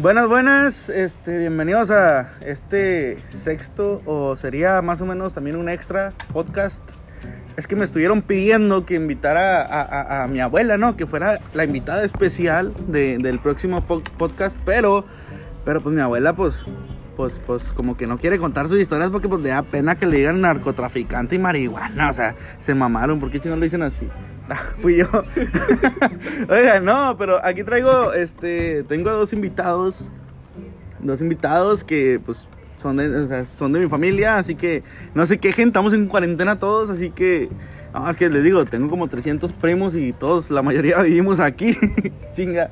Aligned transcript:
Buenas, 0.00 0.28
buenas, 0.28 0.88
este, 0.88 1.36
bienvenidos 1.36 1.90
a 1.90 2.32
este 2.40 3.18
sexto 3.26 4.00
o 4.06 4.34
sería 4.34 4.80
más 4.80 5.02
o 5.02 5.06
menos 5.06 5.34
también 5.34 5.56
un 5.56 5.68
extra 5.68 6.14
podcast. 6.32 6.82
Es 7.58 7.66
que 7.66 7.76
me 7.76 7.84
estuvieron 7.84 8.22
pidiendo 8.22 8.86
que 8.86 8.94
invitara 8.94 10.22
a, 10.22 10.26
mi 10.26 10.40
abuela, 10.40 10.78
¿no? 10.78 10.96
Que 10.96 11.06
fuera 11.06 11.38
la 11.52 11.64
invitada 11.64 12.02
especial 12.02 12.72
de- 12.88 13.18
del 13.18 13.40
próximo 13.40 13.86
po- 13.86 14.02
podcast, 14.16 14.56
pero, 14.64 15.04
pero 15.66 15.82
pues 15.82 15.94
mi 15.94 16.00
abuela 16.00 16.34
pues, 16.34 16.64
pues, 17.16 17.42
pues 17.44 17.72
como 17.72 17.98
que 17.98 18.06
no 18.06 18.16
quiere 18.16 18.38
contar 18.38 18.68
sus 18.68 18.80
historias 18.80 19.10
porque 19.10 19.28
pues 19.28 19.42
le 19.42 19.50
da 19.50 19.62
pena 19.62 19.96
que 19.96 20.06
le 20.06 20.16
digan 20.16 20.40
narcotraficante 20.40 21.34
y 21.34 21.38
marihuana, 21.38 22.08
o 22.08 22.12
sea, 22.14 22.34
se 22.58 22.74
mamaron, 22.74 23.20
¿por 23.20 23.30
qué 23.30 23.38
chingón 23.40 23.60
le 23.60 23.66
dicen 23.66 23.82
así? 23.82 24.08
Fui 24.80 24.96
yo. 24.96 25.06
Oiga, 26.48 26.80
no, 26.80 27.16
pero 27.18 27.44
aquí 27.44 27.64
traigo, 27.64 28.12
este, 28.12 28.82
tengo 28.84 29.10
dos 29.10 29.32
invitados, 29.32 30.10
dos 31.00 31.20
invitados 31.20 31.84
que, 31.84 32.20
pues, 32.24 32.48
son 32.76 32.96
de, 32.96 33.44
son 33.44 33.72
de 33.72 33.80
mi 33.80 33.88
familia, 33.88 34.38
así 34.38 34.54
que 34.54 34.82
no 35.14 35.26
se 35.26 35.38
quejen, 35.38 35.68
estamos 35.68 35.92
en 35.92 36.06
cuarentena 36.06 36.58
todos, 36.58 36.90
así 36.90 37.10
que, 37.10 37.48
no, 37.92 38.08
es 38.08 38.16
que 38.16 38.30
les 38.30 38.42
digo, 38.42 38.64
tengo 38.64 38.88
como 38.88 39.08
300 39.08 39.52
primos 39.52 39.94
y 39.94 40.12
todos, 40.12 40.50
la 40.50 40.62
mayoría 40.62 40.98
vivimos 41.02 41.40
aquí, 41.40 41.76
chinga. 42.32 42.70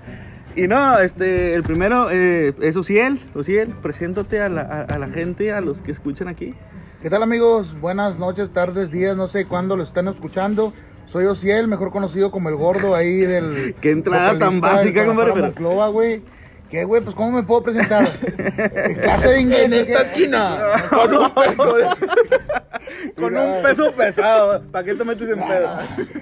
Y 0.57 0.67
no, 0.67 0.99
este, 0.99 1.55
el 1.55 1.63
primero 1.63 2.11
eh, 2.11 2.53
es 2.61 2.75
Ociel, 2.77 3.21
Ociel, 3.35 3.69
preséntate 3.81 4.41
a 4.41 4.49
la, 4.49 4.63
a- 4.63 4.83
a 4.95 4.99
la 4.99 5.09
gente, 5.09 5.53
a 5.53 5.61
los 5.61 5.83
que 5.83 5.93
escuchan 5.93 6.27
aquí. 6.27 6.55
¿Qué 7.01 7.11
tal 7.11 7.23
amigos? 7.23 7.79
Buenas 7.79 8.19
noches, 8.19 8.51
tardes, 8.51 8.91
días, 8.91 9.17
no 9.17 9.29
sé 9.29 9.45
cuándo 9.45 9.77
lo 9.77 9.85
están 9.85 10.09
escuchando. 10.09 10.73
Soy 11.09 11.25
Ociel, 11.25 11.67
mejor 11.69 11.91
conocido 11.91 12.31
como 12.31 12.49
el 12.51 12.57
gordo 12.57 12.95
ahí 12.95 13.19
del... 13.21 13.75
Qué 13.81 13.91
entrada 13.91 14.39
tan 14.39 14.61
básica, 14.61 15.05
compadre, 15.07 15.33
pero- 15.33 15.47
Monclova, 15.47 15.89
güey. 15.89 16.23
¿Qué, 16.71 16.85
güey? 16.85 17.01
Pues, 17.01 17.15
¿cómo 17.17 17.31
me 17.33 17.43
puedo 17.45 17.63
presentar? 17.63 18.07
Eh, 18.37 18.99
Clase 19.01 19.29
de 19.31 19.41
inglés. 19.41 19.73
En 19.73 19.87
esta 19.87 20.03
¿qué? 20.05 20.09
esquina, 20.11 20.57
con 20.91 21.17
un 21.17 21.35
peso 21.35 21.75
de- 21.77 21.87
Con 23.17 23.37
un 23.37 23.63
peso 23.63 23.91
pesado, 23.93 24.63
¿para 24.71 24.85
qué 24.85 24.95
te 24.95 25.05
metes 25.05 25.29
en 25.31 25.39
pedo? 25.41 25.79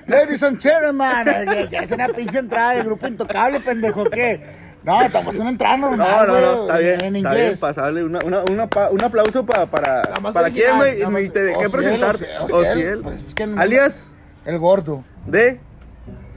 Ladies 0.07 0.42
and 0.45 0.61
gentlemen, 0.61 1.09
ya, 1.47 1.69
ya 1.69 1.81
es 1.81 1.91
una 1.91 2.09
pinche 2.09 2.39
entrada 2.39 2.73
del 2.75 2.84
grupo 2.84 3.07
intocable, 3.09 3.61
pendejo, 3.61 4.05
¿qué? 4.05 4.41
No, 4.84 5.03
estamos 5.03 5.34
en 5.34 5.41
una 5.42 5.51
entrada 5.51 5.77
No, 5.79 5.89
normal, 5.91 6.27
no, 6.29 6.33
güey, 6.33 6.45
no, 6.45 6.62
está 6.62 6.79
bien, 6.79 7.01
en 7.05 7.17
está 7.17 7.31
bien, 7.33 7.42
inglés. 7.45 7.61
pasable. 7.61 8.05
Una, 8.05 8.19
una, 8.25 8.42
una 8.51 8.67
pa- 8.69 8.91
un 8.91 9.03
aplauso 9.03 9.45
pa- 9.45 9.67
para, 9.67 10.03
más 10.20 10.33
para 10.33 10.51
quién, 10.51 10.77
güey. 10.77 11.05
más- 11.07 11.33
te 11.33 11.42
dejé 11.42 11.67
Ociel, 11.67 11.70
presentar. 11.73 12.17
Ociel, 12.51 13.01
pues, 13.03 13.23
es 13.29 13.34
que 13.34 13.47
no- 13.48 13.61
Alias 13.61 14.12
El 14.47 14.58
gordo, 14.58 15.05
de. 15.27 15.61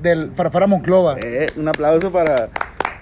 del 0.01 0.33
Farfara 0.35 0.67
Monclova. 0.67 1.15
Eh, 1.21 1.47
un 1.55 1.67
aplauso 1.67 2.11
para, 2.11 2.49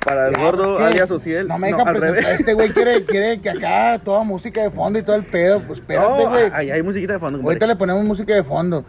para 0.03 0.27
el 0.27 0.35
Ya, 0.35 0.41
gordo 0.41 0.63
pues, 0.75 0.77
¿qué? 0.79 0.83
alias 0.85 1.09
Ociel. 1.11 1.47
No 1.47 1.57
me 1.57 1.67
deja 1.67 1.81
al 1.83 1.95
presentar. 1.95 2.33
Este 2.33 2.53
güey 2.53 2.69
quiere, 2.71 3.05
quiere 3.05 3.39
que 3.39 3.49
acá 3.49 3.99
toda 4.03 4.23
música 4.23 4.61
de 4.61 4.69
fondo 4.69 4.99
y 4.99 5.03
todo 5.03 5.15
el 5.15 5.23
pedo. 5.23 5.61
Pues 5.61 5.79
espérate, 5.79 6.23
No, 6.23 6.29
güey. 6.29 6.49
ahí 6.53 6.71
hay 6.71 6.83
musiquita 6.83 7.13
de 7.13 7.19
fondo, 7.19 7.37
compadre. 7.39 7.53
Ahorita 7.55 7.67
le 7.67 7.75
ponemos 7.77 8.03
música 8.03 8.35
de 8.35 8.43
fondo. 8.43 8.83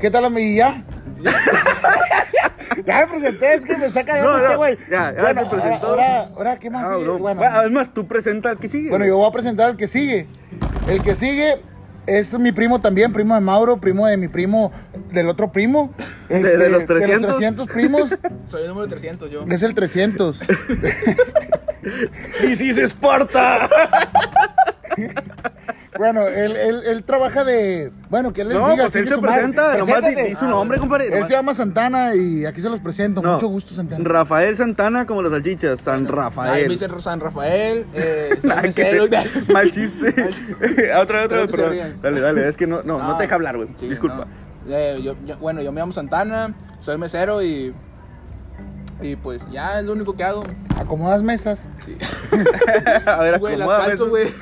¿Qué 0.00 0.10
tal, 0.10 0.24
amigo? 0.26 0.56
¿Ya? 0.56 0.84
ya 2.86 3.00
me 3.00 3.06
presenté, 3.08 3.54
es 3.54 3.66
que 3.66 3.76
me 3.76 3.88
saca 3.88 4.14
de 4.14 4.22
No, 4.22 4.30
no, 4.30 4.36
este 4.38 4.56
güey. 4.56 4.78
ya, 4.90 5.12
ya 5.12 5.22
Bueno, 5.22 5.40
se 5.40 5.46
presentó. 5.46 5.86
Ahora, 5.88 6.20
ahora, 6.36 6.56
¿qué 6.56 6.70
más 6.70 6.84
Ah, 6.88 6.94
sigue? 6.94 7.06
no. 7.06 7.18
Bueno, 7.18 7.40
además, 7.44 7.90
tú 7.92 8.06
presenta 8.06 8.50
al 8.50 8.58
que 8.58 8.68
sigue. 8.68 8.90
bueno, 8.90 9.04
yo 9.06 9.16
voy 9.16 9.28
a 9.28 9.32
presentar 9.32 9.66
al 9.70 9.76
que 9.76 9.88
sigue. 9.88 10.28
El 10.86 11.02
que 11.02 11.16
sigue 11.16 11.60
es 12.08 12.38
mi 12.38 12.52
primo 12.52 12.80
también, 12.80 13.12
primo 13.12 13.34
de 13.34 13.40
Mauro, 13.40 13.80
primo 13.80 14.06
de 14.06 14.16
mi 14.16 14.28
primo, 14.28 14.72
del 15.12 15.28
otro 15.28 15.52
primo. 15.52 15.92
Este, 16.28 16.58
de 16.58 16.68
los 16.68 16.80
De 16.80 16.86
300. 16.86 17.20
los 17.22 17.30
300 17.38 17.66
primos, 17.68 18.10
Soy 18.50 18.62
el 18.62 18.68
número 18.68 18.86
300 18.86 19.30
yo. 19.30 19.44
es 19.48 19.62
el 19.62 19.72
300. 19.74 20.40
¡Y 22.46 22.56
si 22.56 22.72
se 22.74 22.82
Esparta! 22.84 23.68
Bueno, 25.98 26.26
él, 26.26 26.54
él, 26.56 26.82
él 26.86 27.02
trabaja 27.02 27.42
de. 27.44 27.92
Bueno, 28.08 28.32
que 28.32 28.42
él 28.42 28.48
les 28.48 28.56
No, 28.58 28.70
diga. 28.70 28.84
pues 28.84 28.96
él 28.96 29.08
se 29.08 29.18
presenta, 29.18 29.76
nomás 29.76 30.02
di, 30.02 30.22
di 30.22 30.34
su 30.34 30.46
nombre, 30.46 30.78
compadre. 30.78 31.06
Él 31.06 31.10
nomás. 31.12 31.28
se 31.28 31.34
llama 31.34 31.54
Santana 31.54 32.14
y 32.14 32.46
aquí 32.46 32.60
se 32.60 32.70
los 32.70 32.78
presento. 32.80 33.20
No, 33.20 33.34
Mucho 33.34 33.48
gusto, 33.48 33.74
Santana. 33.74 34.04
Rafael 34.04 34.54
Santana 34.56 35.06
como 35.06 35.22
las 35.22 35.32
salchichas. 35.32 35.80
San 35.80 35.96
Ay, 35.96 36.02
me 36.04 36.10
Rafael. 36.10 36.68
dicen 36.68 37.00
San 37.00 37.20
Rafael, 37.20 37.86
eh, 37.94 38.30
soy 38.40 38.50
mesero. 38.62 39.04
Mal 39.52 39.70
chiste. 39.70 40.08
otra, 40.96 41.24
otra, 41.24 41.26
Creo 41.26 41.46
que 41.46 41.52
se 41.52 41.58
perdón. 41.58 41.98
Dale, 42.00 42.20
dale, 42.20 42.48
es 42.48 42.56
que 42.56 42.66
no, 42.66 42.82
no, 42.84 42.98
no, 42.98 43.16
te 43.16 43.24
deja 43.24 43.34
hablar, 43.34 43.56
güey. 43.56 43.68
sí, 43.78 43.88
Disculpa. 43.88 44.26
no. 44.66 44.74
Eh, 44.74 45.00
yo- 45.02 45.16
yo- 45.26 45.36
bueno, 45.38 45.62
yo 45.62 45.72
me 45.72 45.80
llamo 45.80 45.92
Santana, 45.92 46.54
soy 46.80 46.96
mesero 46.96 47.42
y. 47.42 47.74
Y 49.00 49.14
pues 49.14 49.42
ya 49.52 49.78
es 49.78 49.84
lo 49.84 49.92
único 49.92 50.16
que 50.16 50.24
hago. 50.24 50.42
Acomodas 50.76 51.22
mesas. 51.22 51.68
A 53.06 53.16
ver, 53.22 53.38
Güey, 53.38 53.56
las 53.56 53.68
calzo, 53.68 53.92
eso. 53.92 54.08
güey. 54.08 54.32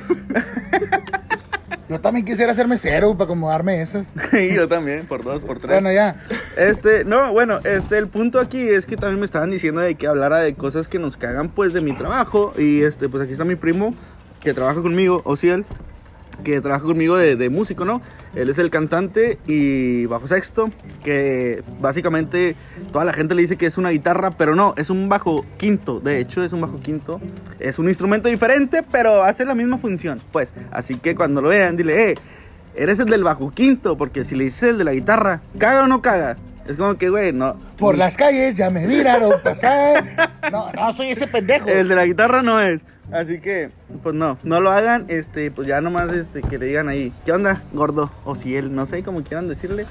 Yo 1.89 2.01
también 2.01 2.25
quisiera 2.25 2.53
ser 2.53 2.67
mesero 2.67 3.13
para 3.13 3.25
acomodarme 3.25 3.81
esas. 3.81 4.13
Sí, 4.31 4.53
yo 4.53 4.67
también, 4.67 5.05
por 5.05 5.23
dos, 5.23 5.41
por 5.41 5.59
tres. 5.59 5.71
Bueno, 5.71 5.91
ya. 5.91 6.21
Este, 6.57 7.05
no, 7.05 7.31
bueno, 7.31 7.59
este, 7.63 7.97
el 7.97 8.07
punto 8.07 8.39
aquí 8.39 8.67
es 8.67 8.85
que 8.85 8.97
también 8.97 9.19
me 9.19 9.25
estaban 9.25 9.49
diciendo 9.49 9.81
de 9.81 9.95
que 9.95 10.07
hablara 10.07 10.39
de 10.39 10.53
cosas 10.53 10.87
que 10.87 10.99
nos 10.99 11.15
cagan, 11.15 11.49
pues, 11.49 11.73
de 11.73 11.81
mi 11.81 11.95
trabajo. 11.95 12.53
Y, 12.57 12.83
este, 12.83 13.07
pues, 13.07 13.23
aquí 13.23 13.31
está 13.31 13.45
mi 13.45 13.55
primo, 13.55 13.95
que 14.41 14.53
trabaja 14.53 14.81
conmigo, 14.81 15.21
Ociel, 15.23 15.65
que 16.43 16.61
trabaja 16.61 16.85
conmigo 16.85 17.17
de, 17.17 17.35
de 17.35 17.49
músico, 17.49 17.85
¿no? 17.85 18.01
Él 18.35 18.49
es 18.49 18.57
el 18.59 18.69
cantante 18.69 19.39
y 19.47 20.05
bajo 20.05 20.27
sexto, 20.27 20.69
que 21.03 21.63
básicamente 21.79 22.55
toda 22.91 23.05
la 23.05 23.13
gente 23.13 23.35
le 23.35 23.41
dice 23.41 23.57
que 23.57 23.65
es 23.65 23.77
una 23.77 23.89
guitarra, 23.89 24.31
pero 24.31 24.55
no, 24.55 24.73
es 24.77 24.89
un 24.89 25.09
bajo 25.09 25.45
quinto, 25.57 25.99
de 25.99 26.19
hecho, 26.19 26.43
es 26.43 26.53
un 26.53 26.61
bajo 26.61 26.79
quinto. 26.79 27.19
Es 27.59 27.79
un 27.79 27.87
instrumento 27.87 28.29
diferente, 28.29 28.83
pero 28.83 29.23
hace 29.23 29.45
la 29.45 29.55
misma 29.55 29.77
función, 29.77 30.21
pues. 30.31 30.53
Así 30.71 30.95
que 30.95 31.15
cuando 31.15 31.41
lo 31.41 31.49
vean, 31.49 31.77
dile, 31.77 32.11
eh, 32.11 32.15
eres 32.75 32.99
el 32.99 33.05
del 33.05 33.23
bajo 33.23 33.51
quinto, 33.51 33.97
porque 33.97 34.23
si 34.23 34.35
le 34.35 34.45
dices 34.45 34.69
el 34.69 34.77
de 34.77 34.83
la 34.83 34.93
guitarra, 34.93 35.41
¿caga 35.57 35.83
o 35.83 35.87
no 35.87 36.01
caga? 36.01 36.37
Es 36.67 36.75
como 36.75 36.95
que, 36.95 37.09
güey, 37.09 37.31
no. 37.31 37.57
Por 37.77 37.97
las 37.97 38.17
calles 38.17 38.57
ya 38.57 38.69
me 38.69 38.85
miraron 38.85 39.41
pasar. 39.41 40.33
No, 40.51 40.71
no, 40.73 40.93
soy 40.93 41.07
ese 41.07 41.27
pendejo. 41.27 41.67
El 41.67 41.87
de 41.87 41.95
la 41.95 42.05
guitarra 42.05 42.41
no 42.41 42.59
es. 42.59 42.85
Así 43.11 43.39
que, 43.39 43.71
pues 44.03 44.15
no, 44.15 44.37
no 44.43 44.59
lo 44.59 44.69
hagan, 44.69 45.05
este, 45.07 45.49
pues 45.49 45.65
ya 45.67 45.79
nomás 45.79 46.11
este, 46.11 46.41
que 46.41 46.57
le 46.57 46.65
digan 46.65 46.89
ahí, 46.89 47.13
¿qué 47.23 47.31
onda, 47.31 47.63
gordo? 47.71 48.11
O 48.25 48.35
si 48.35 48.55
él, 48.57 48.75
no 48.75 48.85
sé, 48.85 49.01
como 49.03 49.23
quieran 49.23 49.47
decirle. 49.47 49.85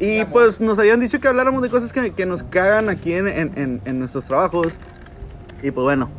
Y 0.00 0.24
pues 0.26 0.60
nos 0.60 0.78
habían 0.78 0.98
dicho 1.00 1.20
que 1.20 1.28
habláramos 1.28 1.62
de 1.62 1.70
cosas 1.70 1.92
que, 1.92 2.10
que 2.12 2.26
nos 2.26 2.42
cagan 2.42 2.88
aquí 2.88 3.12
en, 3.14 3.28
en- 3.28 3.80
en- 3.84 3.98
nuestros 3.98 4.24
trabajos. 4.24 4.78
Y 5.62 5.70
pues 5.70 5.84
bueno. 5.84 6.10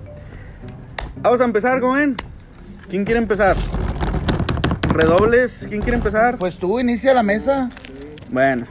Vamos 1.22 1.41
a 1.41 1.44
empezar, 1.44 1.80
¿cómo 1.81 1.94
ven? 1.94 2.16
¿Quién 2.90 3.03
quiere 3.03 3.19
empezar? 3.19 3.58
Redobles, 4.90 5.66
¿quién 5.69 5.81
quiere 5.81 5.97
empezar? 5.97 6.38
Pues 6.38 6.58
tú 6.58 6.79
inicia 6.79 7.14
la 7.14 7.24
mesa. 7.24 7.68
Bueno. 8.31 8.66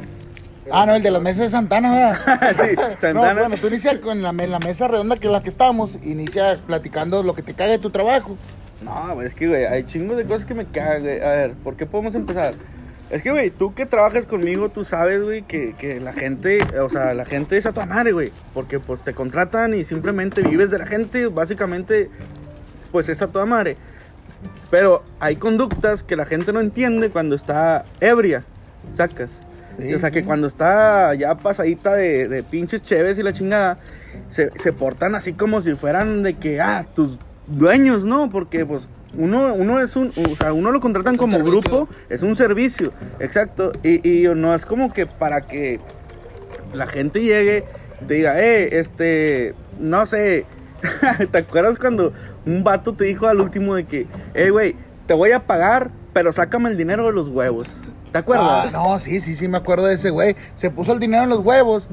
Ah, 0.73 0.87
no, 0.87 0.95
el 0.95 1.03
de 1.03 1.11
la 1.11 1.21
mesa 1.21 1.43
de 1.43 1.51
Santana, 1.51 1.91
¿verdad? 1.93 2.57
sí, 2.65 2.77
No, 2.77 2.83
Santana. 3.01 3.41
bueno, 3.41 3.57
tú 3.61 3.69
inicia 3.69 4.01
con 4.01 4.23
la, 4.23 4.33
la 4.33 4.59
mesa 4.59 4.89
redonda 4.89 5.17
que 5.17 5.27
es 5.27 5.33
la 5.33 5.41
que 5.41 5.49
estamos. 5.49 5.99
Inicia 6.03 6.59
platicando 6.67 7.23
lo 7.23 7.35
que 7.35 7.43
te 7.43 7.55
caga 7.55 7.73
de 7.73 7.79
tu 7.79 7.91
trabajo. 7.91 8.37
No, 8.83 9.21
es 9.23 9.35
que, 9.35 9.49
güey, 9.49 9.65
hay 9.65 9.85
chingos 9.85 10.17
de 10.17 10.25
cosas 10.25 10.45
que 10.45 10.55
me 10.55 10.67
cagan, 10.67 11.03
güey. 11.03 11.21
A 11.23 11.31
ver, 11.31 11.53
¿por 11.55 11.77
qué 11.77 11.87
podemos 11.87 12.15
empezar? 12.15 12.55
Es 13.09 13.23
que, 13.23 13.31
güey, 13.31 13.51
tú 13.51 13.73
que 13.73 13.87
trabajas 13.87 14.27
conmigo, 14.27 14.69
tú 14.69 14.85
sabes, 14.85 15.23
güey, 15.23 15.43
que, 15.43 15.75
que 15.79 16.01
la 16.01 16.13
gente, 16.13 16.59
o 16.81 16.91
sea, 16.91 17.15
la 17.15 17.25
gente 17.25 17.57
es 17.57 17.65
a 17.67 17.73
tu 17.73 17.81
madre, 17.87 18.13
güey. 18.13 18.33
Porque, 18.53 18.81
pues, 18.81 19.01
te 19.03 19.15
contratan 19.15 19.75
y 19.75 19.85
simplemente 19.85 20.43
vives 20.43 20.71
de 20.71 20.79
la 20.79 20.87
gente, 20.87 21.29
básicamente, 21.29 22.11
pues, 22.91 23.09
es 23.09 23.23
a 23.23 23.29
toda 23.29 23.47
madre. 23.47 23.77
Pero 24.71 25.05
hay 25.21 25.37
conductas 25.37 26.03
que 26.03 26.17
la 26.17 26.27
gente 26.27 26.53
no 26.53 26.61
entiende 26.61 27.11
cuando 27.11 27.37
está 27.37 27.85
ebria, 28.01 28.45
sacas. 28.93 29.41
Sí, 29.79 29.93
o 29.95 29.99
sea, 29.99 30.11
que 30.11 30.21
sí. 30.21 30.25
cuando 30.25 30.47
está 30.47 31.15
ya 31.15 31.37
pasadita 31.37 31.95
de, 31.95 32.29
de 32.29 32.43
pinches 32.43 32.83
cheves 32.83 33.19
y 33.19 33.23
la 33.23 33.33
chingada, 33.33 33.79
se, 34.29 34.51
se 34.61 34.73
portan 34.73 35.15
así 35.15 35.33
como 35.33 35.61
si 35.61 35.75
fueran 35.75 36.23
de 36.23 36.35
que, 36.35 36.61
ah, 36.61 36.87
tus 36.95 37.19
dueños, 37.47 38.05
¿no? 38.05 38.31
Porque, 38.31 38.65
pues, 38.65 38.89
uno, 39.17 39.55
uno 39.55 39.81
es 39.81 39.97
un, 39.97 40.09
o 40.09 40.37
sea, 40.37 40.53
uno 40.53 40.71
lo 40.71 40.81
contratan 40.81 41.15
un 41.15 41.19
como 41.19 41.37
servicio. 41.37 41.61
grupo, 41.61 41.89
es 42.09 42.23
un 42.23 42.37
servicio, 42.37 42.93
exacto. 43.21 43.73
Y, 43.83 44.07
y 44.09 44.29
no 44.35 44.55
es 44.55 44.67
como 44.67 44.93
que 44.93 45.07
para 45.07 45.43
que 45.43 45.81
la 46.73 46.87
gente 46.87 47.21
llegue, 47.21 47.65
te 48.07 48.15
diga, 48.15 48.41
eh, 48.41 48.79
este, 48.79 49.55
no 49.79 50.07
sé, 50.07 50.47
¿te 51.31 51.39
acuerdas 51.39 51.79
cuando 51.79 52.13
un 52.45 52.65
vato 52.65 52.95
te 52.95 53.05
dijo 53.05 53.27
al 53.27 53.41
último 53.41 53.75
de 53.75 53.85
que, 53.85 54.07
eh, 54.35 54.51
güey, 54.51 54.77
te 55.07 55.15
voy 55.15 55.33
a 55.33 55.47
pagar, 55.47 55.91
pero 56.13 56.33
sácame 56.33 56.71
el 56.71 56.77
dinero 56.77 57.07
de 57.07 57.13
los 57.13 57.29
huevos? 57.29 57.83
¿Te 58.17 58.21
acuerdas? 58.21 58.69
Ah, 58.69 58.71
no, 58.73 58.99
sí, 58.99 59.21
sí, 59.21 59.35
sí, 59.35 59.47
me 59.47 59.59
acuerdo 59.59 59.85
de 59.85 59.97
ese 59.97 60.09
güey. 60.09 60.37
Se 60.55 60.71
puso 60.71 60.95
el 60.95 60.99
dinero 60.99 61.25
en 61.25 61.29
los 61.29 61.41
huevos. 61.41 61.87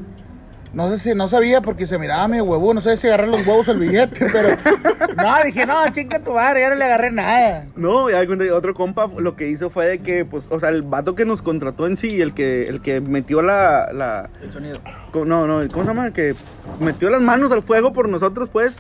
No 0.72 0.90
sé 0.90 0.98
si, 0.98 1.14
no 1.14 1.28
sabía 1.28 1.62
porque 1.62 1.86
se 1.86 2.00
miraba 2.00 2.26
medio 2.30 2.46
huevo, 2.46 2.74
no 2.74 2.80
sé 2.80 2.96
si 2.96 3.08
agarré 3.08 3.28
los 3.28 3.46
huevos 3.46 3.68
el 3.68 3.78
billete, 3.78 4.26
pero. 4.32 4.56
No, 5.18 5.44
dije, 5.44 5.66
no, 5.66 5.76
chinga 5.92 6.20
tu 6.20 6.32
madre, 6.32 6.62
ya 6.62 6.70
no 6.70 6.76
le 6.76 6.86
agarré 6.86 7.12
nada. 7.12 7.66
No, 7.76 8.10
ya 8.10 8.22
otro 8.56 8.74
compa 8.74 9.10
lo 9.18 9.36
que 9.36 9.50
hizo 9.50 9.70
fue 9.70 9.86
de 9.86 10.00
que, 10.00 10.24
pues, 10.24 10.46
o 10.50 10.62
sea, 10.62 10.70
el 10.70 10.82
vato 10.82 11.14
que 11.14 11.26
nos 11.26 11.42
contrató 11.42 11.88
en 11.88 11.98
sí, 11.98 12.22
el 12.22 12.34
que, 12.34 12.70
el 12.70 12.80
que 12.82 13.02
metió 13.02 13.42
la, 13.42 13.92
la, 13.92 14.30
El 14.42 14.54
sonido. 14.54 14.80
no, 15.14 15.46
no, 15.46 15.68
¿cómo 15.74 15.84
se 15.84 15.90
llama? 15.90 16.08
El 16.08 16.14
que 16.14 16.36
metió 16.80 17.10
las 17.10 17.22
manos 17.22 17.52
al 17.52 17.64
fuego 17.64 17.92
por 17.92 18.08
nosotros, 18.08 18.48
pues, 18.50 18.78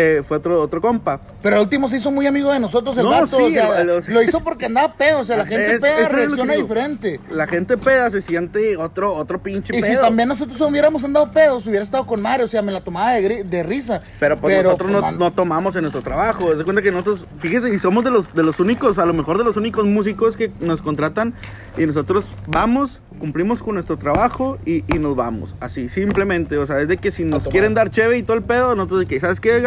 eh, 0.00 0.22
fue 0.22 0.36
otro, 0.36 0.60
otro 0.62 0.80
compa. 0.80 1.20
Pero 1.42 1.56
al 1.56 1.62
último 1.62 1.88
se 1.88 1.96
hizo 1.96 2.10
muy 2.12 2.26
amigo 2.26 2.52
de 2.52 2.60
nosotros 2.60 2.96
el 2.96 3.04
No, 3.04 3.10
vato. 3.10 3.26
sí, 3.36 3.42
o 3.42 3.50
sea, 3.50 3.80
el- 3.80 3.90
o 3.90 4.00
sea- 4.02 4.14
lo 4.14 4.22
hizo 4.22 4.44
porque 4.44 4.66
andaba 4.66 4.94
pedo. 4.94 5.18
O 5.20 5.24
sea, 5.24 5.36
la 5.36 5.46
gente 5.46 5.74
Es- 5.74 5.80
peda 5.80 6.08
reacciona 6.08 6.54
diferente. 6.54 7.20
La 7.30 7.46
gente 7.48 7.76
peda 7.76 8.08
se 8.10 8.20
siente 8.22 8.76
otro, 8.76 9.12
otro 9.14 9.42
pinche 9.42 9.76
Y 9.76 9.82
si 9.82 9.90
pedo. 9.90 10.02
también 10.02 10.28
nosotros 10.28 10.60
hubiéramos 10.60 11.02
andado 11.02 11.32
pedos, 11.32 11.66
hubiera 11.66 11.82
estado 11.82 12.06
con 12.06 12.22
Mario, 12.22 12.44
o 12.46 12.48
sea, 12.48 12.62
me 12.62 12.70
la 12.72 12.82
tomaba 12.82 13.12
de, 13.14 13.62
risa. 13.64 14.02
Pero 14.20 14.40
pues 14.40 14.62
nosotros 14.62 14.90
pues, 14.90 15.02
no, 15.02 15.06
man, 15.08 15.18
no 15.18 15.32
tomamos 15.32 15.74
en 15.76 15.82
nuestro 15.82 16.02
trabajo. 16.02 16.54
De 16.54 16.62
cuenta 16.64 16.80
que 16.80 16.92
nosotros, 16.92 17.26
fíjate, 17.38 17.74
y 17.74 17.78
somos 17.78 18.04
de 18.04 18.10
los, 18.12 18.32
de 18.32 18.42
los 18.44 18.60
únicos, 18.60 18.98
a 18.98 19.06
lo 19.06 19.12
mejor 19.14 19.36
de 19.38 19.44
los 19.44 19.56
únicos 19.56 19.84
músicos 19.86 20.36
que 20.36 20.52
nos 20.60 20.80
contratan 20.80 21.34
y 21.76 21.86
nosotros 21.86 22.32
vamos, 22.46 23.00
cumplimos 23.18 23.62
con 23.62 23.74
nuestro 23.74 23.98
trabajo 23.98 24.58
y, 24.64 24.84
y 24.94 24.98
nos 25.00 25.16
vamos. 25.16 25.56
Así, 25.60 25.88
simplemente. 25.88 26.56
O 26.58 26.66
sea, 26.66 26.80
es 26.80 26.88
de 26.88 26.98
que 26.98 27.10
si 27.10 27.24
nos 27.24 27.48
quieren 27.48 27.74
dar 27.74 27.90
cheve 27.90 28.16
y 28.18 28.22
todo 28.22 28.36
el 28.36 28.42
pedo, 28.44 28.74
nosotros 28.76 29.00
de 29.00 29.06
que, 29.06 29.18
¿sabes 29.20 29.40
qué? 29.40 29.58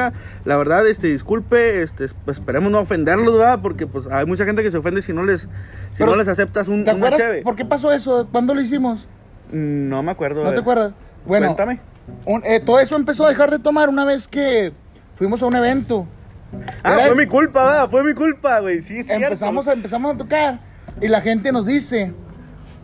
La 0.45 0.57
verdad, 0.57 0.87
este, 0.87 1.07
disculpe, 1.07 1.81
este, 1.81 2.07
pues, 2.25 2.39
esperemos 2.39 2.71
no 2.71 2.79
ofenderlos, 2.79 3.37
¿verdad? 3.37 3.59
Porque 3.61 3.87
pues 3.87 4.07
hay 4.07 4.25
mucha 4.25 4.45
gente 4.45 4.63
que 4.63 4.71
se 4.71 4.77
ofende 4.77 5.01
si 5.01 5.13
no 5.13 5.23
les, 5.23 5.41
si 5.41 5.47
Pero, 5.97 6.11
no 6.11 6.17
les 6.17 6.27
aceptas 6.27 6.67
un, 6.67 6.83
¿Te 6.83 6.93
una 6.93 7.11
cheve. 7.11 7.41
por 7.43 7.55
qué 7.55 7.65
pasó 7.65 7.91
eso? 7.91 8.27
¿Cuándo 8.31 8.53
lo 8.53 8.61
hicimos? 8.61 9.07
No 9.51 10.01
me 10.03 10.11
acuerdo. 10.11 10.43
¿No 10.43 10.51
te 10.51 10.59
acuerdas? 10.59 10.93
Bueno, 11.25 11.47
Cuéntame. 11.47 11.79
un- 12.25 12.41
eh, 12.45 12.59
todo 12.59 12.79
eso 12.79 12.95
empezó 12.95 13.25
a 13.25 13.29
dejar 13.29 13.51
de 13.51 13.59
tomar 13.59 13.89
una 13.89 14.05
vez 14.05 14.27
que 14.27 14.73
fuimos 15.15 15.41
a 15.43 15.45
un 15.45 15.55
evento. 15.55 16.07
Ah, 16.83 16.93
Era- 16.95 17.05
fue 17.07 17.15
mi 17.15 17.25
culpa, 17.27 17.63
¿verdad? 17.63 17.89
Fue 17.89 18.03
mi 18.03 18.13
culpa, 18.13 18.59
güey. 18.59 18.81
Sí, 18.81 18.97
es 18.97 19.07
cierto. 19.07 19.23
empezamos, 19.25 19.67
a, 19.67 19.73
empezamos 19.73 20.13
a 20.15 20.17
tocar 20.17 20.59
y 21.01 21.07
la 21.07 21.21
gente 21.21 21.51
nos 21.51 21.65
dice, 21.65 22.13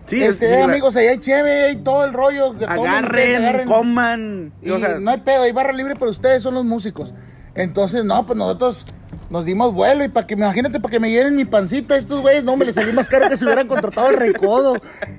Sí, 0.07 0.21
es- 0.23 0.41
este, 0.41 0.61
amigos, 0.63 0.95
ahí 0.95 1.07
hay 1.07 1.17
chévere 1.19 1.71
y 1.71 1.75
todo 1.77 2.03
el 2.05 2.13
rollo. 2.13 2.57
que 2.57 2.65
ustedes 2.65 2.79
agarren, 2.79 3.67
coman. 3.67 4.53
Y 4.61 4.69
o 4.71 4.79
sea, 4.79 4.99
no 4.99 5.11
hay 5.11 5.17
pedo, 5.19 5.43
hay 5.43 5.51
barra 5.51 5.73
libre, 5.73 5.95
pero 5.99 6.09
ustedes 6.11 6.41
son 6.41 6.53
los 6.55 6.65
músicos. 6.65 7.13
Entonces, 7.55 8.03
no, 8.05 8.25
pues 8.25 8.37
nosotros 8.37 8.85
nos 9.29 9.43
dimos 9.45 9.73
vuelo 9.73 10.03
y 10.05 10.07
para 10.07 10.25
que, 10.25 10.35
imagínate, 10.35 10.79
para 10.79 10.91
que 10.91 10.99
me 10.99 11.09
llenen 11.11 11.35
mi 11.35 11.43
pancita 11.43 11.97
estos 11.97 12.21
güeyes, 12.21 12.43
no, 12.43 12.55
me 12.55 12.63
les 12.65 12.75
salí 12.75 12.93
más 12.93 13.09
caro 13.09 13.27
que 13.27 13.35
si 13.35 13.43
hubieran 13.45 13.67
contratado 13.67 14.09
el 14.09 14.17
recodo. 14.17 14.77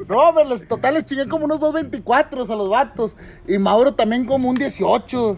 No, 0.08 0.32
me 0.32 0.44
les, 0.46 0.66
total 0.66 0.94
les 0.94 1.04
chingué 1.04 1.28
como 1.28 1.44
unos 1.44 1.60
2.24 1.60 2.48
a 2.50 2.56
los 2.56 2.68
vatos. 2.70 3.14
Y 3.46 3.58
Mauro 3.58 3.94
también 3.94 4.24
como 4.24 4.48
un 4.48 4.54
18. 4.54 5.36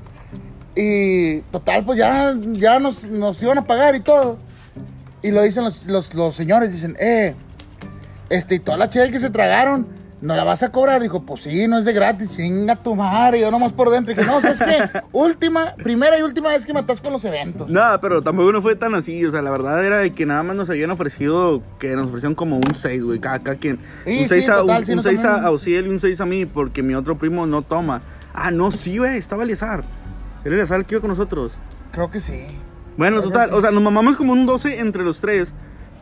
Y 0.76 1.41
total, 1.50 1.85
pues 1.85 1.99
ya, 1.99 2.32
ya 2.52 2.79
nos, 2.79 3.08
nos 3.08 3.43
iban 3.43 3.58
a 3.58 3.64
pagar 3.67 3.97
y 3.97 4.00
todo. 4.00 4.38
Y 5.23 5.32
lo 5.32 5.43
dicen 5.43 5.64
los, 5.64 5.87
los, 5.87 6.14
los 6.14 6.35
señores, 6.35 6.70
dicen, 6.73 6.97
eh, 7.00 7.35
este, 8.30 8.54
y 8.54 8.58
toda 8.60 8.78
la 8.78 8.88
chela 8.88 9.10
que 9.10 9.18
se 9.18 9.30
tragaron, 9.30 9.86
¿no 10.20 10.36
la 10.36 10.44
vas 10.44 10.62
a 10.62 10.70
cobrar? 10.70 11.02
Dijo, 11.02 11.22
pues 11.22 11.42
sí, 11.42 11.66
no 11.66 11.78
es 11.78 11.84
de 11.84 11.92
gratis, 11.92 12.36
chinga 12.36 12.76
tu 12.76 12.94
madre. 12.94 13.38
Y 13.38 13.40
yo 13.42 13.50
nomás 13.50 13.72
por 13.72 13.90
dentro 13.90 14.14
dije, 14.14 14.26
no, 14.26 14.40
¿sabes 14.40 14.60
qué? 14.60 14.88
última, 15.12 15.74
primera 15.74 16.18
y 16.18 16.22
última 16.22 16.50
vez 16.50 16.66
que 16.66 16.72
me 16.72 16.80
atasco 16.80 17.08
en 17.08 17.12
los 17.14 17.24
eventos. 17.24 17.68
No, 17.68 17.82
pero 18.00 18.22
tampoco 18.22 18.52
no 18.52 18.62
fue 18.62 18.76
tan 18.76 18.94
así. 18.94 19.24
O 19.24 19.30
sea, 19.30 19.42
la 19.42 19.50
verdad 19.50 19.84
era 19.84 19.98
de 19.98 20.12
que 20.12 20.26
nada 20.26 20.42
más 20.42 20.56
nos 20.56 20.70
habían 20.70 20.90
ofrecido, 20.90 21.62
que 21.78 21.94
nos 21.96 22.08
ofrecieron 22.08 22.34
como 22.34 22.56
un 22.56 22.74
6, 22.74 23.02
güey, 23.02 23.18
cada, 23.18 23.40
cada 23.40 23.56
quien. 23.56 23.78
Sí, 24.04 24.22
un 24.22 24.28
6 24.28 24.44
sí, 24.44 24.50
a, 24.50 24.56
total, 24.56 24.78
un, 24.78 24.86
sí, 24.86 24.90
un 24.92 24.96
no 24.96 25.02
seis 25.02 25.24
a, 25.24 25.44
a 25.44 25.50
Ociel 25.50 25.86
y 25.86 25.90
un 25.90 26.00
6 26.00 26.20
a 26.20 26.26
mí, 26.26 26.46
porque 26.46 26.82
mi 26.82 26.94
otro 26.94 27.18
primo 27.18 27.46
no 27.46 27.62
toma. 27.62 28.02
Ah, 28.32 28.50
no, 28.50 28.70
sí, 28.70 28.98
güey, 28.98 29.16
estaba 29.18 29.42
Eliazar. 29.42 29.82
Era 30.44 30.76
el 30.76 30.84
que 30.84 30.94
iba 30.94 31.00
con 31.00 31.10
nosotros. 31.10 31.54
Creo 31.92 32.10
que 32.10 32.20
sí. 32.20 32.46
Bueno, 32.96 33.18
Creo 33.18 33.30
total, 33.30 33.50
sí. 33.50 33.54
o 33.56 33.60
sea, 33.60 33.70
nos 33.70 33.82
mamamos 33.82 34.16
como 34.16 34.32
un 34.32 34.46
12 34.46 34.78
entre 34.78 35.02
los 35.02 35.20
tres. 35.20 35.52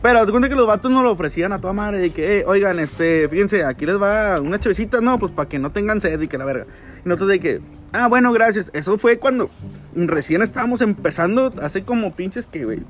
Pero 0.01 0.25
te 0.25 0.31
cuenta 0.31 0.47
que 0.47 0.55
los 0.55 0.65
vatos 0.65 0.89
nos 0.91 1.03
lo 1.03 1.11
ofrecían 1.11 1.51
a 1.51 1.59
toda 1.59 1.73
madre. 1.73 1.97
De 1.97 2.11
que, 2.11 2.39
eh, 2.39 2.43
oigan, 2.47 2.79
este, 2.79 3.27
fíjense, 3.29 3.65
aquí 3.65 3.85
les 3.85 4.01
va 4.01 4.39
una 4.39 4.57
chavecita, 4.57 5.01
no, 5.01 5.19
pues 5.19 5.31
para 5.31 5.49
que 5.49 5.59
no 5.59 5.71
tengan 5.71 5.99
sed 5.99 6.19
y 6.21 6.27
que 6.27 6.37
la 6.37 6.45
verga. 6.45 6.65
Y 7.05 7.09
nosotros 7.09 7.29
de 7.29 7.39
que, 7.39 7.61
ah, 7.91 8.07
bueno, 8.07 8.31
gracias. 8.31 8.71
Eso 8.73 8.97
fue 8.97 9.19
cuando 9.19 9.49
recién 9.93 10.41
estábamos 10.41 10.81
empezando, 10.81 11.53
hace 11.61 11.83
como 11.83 12.15
pinches 12.15 12.47
que, 12.47 12.63
güey, 12.63 12.83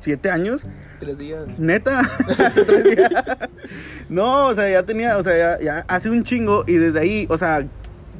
siete 0.00 0.30
años. 0.30 0.66
Tres 0.98 1.16
días. 1.16 1.46
Neta, 1.58 2.00
hace 2.38 2.64
tres 2.64 2.96
días. 2.96 3.10
No, 4.08 4.48
o 4.48 4.54
sea, 4.54 4.68
ya 4.68 4.82
tenía, 4.82 5.16
o 5.16 5.22
sea, 5.22 5.36
ya, 5.36 5.64
ya 5.64 5.84
hace 5.88 6.10
un 6.10 6.24
chingo 6.24 6.64
y 6.66 6.74
desde 6.74 6.98
ahí, 6.98 7.26
o 7.30 7.38
sea, 7.38 7.66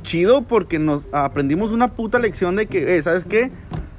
chido 0.03 0.43
porque 0.43 0.79
nos 0.79 1.07
aprendimos 1.13 1.73
una 1.73 1.89
puta 1.89 2.19
lección 2.19 2.57
de 2.57 2.67
que, 2.67 2.97
eh, 2.97 3.03
¿sabes 3.03 3.25
qué? 3.25 3.51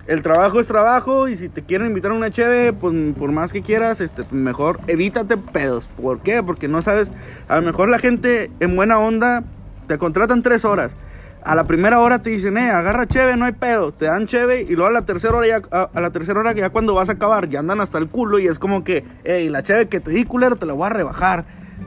El 0.09 0.23
trabajo 0.23 0.59
es 0.59 0.65
trabajo 0.65 1.27
y 1.27 1.37
si 1.37 1.49
te 1.49 1.61
quieren 1.61 1.85
invitar 1.85 2.09
a 2.09 2.15
una 2.15 2.31
cheve, 2.31 2.73
pues 2.73 2.95
por 3.13 3.31
más 3.31 3.53
que 3.53 3.61
quieras, 3.61 4.01
este, 4.01 4.25
mejor 4.31 4.79
evítate 4.87 5.37
pedos. 5.37 5.87
¿Por 5.87 6.21
qué? 6.21 6.41
Porque 6.41 6.67
no 6.67 6.81
sabes, 6.81 7.11
a 7.47 7.57
lo 7.57 7.61
mejor 7.61 7.89
la 7.89 7.99
gente 7.99 8.49
en 8.59 8.75
buena 8.75 8.97
onda 8.97 9.43
te 9.85 9.99
contratan 9.99 10.41
tres 10.41 10.65
horas. 10.65 10.97
A 11.43 11.53
la 11.53 11.65
primera 11.65 11.99
hora 11.99 12.23
te 12.23 12.31
dicen, 12.31 12.57
eh, 12.57 12.71
agarra 12.71 13.05
cheve, 13.05 13.37
no 13.37 13.45
hay 13.45 13.51
pedo. 13.51 13.93
Te 13.93 14.05
dan 14.05 14.25
cheve 14.25 14.63
y 14.63 14.71
luego 14.71 14.87
a 14.87 14.91
la 14.93 15.05
tercera 15.05 15.37
hora 15.37 15.47
ya, 15.47 15.61
a, 15.69 16.01
la 16.01 16.09
tercera 16.09 16.39
hora 16.39 16.53
ya 16.53 16.71
cuando 16.71 16.95
vas 16.95 17.09
a 17.09 17.11
acabar, 17.11 17.47
ya 17.47 17.59
andan 17.59 17.79
hasta 17.79 17.99
el 17.99 18.09
culo 18.09 18.39
y 18.39 18.47
es 18.47 18.57
como 18.57 18.83
que, 18.83 19.05
hey, 19.25 19.47
la 19.49 19.61
cheve 19.61 19.89
que 19.89 19.99
te 19.99 20.09
di, 20.09 20.25
culero, 20.25 20.55
te 20.55 20.65
la 20.65 20.73
voy 20.73 20.87
a 20.87 20.89
rebajar. 20.89 21.45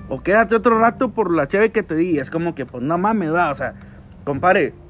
O 0.08 0.22
quédate 0.22 0.54
otro 0.54 0.78
rato 0.78 1.12
por 1.12 1.32
la 1.32 1.48
cheve 1.48 1.72
que 1.72 1.82
te 1.82 1.96
di. 1.96 2.18
Es 2.18 2.30
como 2.30 2.54
que, 2.54 2.66
pues 2.66 2.84
no 2.84 2.96
mames, 2.98 3.32
da, 3.32 3.50
o 3.50 3.54
sea, 3.56 3.74
compare. 4.22 4.80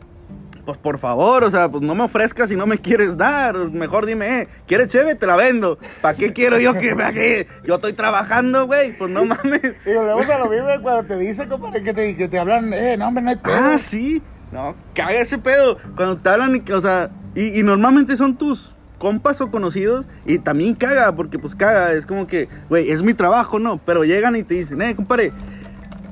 Pues 0.64 0.78
por 0.78 0.98
favor, 0.98 1.42
o 1.42 1.50
sea, 1.50 1.68
pues 1.68 1.82
no 1.82 1.94
me 1.94 2.04
ofrezcas 2.04 2.48
si 2.48 2.54
no 2.54 2.66
me 2.66 2.78
quieres 2.78 3.16
dar. 3.16 3.56
Mejor 3.72 4.06
dime, 4.06 4.42
eh, 4.42 4.48
¿quieres 4.66 4.88
cheve? 4.88 5.16
Te 5.16 5.26
la 5.26 5.34
vendo. 5.34 5.76
¿Para 6.00 6.16
qué 6.16 6.32
quiero 6.32 6.58
yo 6.60 6.72
que, 6.74 6.94
para 6.94 7.12
qué? 7.12 7.48
Yo 7.64 7.76
estoy 7.76 7.94
trabajando, 7.94 8.66
güey. 8.66 8.96
Pues 8.96 9.10
no 9.10 9.24
mames. 9.24 9.60
Y 9.86 9.94
volvemos 9.94 10.28
a 10.30 10.38
lo 10.38 10.48
mismo 10.48 10.68
cuando 10.82 11.04
te 11.04 11.18
dicen, 11.18 11.48
compadre, 11.48 11.82
que 11.82 11.92
te, 11.92 12.16
que 12.16 12.28
te 12.28 12.38
hablan, 12.38 12.72
eh, 12.72 12.96
no, 12.96 13.08
hombre, 13.08 13.24
no 13.24 13.30
hay 13.30 13.36
pedo. 13.36 13.54
Ah, 13.54 13.76
sí. 13.76 14.22
No, 14.52 14.76
caga 14.94 15.12
ese 15.14 15.38
pedo. 15.38 15.78
Cuando 15.96 16.16
te 16.18 16.28
hablan, 16.28 16.54
y 16.54 16.60
que, 16.60 16.74
o 16.74 16.80
sea, 16.80 17.10
y, 17.34 17.58
y 17.58 17.62
normalmente 17.64 18.16
son 18.16 18.36
tus 18.36 18.76
compas 19.02 19.40
o 19.40 19.50
conocidos 19.50 20.06
y 20.24 20.38
también 20.38 20.76
caga, 20.76 21.12
porque 21.12 21.36
pues 21.36 21.56
caga, 21.56 21.92
es 21.92 22.06
como 22.06 22.28
que, 22.28 22.48
güey, 22.68 22.88
es 22.88 23.02
mi 23.02 23.14
trabajo, 23.14 23.58
¿no? 23.58 23.78
Pero 23.78 24.04
llegan 24.04 24.36
y 24.36 24.44
te 24.44 24.54
dicen, 24.54 24.80
eh, 24.80 24.94
compadre, 24.94 25.32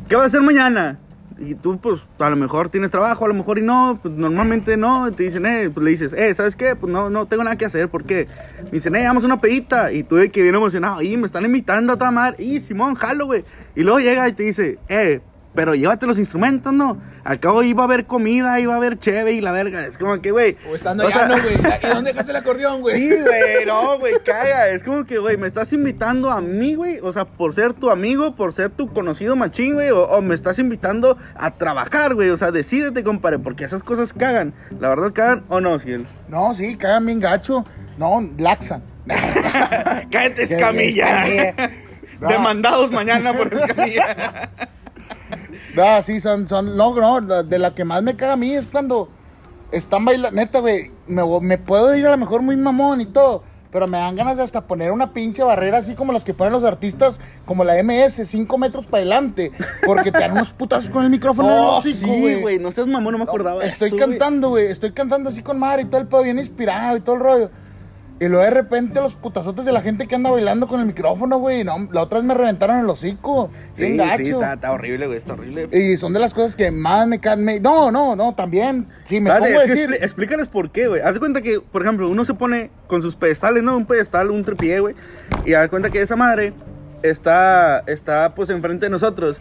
¿qué 0.09 0.17
va 0.17 0.25
a 0.25 0.27
hacer 0.27 0.43
mañana? 0.43 0.99
Y 1.41 1.55
tú, 1.55 1.79
pues, 1.79 2.07
a 2.19 2.29
lo 2.29 2.37
mejor 2.37 2.69
tienes 2.69 2.91
trabajo, 2.91 3.25
a 3.25 3.29
lo 3.29 3.35
mejor 3.35 3.59
y 3.59 3.63
no, 3.63 3.99
pues 4.03 4.13
normalmente 4.15 4.77
no. 4.77 5.09
Y 5.09 5.13
te 5.13 5.23
dicen, 5.23 5.47
eh, 5.47 5.71
pues 5.73 5.83
le 5.83 5.91
dices, 5.91 6.13
eh, 6.13 6.35
¿sabes 6.35 6.55
qué? 6.55 6.77
Pues 6.77 6.93
no, 6.93 7.09
no 7.09 7.27
tengo 7.27 7.43
nada 7.43 7.57
que 7.57 7.65
hacer, 7.65 7.89
¿por 7.89 8.05
qué? 8.05 8.29
Me 8.65 8.73
dicen, 8.73 8.95
eh, 8.95 9.05
vamos 9.07 9.25
a 9.25 9.27
una 9.27 9.41
pedita. 9.41 9.91
Y 9.91 10.03
tú 10.03 10.17
de 10.17 10.31
que 10.31 10.43
bien 10.43 10.55
emocionado, 10.55 11.01
y 11.01 11.17
me 11.17 11.25
están 11.25 11.47
invitando 11.47 11.93
a 11.93 11.97
otra. 11.97 12.35
Y 12.39 12.61
Simón, 12.61 12.95
jalo, 12.95 13.27
güey. 13.27 13.45
Y 13.75 13.83
luego 13.83 14.01
llega 14.01 14.29
y 14.29 14.33
te 14.33 14.43
dice, 14.43 14.79
eh, 14.89 15.21
pero 15.55 15.75
llévate 15.75 16.07
los 16.07 16.19
instrumentos, 16.19 16.73
¿no? 16.73 17.01
Al 17.25 17.41
cabo 17.41 17.63
iba 17.63 17.83
a 17.83 17.87
haber 17.87 18.05
comida, 18.05 18.61
iba 18.61 18.75
a 18.75 18.77
haber 18.77 18.99
cheve 18.99 19.33
y 19.33 19.41
la 19.41 19.53
verga. 19.53 19.85
Es 19.85 19.99
como 19.99 20.21
que, 20.21 20.31
güey. 20.31 20.57
O 20.71 20.77
estando 20.77 21.05
o 21.05 21.07
allá, 21.09 21.27
sea, 21.27 21.29
no, 21.29 21.43
güey. 21.43 21.55
¿Y 21.55 21.87
dónde 21.87 22.11
dejaste 22.13 22.31
el 22.31 22.37
acordeón, 22.37 22.81
güey? 22.81 23.01
Sí, 23.01 23.09
güey, 23.09 23.67
no, 23.67 23.99
güey, 23.99 24.15
caga. 24.25 24.69
Es 24.69 24.85
como 24.85 25.05
que, 25.05 25.19
güey, 25.19 25.37
me 25.37 25.47
estás 25.47 25.73
invitando 25.73 26.31
a 26.31 26.41
mí, 26.41 26.75
güey. 26.75 26.99
O 27.03 27.13
sea, 27.13 27.25
por 27.25 27.55
ser 27.55 27.73
tu 27.73 27.91
amigo, 27.91 28.35
por 28.35 28.53
ser 28.53 28.71
tu 28.71 28.93
conocido 28.93 29.35
machín, 29.37 29.75
güey. 29.75 29.91
O, 29.91 30.05
o 30.05 30.23
me 30.23 30.35
estás 30.35 30.59
invitando 30.59 31.19
a 31.35 31.51
trabajar, 31.53 32.15
güey. 32.15 32.31
O 32.31 32.37
sea, 32.37 32.53
decídete, 32.53 33.03
compadre, 33.03 33.39
porque 33.39 33.65
esas 33.65 33.83
cosas 33.83 34.13
cagan. 34.13 34.55
La 34.79 34.89
verdad, 34.89 35.13
cagan 35.13 35.45
o 35.49 35.61
no, 35.61 35.79
Ciel. 35.79 36.07
No, 36.29 36.55
sí, 36.55 36.77
cagan 36.77 37.07
bien 37.07 37.21
gacho. 37.21 37.67
No, 37.99 38.21
laxan. 38.39 38.83
Cállate, 40.11 40.45
escamilla. 40.45 41.27
No. 42.21 42.29
Demandados 42.29 42.91
mañana 42.93 43.33
por 43.33 43.53
escamilla. 43.53 44.51
No, 45.75 46.03
sí, 46.03 46.21
son, 46.21 46.49
son, 46.49 46.77
no, 46.77 46.95
no, 46.95 47.43
de 47.43 47.59
la 47.59 47.75
que 47.75 47.85
más 47.85 48.03
me 48.03 48.17
caga 48.17 48.35
a 48.35 48.37
mí 48.37 48.55
es 48.55 48.67
cuando 48.67 49.09
están 49.73 50.05
bailando, 50.05 50.37
neta, 50.37 50.61
güey, 50.61 50.91
me, 51.07 51.59
puedo 51.59 51.95
ir 51.95 52.07
a 52.07 52.11
lo 52.11 52.17
mejor 52.17 52.43
muy 52.43 52.57
mamón 52.57 53.01
y 53.01 53.07
todo, 53.07 53.43
pero 53.71 53.87
me 53.87 53.99
dan 53.99 54.17
ganas 54.17 54.37
de 54.37 54.43
hasta 54.43 54.67
poner 54.67 54.91
una 54.91 55.13
pinche 55.13 55.45
barrera 55.45 55.79
así 55.79 55.95
como 55.95 56.13
las 56.13 56.25
que 56.25 56.35
ponen 56.35 56.53
los 56.53 56.65
artistas, 56.65 57.21
como 57.45 57.63
la 57.63 57.81
MS, 57.83 58.27
5 58.27 58.59
metros 58.59 58.87
para 58.87 59.03
adelante, 59.03 59.53
porque 59.87 60.11
te 60.11 60.19
dan 60.19 60.33
unos 60.33 60.53
putazos 60.53 60.91
con 60.91 61.05
el 61.05 61.11
micrófono 61.11 61.49
en 61.49 61.55
el 61.55 61.61
Oh, 61.61 61.77
hocico, 61.77 62.13
sí, 62.13 62.41
güey. 62.41 62.59
No 62.59 62.73
seas 62.73 62.89
mamón, 62.89 63.13
no 63.13 63.19
me 63.19 63.25
acordaba 63.25 63.63
de 63.63 63.69
Estoy 63.69 63.89
eso, 63.89 63.97
cantando, 63.97 64.51
güey. 64.51 64.67
Estoy 64.67 64.91
cantando 64.91 65.29
así 65.29 65.43
con 65.43 65.59
madre 65.59 65.83
y 65.83 65.85
todo 65.85 66.01
el 66.01 66.09
pedo 66.09 66.23
bien 66.25 66.39
inspirado 66.39 66.97
y 66.97 67.01
todo 67.01 67.15
el 67.15 67.21
rollo. 67.21 67.51
Y 68.21 68.29
luego 68.29 68.45
de 68.45 68.51
repente 68.51 69.01
los 69.01 69.15
putazotes 69.15 69.65
de 69.65 69.73
la 69.73 69.81
gente 69.81 70.07
que 70.07 70.15
anda 70.15 70.31
bailando 70.31 70.67
con 70.69 70.79
el 70.79 70.85
micrófono, 70.87 71.39
güey. 71.39 71.65
No, 71.65 71.89
la 71.91 72.03
otra 72.03 72.19
vez 72.19 72.27
me 72.27 72.35
reventaron 72.35 72.79
el 72.79 72.89
hocico. 72.91 73.51
Sí, 73.75 73.97
gacho. 73.97 74.17
sí, 74.19 74.29
está, 74.31 74.53
está 74.53 74.73
horrible, 74.73 75.07
güey, 75.07 75.17
está 75.19 75.33
horrible. 75.33 75.71
Y 75.73 75.97
son 75.97 76.13
de 76.13 76.21
las 76.21 76.35
cosas 76.35 76.55
que 76.55 76.71
más 76.71 77.07
me 77.09 77.19
caen. 77.19 77.43
me- 77.43 77.61
No, 77.61 77.91
no, 77.91 78.15
no, 78.17 78.35
también. 78.35 78.87
Sí, 79.07 79.21
me 79.23 79.31
Espérate, 79.31 79.55
pongo 79.55 79.61
a 79.61 79.67
decir. 79.67 79.91
explícales 80.03 80.49
por 80.49 80.71
qué, 80.71 80.89
güey. 80.89 81.01
Haz 81.01 81.15
de 81.15 81.21
cuenta 81.21 81.41
que, 81.41 81.61
por 81.63 81.81
ejemplo, 81.81 82.11
uno 82.11 82.25
se 82.27 82.35
pone 82.35 82.71
con 82.89 83.01
sus 83.01 83.17
pedestales, 83.17 83.63
¿no? 83.63 83.75
Un 83.75 83.87
pedestal, 83.87 84.31
un 84.31 84.45
tripié, 84.45 84.81
güey. 84.81 84.95
Y 85.47 85.55
haz 85.55 85.63
de 85.63 85.69
cuenta 85.71 85.89
que 85.89 86.03
esa 86.03 86.15
madre 86.15 86.53
está, 87.03 87.79
está 87.87 88.35
pues, 88.35 88.51
enfrente 88.51 88.85
de 88.87 88.91
nosotros. 88.91 89.41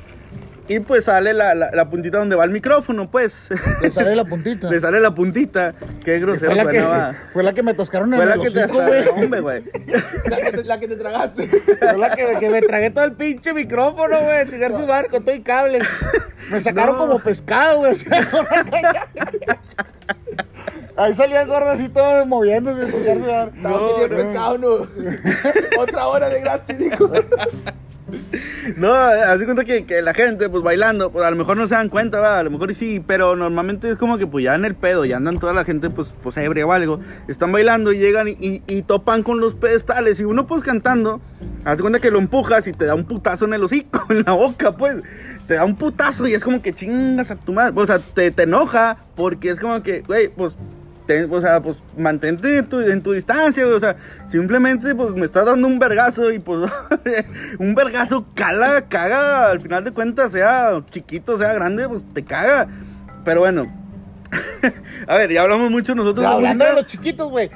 Y 0.70 0.80
pues 0.82 1.06
sale 1.06 1.34
la, 1.34 1.56
la, 1.56 1.72
la 1.74 1.90
puntita 1.90 2.20
donde 2.20 2.36
va 2.36 2.44
el 2.46 2.52
micrófono, 2.52 3.10
pues. 3.10 3.50
Le 3.82 3.90
sale 3.90 4.16
la 4.16 4.24
puntita. 4.24 4.70
Le 4.72 4.80
sale 4.80 5.00
la 5.00 5.16
puntita. 5.16 5.74
Qué 6.06 6.20
grosero 6.20 6.54
fue, 6.54 6.64
la 6.64 6.70
que, 6.70 6.84
fue 7.34 7.44
la 7.44 7.54
que 7.54 7.64
me 7.64 7.74
toscaron 7.74 8.14
en 8.14 8.20
Fue 8.20 8.26
la 8.28 8.36
el 8.36 8.42
que 8.42 8.52
te 8.52 8.66
hombre, 9.10 9.42
güey. 9.42 9.64
La 10.30 10.38
que 10.38 10.52
te, 10.52 10.64
la 10.64 10.80
que 10.80 10.88
te 10.88 10.96
tragaste. 10.96 11.48
Fue 11.48 11.98
la 11.98 12.16
que, 12.16 12.38
que 12.40 12.50
me 12.52 12.62
tragué 12.62 12.92
todo 12.92 13.04
el 13.04 13.14
pinche 13.14 13.52
micrófono, 13.52 14.22
güey. 14.22 14.48
Chingar 14.48 14.72
su 14.72 14.86
barco, 14.86 15.20
todo 15.22 15.34
y 15.34 15.42
cables. 15.42 15.84
Me 16.52 16.60
sacaron 16.60 16.96
No. 16.98 17.02
como 17.08 17.20
pescado, 17.20 17.80
güey. 17.80 17.94
Ahí 20.98 21.14
salía 21.14 21.42
el 21.42 21.48
gordo 21.48 21.70
así 21.70 21.90
todo 21.90 22.26
moviéndose. 22.26 23.16
No, 23.16 23.46
no, 23.56 24.08
pescado, 24.10 24.58
no. 24.58 24.88
Otra 25.80 26.08
hora 26.08 26.30
de 26.30 26.42
gratis, 26.42 26.78
dijo. 26.78 27.10
No, 28.76 28.94
así 28.94 29.46
cuenta 29.46 29.64
que, 29.64 29.86
que 29.86 30.02
la 30.02 30.14
gente, 30.14 30.50
pues 30.50 30.64
bailando, 30.64 31.12
pues 31.12 31.26
a 31.26 31.32
lo 31.32 31.36
mejor 31.38 31.58
no 31.58 31.68
se 31.68 31.76
dan 31.76 31.90
cuenta, 31.90 32.20
va, 32.20 32.40
a 32.40 32.44
lo 32.44 32.52
mejor 32.52 32.74
sí, 32.76 33.04
pero 33.06 33.36
normalmente 33.36 33.90
es 33.90 33.96
como 33.98 34.18
que 34.18 34.28
pues 34.28 34.44
ya 34.46 34.56
en 34.56 34.66
el 34.66 34.76
pedo, 34.76 35.06
ya 35.06 35.18
andan 35.18 35.40
toda 35.40 35.54
la 35.54 35.66
gente, 35.66 35.90
pues, 35.90 36.16
pues 36.22 36.38
ebria 36.38 36.66
o 36.66 36.72
algo, 36.72 37.00
están 37.28 37.52
bailando 37.52 37.92
y 37.92 37.98
llegan 37.98 38.28
y, 38.28 38.62
y- 38.68 38.82
topan 38.84 39.24
con 39.24 39.40
los 39.40 39.56
pedestales 39.56 40.20
y 40.20 40.24
uno 40.24 40.48
pues 40.48 40.64
cantando, 40.64 41.22
haz 41.66 41.80
cuenta 41.82 42.00
que 42.00 42.12
lo 42.12 42.20
empujas 42.20 42.66
y 42.68 42.72
te 42.72 42.86
da 42.86 42.96
un 42.96 43.06
putazo 43.06 43.46
en 43.46 43.54
el 43.54 43.64
hocico, 43.64 44.06
en 44.10 44.24
la 44.26 44.34
boca, 44.34 44.78
pues, 44.78 45.02
te 45.48 45.56
da 45.56 45.66
un 45.66 45.76
putazo 45.76 46.28
y 46.28 46.34
es 46.34 46.44
como 46.44 46.62
que 46.62 46.74
chingas 46.74 47.32
a 47.32 47.36
tu 47.36 47.54
madre, 47.54 47.74
o 47.76 47.86
sea, 47.86 48.00
te, 48.00 48.32
te 48.32 48.44
enoja 48.44 48.98
porque 49.16 49.50
es 49.50 49.60
como 49.60 49.82
que, 49.84 50.02
güey, 50.02 50.30
pues 50.30 50.56
o 51.30 51.42
sea, 51.42 51.62
pues 51.62 51.84
mantente 51.98 52.58
en 52.58 52.68
tu, 52.68 52.80
en 52.80 53.02
tu 53.02 53.14
distancia, 53.14 53.64
güey, 53.64 53.76
o 53.76 53.80
sea, 53.80 53.96
simplemente 54.28 54.94
pues 54.96 55.14
me 55.14 55.26
estás 55.26 55.46
dando 55.46 55.68
un 55.68 55.80
vergazo 55.80 56.32
y 56.32 56.40
pues 56.40 56.70
un 57.60 57.76
vergazo 57.76 58.26
cala, 58.36 58.88
caga, 58.88 59.50
al 59.50 59.62
final 59.62 59.84
de 59.84 59.92
cuentas, 59.92 60.32
sea 60.32 60.84
chiquito, 60.90 61.38
sea 61.38 61.54
grande, 61.54 61.88
pues 61.88 62.06
te 62.14 62.24
caga. 62.24 62.68
Pero 63.26 63.42
bueno, 63.42 63.72
a 65.08 65.18
ver, 65.18 65.32
ya 65.32 65.42
hablamos 65.42 65.72
mucho 65.72 65.96
nosotros 65.96 66.24
Ya, 66.24 66.32
hablando 66.32 66.66
de 66.66 66.74
los 66.74 66.86
chiquitos, 66.86 67.30
güey. 67.30 67.50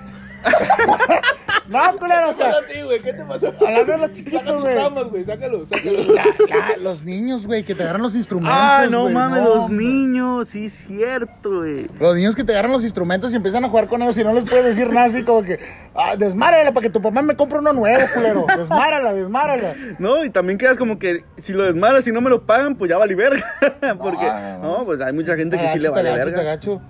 no, 1.67 1.97
culero, 1.97 2.29
o 2.29 2.31
¿Qué 2.31 2.35
te 2.37 2.43
sea, 2.43 2.51
pasó 2.51 2.57
a 2.63 2.67
ti, 2.67 2.81
güey? 2.83 2.99
¿Qué 3.01 3.13
te 3.13 3.23
pasó? 3.25 3.47
Hablando 3.59 3.91
de 3.91 3.97
los 3.97 4.11
chiquitos, 4.13 4.61
güey. 4.61 5.25
Sácalo, 5.25 5.65
sácalo. 5.65 6.13
la- 6.13 6.23
la- 6.25 6.77
los 6.81 7.03
niños, 7.03 7.47
güey, 7.47 7.63
que 7.63 7.73
te 7.75 7.83
agarran 7.83 8.01
los 8.01 8.15
instrumentos. 8.15 8.57
Ah, 8.59 8.85
no 8.89 9.03
güey, 9.03 9.13
mames, 9.13 9.41
no, 9.43 9.55
los 9.55 9.65
güey. 9.67 9.77
niños, 9.77 10.49
sí 10.49 10.65
es 10.65 10.73
cierto, 10.87 11.57
güey. 11.59 11.87
Los 11.99 12.15
niños 12.15 12.35
que 12.35 12.43
te 12.43 12.51
agarran 12.51 12.71
los 12.71 12.83
instrumentos 12.83 13.31
y 13.33 13.35
empiezan 13.35 13.63
a 13.65 13.69
jugar 13.69 13.87
con 13.87 14.01
ellos 14.01 14.17
y 14.17 14.23
no 14.23 14.33
les 14.33 14.43
puedes 14.49 14.65
decir 14.65 14.89
nada 14.91 15.07
así 15.07 15.23
como 15.23 15.43
que, 15.43 15.59
ah, 15.95 16.15
desmárala 16.17 16.71
para 16.73 16.83
que 16.83 16.89
tu 16.89 17.01
papá 17.01 17.21
me 17.21 17.35
compre 17.35 17.59
uno 17.59 17.73
nuevo, 17.73 18.03
culero. 18.13 18.45
Desmárala, 18.57 19.13
desmárala. 19.13 19.73
No, 19.99 20.23
y 20.25 20.29
también 20.29 20.57
quedas 20.57 20.77
como 20.77 20.99
que 20.99 21.23
si 21.37 21.53
lo 21.53 21.63
desmaras 21.63 22.05
y 22.07 22.11
no 22.11 22.21
me 22.21 22.29
lo 22.29 22.45
pagan, 22.45 22.75
pues 22.75 22.89
ya 22.89 22.97
vale 22.97 23.15
verga. 23.15 23.43
Porque, 23.99 24.25
no, 24.25 24.57
no. 24.59 24.77
no, 24.79 24.85
pues 24.85 25.01
hay 25.01 25.13
mucha 25.13 25.35
gente 25.35 25.57
que 25.57 25.67
sí 25.69 25.79
le 25.79 25.89
vale 25.89 26.11
verga. 26.11 26.39
agacho. 26.41 26.81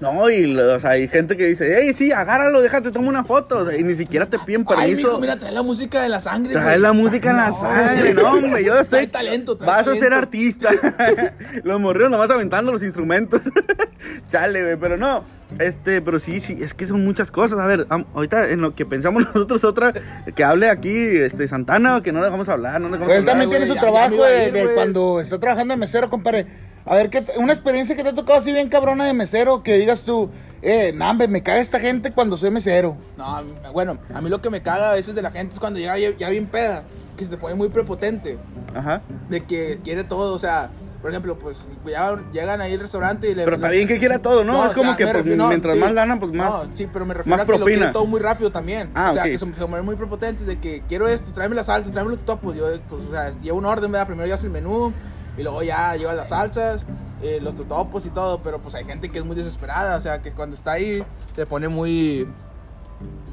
No, 0.00 0.30
y 0.30 0.56
o 0.58 0.80
sea, 0.80 0.92
hay 0.92 1.08
gente 1.08 1.36
que 1.36 1.44
dice, 1.46 1.78
hey, 1.78 1.92
sí, 1.94 2.10
agárralo, 2.10 2.62
déjate, 2.62 2.90
toma 2.90 3.08
una 3.08 3.22
foto. 3.22 3.58
O 3.58 3.64
sea, 3.66 3.78
y 3.78 3.82
ni 3.82 3.94
siquiera 3.94 4.24
te 4.26 4.38
piden 4.38 4.64
Ay, 4.68 4.76
permiso. 4.92 5.08
mijo, 5.08 5.20
mira, 5.20 5.38
trae 5.38 5.52
la 5.52 5.62
música 5.62 6.00
de 6.00 6.08
la 6.08 6.20
sangre, 6.20 6.54
Trae 6.54 6.64
güey. 6.64 6.78
la 6.78 6.92
música 6.94 7.30
en 7.30 7.36
la 7.36 7.52
sangre, 7.52 8.14
no, 8.14 8.32
hombre, 8.32 8.64
yo 8.64 8.82
sé. 8.82 8.90
Trae 8.90 9.06
talento, 9.08 9.56
trae 9.58 9.66
Vas 9.68 9.86
a 9.88 9.94
ser 9.94 10.14
artista. 10.14 10.70
los 11.64 11.78
morridos 11.80 12.10
nomás 12.10 12.30
aventando 12.30 12.72
los 12.72 12.82
instrumentos. 12.82 13.42
Chale, 14.28 14.62
güey, 14.62 14.76
pero 14.76 14.96
no. 14.96 15.24
Este, 15.58 16.00
pero 16.00 16.18
sí, 16.18 16.38
sí, 16.40 16.56
es 16.60 16.72
que 16.74 16.86
son 16.86 17.04
muchas 17.04 17.30
cosas. 17.30 17.58
A 17.58 17.66
ver, 17.66 17.86
am- 17.90 18.06
ahorita 18.14 18.48
en 18.50 18.60
lo 18.62 18.74
que 18.74 18.86
pensamos 18.86 19.24
nosotros, 19.34 19.64
otra 19.64 19.92
que 20.34 20.44
hable 20.44 20.70
aquí, 20.70 20.90
este, 20.96 21.46
Santana, 21.48 22.00
que 22.02 22.12
no 22.12 22.20
le 22.20 22.26
dejamos 22.26 22.48
hablar, 22.48 22.80
no 22.80 22.86
le 22.88 22.92
dejamos 22.94 23.08
Pues 23.08 23.18
él 23.18 23.26
también 23.26 23.50
tiene 23.50 23.66
su 23.66 23.74
trabajo 23.74 24.24
de, 24.24 24.46
ir, 24.48 24.52
de 24.52 24.74
cuando 24.74 25.20
está 25.20 25.38
trabajando 25.38 25.74
de 25.74 25.78
mesero, 25.78 26.08
compadre. 26.08 26.69
A 26.86 26.94
ver, 26.94 27.10
¿qué, 27.10 27.24
una 27.36 27.52
experiencia 27.52 27.94
que 27.94 28.02
te 28.02 28.08
ha 28.08 28.14
tocado 28.14 28.38
así 28.38 28.52
bien 28.52 28.68
cabrona 28.68 29.04
de 29.04 29.12
mesero, 29.12 29.62
que 29.62 29.74
digas 29.76 30.02
tú, 30.02 30.30
eh, 30.62 30.92
nambe, 30.94 31.28
me 31.28 31.42
caga 31.42 31.58
esta 31.58 31.78
gente 31.78 32.12
cuando 32.12 32.36
soy 32.36 32.50
mesero. 32.50 32.96
No, 33.16 33.42
bueno, 33.72 33.98
a 34.14 34.20
mí 34.20 34.28
lo 34.30 34.40
que 34.40 34.50
me 34.50 34.62
caga 34.62 34.90
a 34.92 34.94
veces 34.94 35.14
de 35.14 35.22
la 35.22 35.30
gente 35.30 35.54
es 35.54 35.60
cuando 35.60 35.78
llega 35.78 35.98
ya, 35.98 36.16
ya 36.16 36.30
bien 36.30 36.46
peda, 36.46 36.84
que 37.16 37.24
se 37.24 37.30
te 37.30 37.36
pone 37.36 37.54
muy 37.54 37.68
prepotente, 37.68 38.38
Ajá. 38.74 39.02
de 39.28 39.42
que 39.44 39.78
quiere 39.84 40.04
todo, 40.04 40.32
o 40.34 40.38
sea, 40.38 40.70
por 41.02 41.10
ejemplo, 41.10 41.38
pues 41.38 41.58
ya 41.86 42.18
llegan 42.32 42.60
ahí 42.60 42.74
al 42.74 42.80
restaurante 42.80 43.30
y 43.30 43.34
le... 43.34 43.44
Pero 43.44 43.56
está 43.56 43.68
bien 43.70 43.86
que 43.88 43.98
quiera 43.98 44.20
todo, 44.20 44.42
¿no? 44.44 44.52
No, 44.54 44.66
es 44.66 44.72
o 44.72 44.74
como 44.74 44.88
sea, 44.90 44.96
que 44.96 45.04
me 45.04 45.10
pues, 45.12 45.22
refiero- 45.24 45.42
no, 45.44 45.48
mientras 45.48 45.74
sí. 45.74 45.80
más 45.80 45.92
ganan, 45.92 46.18
pues 46.18 46.32
más. 46.32 46.68
No, 46.68 46.76
sí, 46.76 46.88
pero 46.92 47.06
me 47.06 47.14
refiero 47.14 47.36
más 47.36 47.42
a 47.42 47.46
que 47.46 47.52
lo 47.52 47.58
propina. 47.58 47.78
quiere 47.78 47.92
todo 47.92 48.04
muy 48.06 48.20
rápido 48.20 48.50
también. 48.52 48.90
Ah, 48.94 49.10
o 49.10 49.14
sea, 49.14 49.22
ok. 49.22 49.28
que 49.30 49.38
se, 49.38 49.46
se 49.46 49.52
ponen 49.52 49.84
muy 49.84 49.96
prepotentes 49.96 50.46
de 50.46 50.58
que 50.60 50.82
quiero 50.88 51.08
esto, 51.08 51.30
tráeme 51.32 51.54
las 51.54 51.66
salsas, 51.66 51.92
tráeme 51.92 52.10
los 52.10 52.24
topos. 52.26 52.54
Yo, 52.56 52.66
pues, 52.90 53.02
o 53.08 53.12
sea, 53.12 53.32
llevo 53.40 53.56
un 53.58 53.64
orden, 53.66 53.90
¿verdad? 53.92 54.06
Primero 54.08 54.28
ya 54.28 54.34
hace 54.34 54.46
el 54.46 54.52
menú 54.52 54.92
y 55.40 55.42
luego 55.42 55.62
ya 55.62 55.96
lleva 55.96 56.12
las 56.14 56.28
salsas, 56.28 56.82
eh, 57.22 57.38
los 57.42 57.54
totopos 57.56 58.06
y 58.06 58.10
todo. 58.10 58.40
Pero 58.42 58.60
pues 58.60 58.74
hay 58.74 58.84
gente 58.84 59.08
que 59.10 59.18
es 59.18 59.24
muy 59.24 59.34
desesperada, 59.36 59.96
o 59.96 60.00
sea, 60.00 60.20
que 60.22 60.32
cuando 60.32 60.54
está 60.56 60.72
ahí 60.72 61.02
se 61.34 61.46
pone 61.46 61.68
muy 61.68 62.28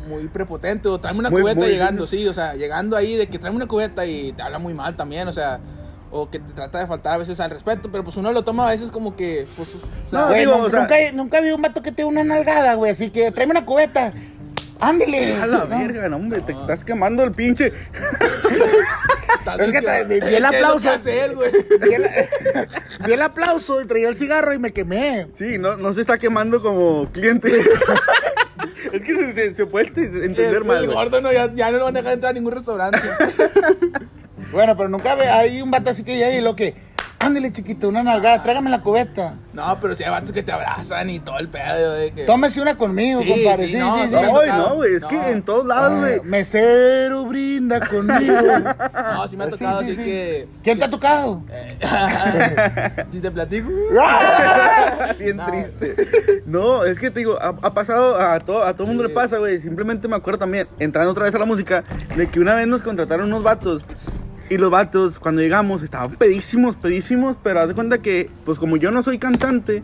muy 0.07 0.29
prepotente 0.29 0.87
o 0.87 0.97
tráeme 0.99 1.19
una 1.19 1.29
Muy- 1.29 1.41
cubeta 1.41 1.59
muy- 1.59 1.67
llegando, 1.69 2.07
sí, 2.07 2.25
o 2.29 2.33
sea, 2.33 2.53
llegando 2.55 2.95
ahí 2.95 3.17
de 3.17 3.27
que 3.27 3.37
tráeme 3.39 3.57
una 3.57 3.65
cubeta 3.67 4.05
y 4.05 4.31
te 4.31 4.41
habla 4.41 4.57
muy 4.57 4.73
mal 4.73 4.95
también, 4.95 5.27
o 5.27 5.33
sea, 5.33 5.59
o 6.11 6.29
que 6.29 6.39
te 6.39 6.53
trata 6.53 6.79
de 6.79 6.87
faltar 6.87 7.15
a 7.15 7.17
veces 7.17 7.37
al 7.41 7.49
respeto, 7.51 7.89
pero 7.91 8.05
pues 8.05 8.15
uno 8.15 8.31
lo 8.31 8.41
toma 8.45 8.65
a 8.67 8.71
veces 8.71 8.89
como 8.89 9.17
que, 9.17 9.45
pues, 9.57 9.67
o 9.75 9.79
sea, 10.09 10.19
No, 10.21 10.27
Güey, 10.29 10.39
digo, 10.39 10.53
nun- 10.55 10.65
o 10.67 10.69
sea- 10.69 10.79
nunca, 10.83 10.95
nunca 11.13 11.35
ha 11.37 11.39
habido 11.41 11.57
un 11.57 11.61
vato 11.61 11.81
que 11.81 11.91
te 11.91 12.05
una 12.05 12.23
nalgada, 12.23 12.75
güey, 12.75 12.91
así 12.93 13.09
que 13.09 13.29
tráeme 13.31 13.51
una 13.51 13.65
cubeta. 13.65 14.13
Ándele. 14.79 15.35
A 15.41 15.45
la 15.45 15.65
No. 15.65 15.67
verga, 15.67 16.07
no, 16.07 16.15
hombre, 16.15 16.39
te 16.39 16.53
estás 16.53 16.85
quemando 16.85 17.23
el 17.25 17.33
pinche. 17.33 17.73
Es 19.55 19.71
que 19.71 19.81
te- 19.81 20.05
di- 20.05 20.19
di 20.29 20.35
el 20.35 20.45
aplauso. 20.45 20.89
hace 20.91 21.25
él, 21.25 21.35
güey. 21.35 21.51
Di 21.51 21.93
el, 21.93 22.03
di 23.05 23.11
el 23.13 23.21
aplauso 23.21 23.81
y 23.81 23.85
traía 23.85 24.09
el 24.09 24.15
cigarro 24.15 24.53
y 24.53 24.59
me 24.59 24.71
quemé. 24.73 25.27
Sí, 25.33 25.57
no, 25.57 25.77
no 25.77 25.93
se 25.93 26.01
está 26.01 26.17
quemando 26.17 26.61
como 26.61 27.09
cliente. 27.11 27.49
es 28.93 29.03
que 29.03 29.13
se, 29.15 29.33
se- 29.33 29.55
se 29.55 29.65
puede 29.65 29.87
entender 29.87 30.55
el, 30.55 30.63
mal, 30.65 30.83
el 30.83 30.91
gordo 30.93 31.21
no, 31.21 31.31
ya, 31.31 31.53
ya 31.53 31.71
no 31.71 31.77
lo 31.77 31.85
van 31.85 31.95
a 31.95 31.99
dejar 31.99 32.13
entrar 32.13 32.31
a 32.31 32.33
ningún 32.33 32.51
restaurante. 32.53 32.99
Bueno, 34.51 34.77
pero 34.77 34.87
nunca 34.87 35.13
ve, 35.15 35.27
hay 35.27 35.61
un 35.61 35.71
vato 35.71 35.89
así 35.89 36.03
que 36.03 36.15
llega 36.15 36.31
y 36.33 36.39
lo 36.41 36.55
que, 36.55 36.73
ándele 37.27 37.51
chiquito, 37.51 37.87
una 37.89 38.01
nalgada, 38.03 38.41
trágame 38.41 38.69
la 38.69 38.81
cubeta. 38.81 39.33
No, 39.53 39.77
pero 39.81 39.95
si 39.95 40.03
hay 40.03 40.09
vatos 40.11 40.31
que 40.31 40.43
te 40.43 40.51
abrazan 40.51 41.09
y 41.09 41.19
todo 41.19 41.39
el 41.39 41.47
pedo 41.49 41.93
de 41.93 42.11
que... 42.11 42.25
Tómese 42.25 42.61
una 42.61 42.75
conmigo, 42.77 43.21
Sí, 43.21 43.27
compadre. 43.29 43.65
sí, 43.65 43.73
Sí, 43.73 43.77
no, 43.79 43.95
sí, 43.97 44.01
sí, 44.03 44.09
sí. 44.09 44.15
Ay, 44.15 44.25
tocado. 44.49 44.69
no, 44.69 44.75
güey, 44.75 44.95
es 44.95 45.01
No. 45.03 45.07
que 45.09 45.31
en 45.31 45.43
todos 45.43 45.65
lados, 45.65 45.99
güey. 45.99 46.15
Ah, 46.17 46.21
mesero 46.23 47.25
brinda 47.25 47.79
conmigo. 47.79 48.35
No, 49.17 49.27
sí 49.27 49.35
me 49.37 49.43
ha 49.45 49.47
Sí, 49.47 49.51
tocado, 49.53 49.79
sí, 49.81 49.85
así 49.85 49.95
sí. 49.95 50.03
que... 50.03 50.47
¿Quién 50.63 50.79
te 50.79 50.85
ha 50.85 50.89
tocado? 50.89 51.43
Eh, 51.51 51.77
si 53.11 53.19
te 53.19 53.31
platico... 53.31 53.69
Bien 55.19 55.37
No. 55.37 55.45
triste. 55.45 55.95
No, 56.45 56.83
es 56.83 56.99
que 56.99 57.09
te 57.11 57.19
digo, 57.21 57.37
ha, 57.41 57.49
ha 57.49 57.73
pasado, 57.73 58.19
a 58.19 58.39
todo, 58.39 58.63
a 58.63 58.73
todo 58.75 58.87
mundo 58.87 59.03
Sí. 59.03 59.09
le 59.09 59.15
pasa, 59.15 59.37
güey. 59.37 59.59
Simplemente 59.59 60.07
me 60.07 60.15
acuerdo 60.15 60.39
también, 60.39 60.67
entrando 60.79 61.11
otra 61.11 61.23
vez 61.25 61.35
a 61.35 61.39
la 61.39 61.45
música, 61.45 61.83
de 62.15 62.29
que 62.29 62.39
una 62.39 62.53
vez 62.55 62.67
nos 62.67 62.81
contrataron 62.83 63.27
unos 63.27 63.43
vatos. 63.43 63.85
Y 64.49 64.57
los 64.57 64.71
vatos, 64.71 65.19
cuando 65.19 65.41
llegamos, 65.41 65.81
estaban 65.81 66.11
pedísimos, 66.11 66.75
pedísimos, 66.77 67.37
pero 67.43 67.59
haz 67.59 67.67
de 67.67 67.75
cuenta 67.75 67.97
que, 67.97 68.29
pues 68.45 68.59
como 68.59 68.77
yo 68.77 68.91
no 68.91 69.03
soy 69.03 69.19
cantante, 69.19 69.83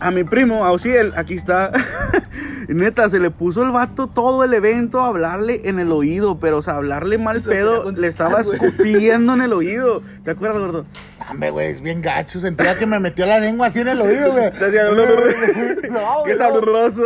a 0.00 0.10
mi 0.10 0.24
primo, 0.24 0.64
a 0.66 0.72
Ociel, 0.72 1.12
aquí 1.16 1.34
está, 1.34 1.72
neta, 2.68 3.08
se 3.08 3.20
le 3.20 3.30
puso 3.30 3.62
el 3.62 3.70
vato 3.70 4.06
todo 4.06 4.44
el 4.44 4.52
evento 4.52 5.00
a 5.00 5.06
hablarle 5.06 5.62
en 5.64 5.78
el 5.78 5.90
oído, 5.92 6.38
pero, 6.38 6.58
o 6.58 6.62
sea, 6.62 6.74
hablarle 6.74 7.16
mal 7.16 7.40
pedo, 7.40 7.90
le 7.92 8.06
estaba 8.06 8.40
escupiendo 8.40 9.32
en 9.32 9.42
el 9.42 9.52
oído. 9.54 10.02
¿Te 10.24 10.32
acuerdas, 10.32 10.60
gordo? 10.60 10.86
Hombre, 11.30 11.50
güey, 11.50 11.68
es 11.68 11.80
bien 11.80 12.02
gacho. 12.02 12.38
Sentía 12.38 12.78
que 12.78 12.86
me 12.86 13.00
metió 13.00 13.24
la 13.24 13.38
lengua 13.38 13.68
así 13.68 13.80
en 13.80 13.88
el 13.88 14.00
oído, 14.00 14.30
güey. 14.32 14.50
No, 15.90 16.24
Qué 16.24 16.34
sabroso. 16.34 17.02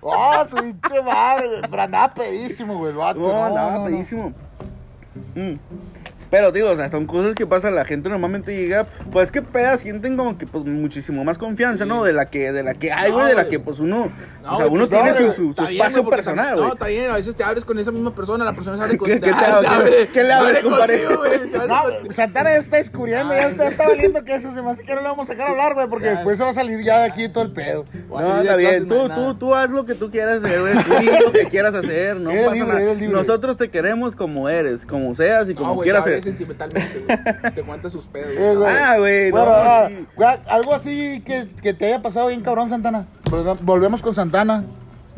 Oh, 0.00 0.46
su 0.48 0.56
pinche 0.56 1.02
madre. 1.02 1.48
Pero 1.68 1.82
andaba 1.82 2.14
pedísimo, 2.14 2.78
güey, 2.78 2.92
el 2.92 2.98
vato. 2.98 3.20
No, 3.20 3.78
no. 3.78 3.84
pedísimo. 3.84 4.32
Mm. 5.34 5.54
Pero 6.30 6.52
digo, 6.52 6.70
o 6.70 6.76
sea, 6.76 6.88
son 6.90 7.06
cosas 7.06 7.34
que 7.34 7.46
pasan, 7.46 7.74
la 7.74 7.84
gente 7.84 8.08
normalmente 8.08 8.54
llega, 8.56 8.86
pues 9.12 9.30
que 9.30 9.42
pedas 9.42 9.80
sienten 9.80 10.16
como 10.16 10.36
que 10.38 10.46
pues 10.46 10.64
muchísimo 10.64 11.24
más 11.24 11.38
confianza, 11.38 11.86
¿no? 11.86 12.04
De 12.04 12.12
la 12.12 12.26
que, 12.30 12.52
de 12.52 12.62
la 12.62 12.74
que 12.74 12.92
hay, 12.92 13.10
No, 13.10 13.16
güey, 13.16 13.28
de 13.28 13.34
la 13.34 13.48
que 13.48 13.58
pues 13.60 13.78
uno, 13.78 14.10
No, 14.42 14.52
o 14.54 14.56
sea, 14.56 14.66
uno 14.66 14.86
pues, 14.86 14.90
tiene 15.02 15.16
su, 15.16 15.32
su- 15.32 15.54
su 15.56 15.62
bien, 15.66 15.72
espacio 15.80 16.04
personal, 16.08 16.54
güey. 16.54 16.66
No, 16.66 16.72
está 16.74 16.86
bien, 16.86 17.10
a 17.10 17.14
veces 17.14 17.34
te 17.34 17.44
abres 17.44 17.64
con 17.64 17.78
esa 17.78 17.90
misma 17.90 18.14
persona, 18.14 18.44
la 18.44 18.52
persona 18.54 18.76
se 18.76 18.82
abre 18.84 18.98
con 18.98 19.08
¿Qué- 19.08 19.20
qué 19.20 19.30
te 19.30 19.34
Ah, 19.34 19.60
abre- 19.64 20.08
qué 20.12 20.22
le 20.24 20.32
abres, 20.32 20.56
abre 20.56 20.62
compadre? 20.62 21.02
No. 21.68 22.12
Santana 22.12 22.50
ya 22.50 22.56
está 22.58 22.76
descubriendo, 22.76 23.32
ya 23.34 23.48
está, 23.48 23.68
está 23.68 23.88
valiendo 23.88 24.22
que 24.24 24.34
eso 24.34 24.52
se 24.52 24.62
me 24.62 24.70
hace 24.70 24.82
que 24.82 24.94
no 24.94 25.00
le 25.02 25.08
vamos 25.08 25.28
a 25.28 25.32
sacar 25.32 25.48
a 25.48 25.50
hablar, 25.50 25.74
güey, 25.74 25.88
porque 25.88 26.08
después 26.08 26.36
se 26.38 26.44
va 26.44 26.50
a 26.50 26.54
salir 26.54 26.80
ya 26.82 26.98
de 27.00 27.04
aquí 27.06 27.28
todo 27.28 27.44
el 27.44 27.52
pedo. 27.52 27.84
No, 28.08 28.40
está 28.40 28.56
bien, 28.56 28.86
tú, 28.88 29.08
tú, 29.08 29.34
tú 29.34 29.54
haz 29.54 29.70
lo 29.70 29.84
que 29.86 29.94
tú 29.94 30.10
quieras 30.10 30.42
hacer, 30.44 30.60
güey, 30.60 30.74
tú 30.74 31.24
lo 31.26 31.32
que 31.32 31.46
quieras 31.46 31.74
hacer, 31.74 32.16
no 32.16 32.30
pasa 32.30 32.64
nada. 32.64 32.80
Nosotros 33.10 33.56
te 33.56 33.68
queremos 33.70 34.14
como 34.16 34.48
eres, 34.48 34.84
como 34.86 35.14
seas 35.14 35.48
y 35.48 35.54
como 35.54 35.80
quieras 35.80 36.04
se 36.04 36.17
sentimentalmente, 36.22 36.98
güey. 37.06 37.52
Te 37.54 37.62
cuenta 37.62 37.90
sus 37.90 38.06
pedos. 38.06 38.30
Eh, 38.36 38.54
güey. 38.56 38.68
Ah, 38.74 38.94
güey, 38.98 39.30
Bueno, 39.30 39.46
no, 39.46 39.52
ah, 39.54 39.86
sí. 39.88 40.06
güey, 40.16 40.28
algo 40.48 40.74
así 40.74 41.20
que, 41.24 41.48
que 41.62 41.74
te 41.74 41.86
haya 41.86 42.02
pasado 42.02 42.28
bien 42.28 42.40
cabrón, 42.42 42.68
Santana. 42.68 43.06
Volve- 43.24 43.58
Volvemos 43.62 44.02
con 44.02 44.14
Santana. 44.14 44.64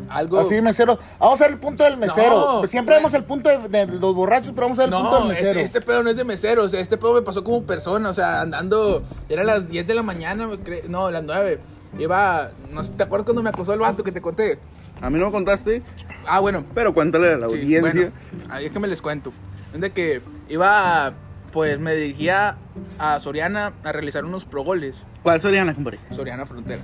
Algo... 0.09 0.39
Así, 0.39 0.59
mesero. 0.61 0.97
Vamos 1.19 1.39
a 1.41 1.43
ver 1.43 1.53
el 1.53 1.59
punto 1.59 1.83
del 1.83 1.95
mesero. 1.97 2.61
No, 2.61 2.67
Siempre 2.67 2.95
güey. 2.95 3.01
vemos 3.01 3.13
el 3.13 3.23
punto 3.23 3.49
de, 3.51 3.67
de 3.69 3.85
los 3.85 4.15
borrachos, 4.15 4.51
pero 4.55 4.63
vamos 4.67 4.79
a 4.79 4.85
ver 4.87 4.93
el 4.93 4.99
punto 4.99 5.11
del 5.15 5.23
No, 5.23 5.29
mesero. 5.29 5.49
este, 5.59 5.61
este 5.61 5.81
pedo 5.81 6.01
no 6.03 6.09
es 6.09 6.15
de 6.15 6.23
mesero, 6.23 6.63
o 6.63 6.69
sea, 6.69 6.79
este 6.79 6.97
pedo 6.97 7.13
me 7.13 7.21
pasó 7.21 7.43
como 7.43 7.61
persona, 7.63 8.09
o 8.09 8.13
sea, 8.13 8.41
andando, 8.41 9.03
era 9.29 9.43
las 9.43 9.67
10 9.69 9.85
de 9.85 9.93
la 9.93 10.01
mañana, 10.01 10.47
cre- 10.65 10.85
no, 10.87 11.11
las 11.11 11.23
9, 11.23 11.59
iba, 11.99 12.49
no 12.71 12.83
sé, 12.83 12.93
¿te 12.93 13.03
acuerdas 13.03 13.25
cuando 13.25 13.43
me 13.43 13.49
acosó 13.51 13.73
el 13.73 13.79
vato 13.79 14.03
que 14.03 14.11
te 14.11 14.21
conté? 14.21 14.57
A 15.01 15.09
mí 15.11 15.19
no 15.19 15.27
me 15.27 15.31
contaste, 15.31 15.83
Ah, 16.27 16.39
bueno, 16.39 16.63
pero 16.73 16.93
cuéntale 16.95 17.33
a 17.33 17.37
la 17.37 17.47
sí, 17.49 17.55
audiencia. 17.55 18.11
bueno, 18.31 18.51
ahí 18.53 18.65
es 18.65 18.71
que 18.71 18.79
me 18.79 18.87
les 18.87 19.01
cuento, 19.03 19.31
de 19.79 19.91
que 19.91 20.21
iba, 20.49 21.13
pues 21.51 21.79
me 21.79 21.95
dirigía 21.95 22.57
a 22.99 23.19
Soriana 23.19 23.73
a 23.83 23.91
realizar 23.91 24.25
unos 24.25 24.45
progoles, 24.45 25.01
¿Cuál 25.23 25.39
Soriana, 25.39 25.73
compadre? 25.75 25.99
Soriana 26.15 26.45
Frontera. 26.47 26.81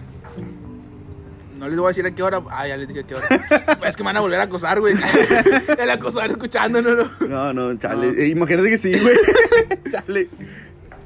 no 1.55 1.67
les 1.67 1.75
voy 1.77 1.85
a 1.85 1.87
decir 1.89 2.05
a 2.05 2.11
qué 2.11 2.21
hora. 2.21 2.39
Ah, 2.51 2.67
ya 2.67 2.77
les 2.77 2.87
dije 2.87 2.99
a 2.99 3.03
qué 3.03 3.15
hora. 3.15 3.27
Pues 3.79 3.89
es 3.89 3.95
que 3.97 4.03
me 4.03 4.09
van 4.09 4.17
a 4.17 4.21
volver 4.21 4.39
a 4.39 4.43
acosar, 4.43 4.79
güey. 4.79 4.93
El 5.79 5.89
acosador 5.89 6.29
escuchándolo. 6.31 7.09
No, 7.27 7.51
no, 7.51 7.75
chale. 7.77 8.09
Eh, 8.09 8.27
imagínate 8.27 8.69
que 8.69 8.77
sí, 8.77 8.91
güey. 8.99 9.17
chale. 9.91 10.29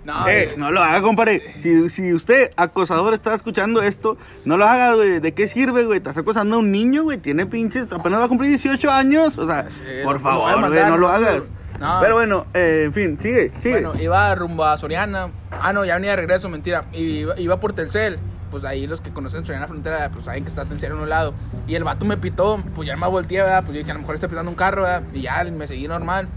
No, 0.03 0.27
eh, 0.27 0.47
güey. 0.47 0.57
no 0.57 0.71
lo 0.71 0.81
haga, 0.83 1.01
compadre. 1.01 1.53
Si, 1.61 1.89
si 1.89 2.11
usted, 2.11 2.51
acosador, 2.57 3.13
está 3.13 3.33
escuchando 3.33 3.81
esto, 3.81 4.17
no 4.43 4.57
lo 4.57 4.65
haga, 4.65 4.95
güey. 4.95 5.19
¿De 5.21 5.33
qué 5.33 5.47
sirve, 5.47 5.85
güey? 5.85 5.99
Estás 5.99 6.17
acosando 6.17 6.57
a 6.57 6.59
un 6.59 6.69
niño, 6.69 7.03
güey. 7.03 7.17
Tiene 7.17 7.45
pinches, 7.45 7.89
apenas 7.93 8.19
va 8.19 8.25
a 8.25 8.27
cumplir 8.27 8.49
18 8.49 8.91
años. 8.91 9.37
O 9.37 9.47
sea, 9.47 9.69
Sí, 9.69 10.03
por 10.03 10.17
a 10.17 10.19
favor, 10.19 10.67
güey, 10.67 10.81
no 10.81 10.97
lo 10.97 11.07
no, 11.07 11.13
hagas. 11.13 11.43
No. 11.81 11.99
Pero 11.99 12.13
bueno, 12.13 12.45
eh, 12.53 12.83
en 12.85 12.93
fin, 12.93 13.17
sigue, 13.19 13.51
sigue. 13.59 13.81
Bueno, 13.81 13.99
iba 13.99 14.33
rumbo 14.35 14.63
a 14.63 14.77
Soriana. 14.77 15.31
Ah, 15.49 15.73
no, 15.73 15.83
ya 15.83 15.95
venía 15.95 16.11
de 16.11 16.17
regreso, 16.17 16.47
mentira. 16.47 16.85
Iba, 16.93 17.39
iba 17.39 17.59
por 17.59 17.73
Telcel. 17.73 18.19
Pues 18.51 18.65
ahí 18.65 18.85
los 18.85 19.01
que 19.01 19.11
conocen 19.11 19.45
Soriana 19.45 19.67
Frontera, 19.67 20.09
pues 20.11 20.25
saben 20.25 20.43
que 20.43 20.49
está 20.49 20.65
Telcel 20.65 20.91
en 20.91 20.99
un 20.99 21.09
lado. 21.09 21.33
Y 21.67 21.75
el 21.75 21.83
vato 21.83 22.05
me 22.05 22.17
pitó, 22.17 22.61
pues 22.75 22.87
ya 22.87 22.95
me 22.95 23.07
volteé, 23.07 23.39
¿verdad? 23.39 23.63
Pues 23.63 23.73
yo 23.73 23.79
dije, 23.79 23.91
a 23.91 23.93
lo 23.95 24.01
mejor 24.01 24.15
está 24.15 24.27
pitando 24.27 24.51
un 24.51 24.55
carro, 24.55 24.83
¿verdad? 24.83 25.03
Y 25.13 25.21
ya 25.21 25.43
me 25.45 25.67
seguí 25.67 25.87
normal. 25.87 26.27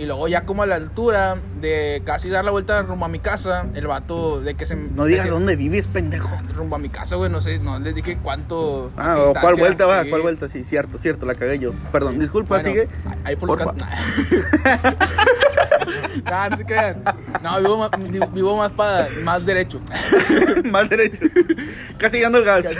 Y 0.00 0.06
luego 0.06 0.28
ya 0.28 0.40
como 0.40 0.62
a 0.62 0.66
la 0.66 0.76
altura 0.76 1.36
de 1.60 2.00
casi 2.06 2.30
dar 2.30 2.42
la 2.42 2.50
vuelta 2.50 2.80
rumbo 2.80 3.04
a 3.04 3.08
mi 3.08 3.18
casa, 3.18 3.66
el 3.74 3.86
vato 3.86 4.40
de 4.40 4.54
que 4.54 4.64
se... 4.64 4.74
no 4.74 5.04
digas 5.04 5.28
dónde 5.28 5.56
vives, 5.56 5.86
pendejo. 5.88 6.30
Rumbo 6.56 6.76
a 6.76 6.78
mi 6.78 6.88
casa, 6.88 7.16
güey, 7.16 7.30
no 7.30 7.42
sé, 7.42 7.58
no 7.58 7.78
les 7.78 7.94
dije 7.94 8.16
cuánto... 8.22 8.90
Ah, 8.96 9.18
o 9.18 9.34
cuál 9.34 9.56
vuelta 9.56 9.84
va, 9.84 10.06
cuál 10.06 10.22
vuelta, 10.22 10.48
sí, 10.48 10.64
cierto, 10.64 10.96
cierto, 10.96 11.26
la 11.26 11.34
cagué 11.34 11.58
yo. 11.58 11.74
Perdón, 11.92 12.18
disculpa, 12.18 12.60
Bueno, 12.60 12.70
sigue. 12.70 12.88
Ahí 13.24 13.36
por 13.36 13.48
los 13.50 13.58
Nah, 16.24 16.48
no 16.48 16.56
se 16.56 16.64
crean. 16.64 17.02
No, 17.42 17.58
vivo 17.58 17.76
más, 17.76 17.90
vivo 18.32 18.56
más, 18.56 18.72
para, 18.72 19.10
más 19.22 19.44
derecho. 19.44 19.82
Más 20.64 20.88
derecho. 20.88 21.26
Casi 21.98 22.16
llegando 22.16 22.38
el 22.38 22.44
gas. 22.44 22.64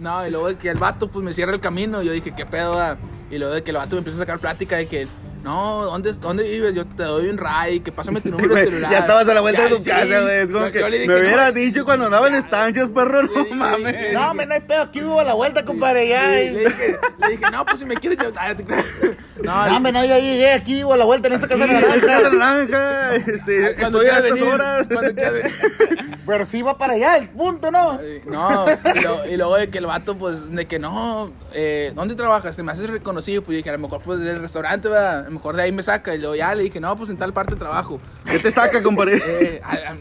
No, 0.00 0.26
y 0.26 0.30
luego 0.30 0.48
de 0.48 0.56
que 0.56 0.70
el 0.70 0.78
vato 0.78 1.08
pues 1.08 1.24
me 1.24 1.34
cierra 1.34 1.52
el 1.52 1.60
camino, 1.60 2.02
yo 2.02 2.12
dije, 2.12 2.32
¿qué 2.32 2.46
pedo? 2.46 2.76
va?" 2.76 2.96
Y 3.30 3.38
luego 3.38 3.54
de 3.54 3.62
que 3.62 3.70
el 3.70 3.76
vato 3.76 3.96
me 3.96 3.98
empieza 3.98 4.16
a 4.18 4.22
sacar 4.22 4.38
plática 4.38 4.76
de 4.76 4.86
que, 4.86 5.08
no, 5.48 5.84
¿dónde, 5.86 6.12
dónde 6.12 6.42
vives? 6.44 6.74
Yo 6.74 6.84
te 6.86 7.02
doy 7.04 7.28
un 7.30 7.38
ray, 7.38 7.80
que 7.80 7.90
pásame 7.90 8.20
tu 8.20 8.30
número 8.30 8.54
de 8.54 8.64
celular. 8.64 8.90
ya 8.90 8.98
estabas 8.98 9.26
a 9.28 9.34
la 9.34 9.40
vuelta 9.40 9.62
Ya, 9.62 9.68
de 9.70 9.76
tu 9.76 9.82
sí. 9.84 9.90
casa, 9.90 10.20
güey. 10.20 10.36
Es 10.40 10.46
como 10.50 10.66
Yo- 10.66 10.72
que 10.72 10.80
yo 10.80 10.88
le 10.88 10.98
dije, 10.98 11.08
me 11.08 11.14
no, 11.14 11.20
hubieras 11.26 11.54
dicho 11.54 11.84
cuando 11.84 12.04
andaba 12.06 12.28
en 12.28 12.34
estancias, 12.34 12.88
perro, 12.90 13.22
no 13.22 13.42
dije, 13.44 13.54
mames. 13.54 14.12
No, 14.12 14.34
me 14.34 14.44
no 14.46 14.54
hay 14.54 14.60
pedo, 14.60 14.82
aquí 14.82 15.00
vivo 15.00 15.18
a 15.20 15.24
la 15.24 15.34
vuelta, 15.34 15.64
compadre, 15.64 16.06
ya. 16.08 16.28
Le, 16.28 16.52
le 16.52 16.58
dije, 16.68 16.96
le 17.18 17.28
dije, 17.30 17.44
no, 17.50 17.64
pues 17.64 17.78
si 17.80 17.86
me 17.86 17.94
quieres 17.96 18.18
te 18.18 18.64
creo. 18.64 18.84
No, 19.42 19.66
No, 19.68 19.76
hombre, 19.76 19.92
no, 19.92 20.04
ya 20.04 20.18
llegué, 20.18 20.50
aquí 20.52 20.74
vivo 20.74 20.92
a 20.92 20.96
la 20.96 21.04
vuelta 21.04 21.28
en 21.28 21.34
esa 21.34 21.46
casa 21.46 21.64
Sí, 21.64 21.70
es 21.72 22.02
casa 22.04 22.28
naranja. 22.30 22.78
naranja, 22.80 23.14
este, 23.14 23.76
cuando 23.78 24.02
estoy 24.02 24.16
a 24.16 24.18
estas 24.18 24.34
venir. 24.34 24.52
horas. 24.52 24.86
Pero 26.26 26.44
sí 26.44 26.60
va 26.62 26.76
para 26.76 26.94
allá, 26.94 27.16
el 27.16 27.28
punto, 27.30 27.70
¿no? 27.70 27.98
No, 28.26 28.66
y, 28.94 29.00
lo- 29.00 29.28
y 29.28 29.36
luego 29.36 29.56
de 29.56 29.70
que 29.70 29.78
el 29.78 29.86
vato, 29.86 30.18
pues, 30.18 30.50
de 30.50 30.66
que 30.66 30.78
no, 30.78 31.30
eh, 31.52 31.92
¿dónde 31.94 32.16
trabajas? 32.16 32.54
Se 32.56 32.62
me 32.62 32.72
hace 32.72 32.86
reconocido, 32.86 33.42
pues 33.42 33.54
yo 33.54 33.56
dije, 33.58 33.70
a 33.70 33.74
lo 33.74 33.78
mejor 33.78 34.02
pues 34.02 34.18
del 34.20 34.40
restaurante, 34.40 34.88
¿verdad? 34.88 35.28
Mejor 35.38 35.56
de 35.56 35.62
ahí 35.62 35.72
me 35.72 35.82
saca. 35.84 36.14
Y 36.14 36.18
luego 36.18 36.34
ya 36.34 36.54
le 36.54 36.64
dije, 36.64 36.80
no, 36.80 36.96
pues 36.96 37.10
en 37.10 37.16
tal 37.16 37.32
parte 37.32 37.54
trabajo. 37.56 38.00
¿Qué 38.24 38.38
te 38.40 38.50
saca, 38.52 38.82
compadre? 38.82 39.16
Eh, 39.26 39.60
a- 39.64 39.92
a- 39.92 39.96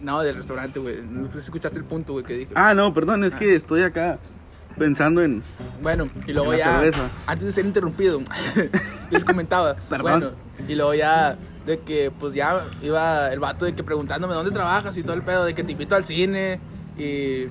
no, 0.00 0.20
del 0.22 0.36
restaurante, 0.36 0.80
güey. 0.80 1.00
No 1.02 1.28
escuchaste 1.38 1.78
el 1.78 1.84
punto, 1.84 2.12
güey, 2.12 2.24
que 2.24 2.34
dije. 2.34 2.52
Ah, 2.56 2.74
no, 2.74 2.92
perdón, 2.92 3.24
es 3.24 3.34
que 3.34 3.54
estoy 3.54 3.82
acá 3.82 4.18
pensando 4.76 5.22
en... 5.22 5.42
Bueno, 5.80 6.08
y 6.26 6.32
luego 6.32 6.54
ya, 6.54 6.78
cerveza. 6.80 7.08
antes 7.26 7.46
de 7.46 7.52
ser 7.52 7.64
interrumpido, 7.66 8.20
les 9.10 9.24
comentaba. 9.24 9.76
Bueno, 10.00 10.30
y 10.66 10.74
luego 10.74 10.94
ya, 10.94 11.36
de 11.66 11.78
que 11.78 12.10
pues 12.18 12.34
ya 12.34 12.64
iba 12.82 13.32
el 13.32 13.38
vato 13.38 13.64
de 13.64 13.74
que 13.74 13.84
preguntándome 13.84 14.34
dónde 14.34 14.50
trabajas 14.50 14.96
y 14.96 15.02
todo 15.02 15.14
el 15.14 15.22
pedo, 15.22 15.44
de 15.44 15.54
que 15.54 15.62
te 15.64 15.72
invito 15.72 15.94
al 15.94 16.04
cine 16.04 16.58
y. 16.98 17.44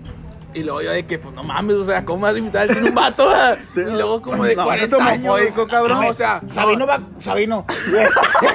Y 0.53 0.63
luego 0.63 0.81
yo 0.81 0.91
de 0.91 1.05
que, 1.05 1.17
pues 1.17 1.33
no 1.33 1.43
mames, 1.43 1.75
o 1.77 1.85
sea, 1.85 2.03
¿cómo 2.03 2.23
vas 2.23 2.35
a 2.35 2.37
invitar 2.37 2.63
al 2.63 2.75
cine 2.75 2.89
un 2.89 2.95
vato? 2.95 3.29
ah? 3.29 3.55
Y 3.75 3.79
luego 3.81 4.21
como 4.21 4.43
de 4.43 4.55
No, 4.55 4.65
40 4.65 4.95
eres 4.97 5.07
años. 5.07 5.67
cabrón. 5.69 6.01
No, 6.01 6.09
o 6.09 6.13
sea, 6.13 6.41
Sabino 6.53 6.85
va, 6.85 6.99
Sabino. 7.21 7.65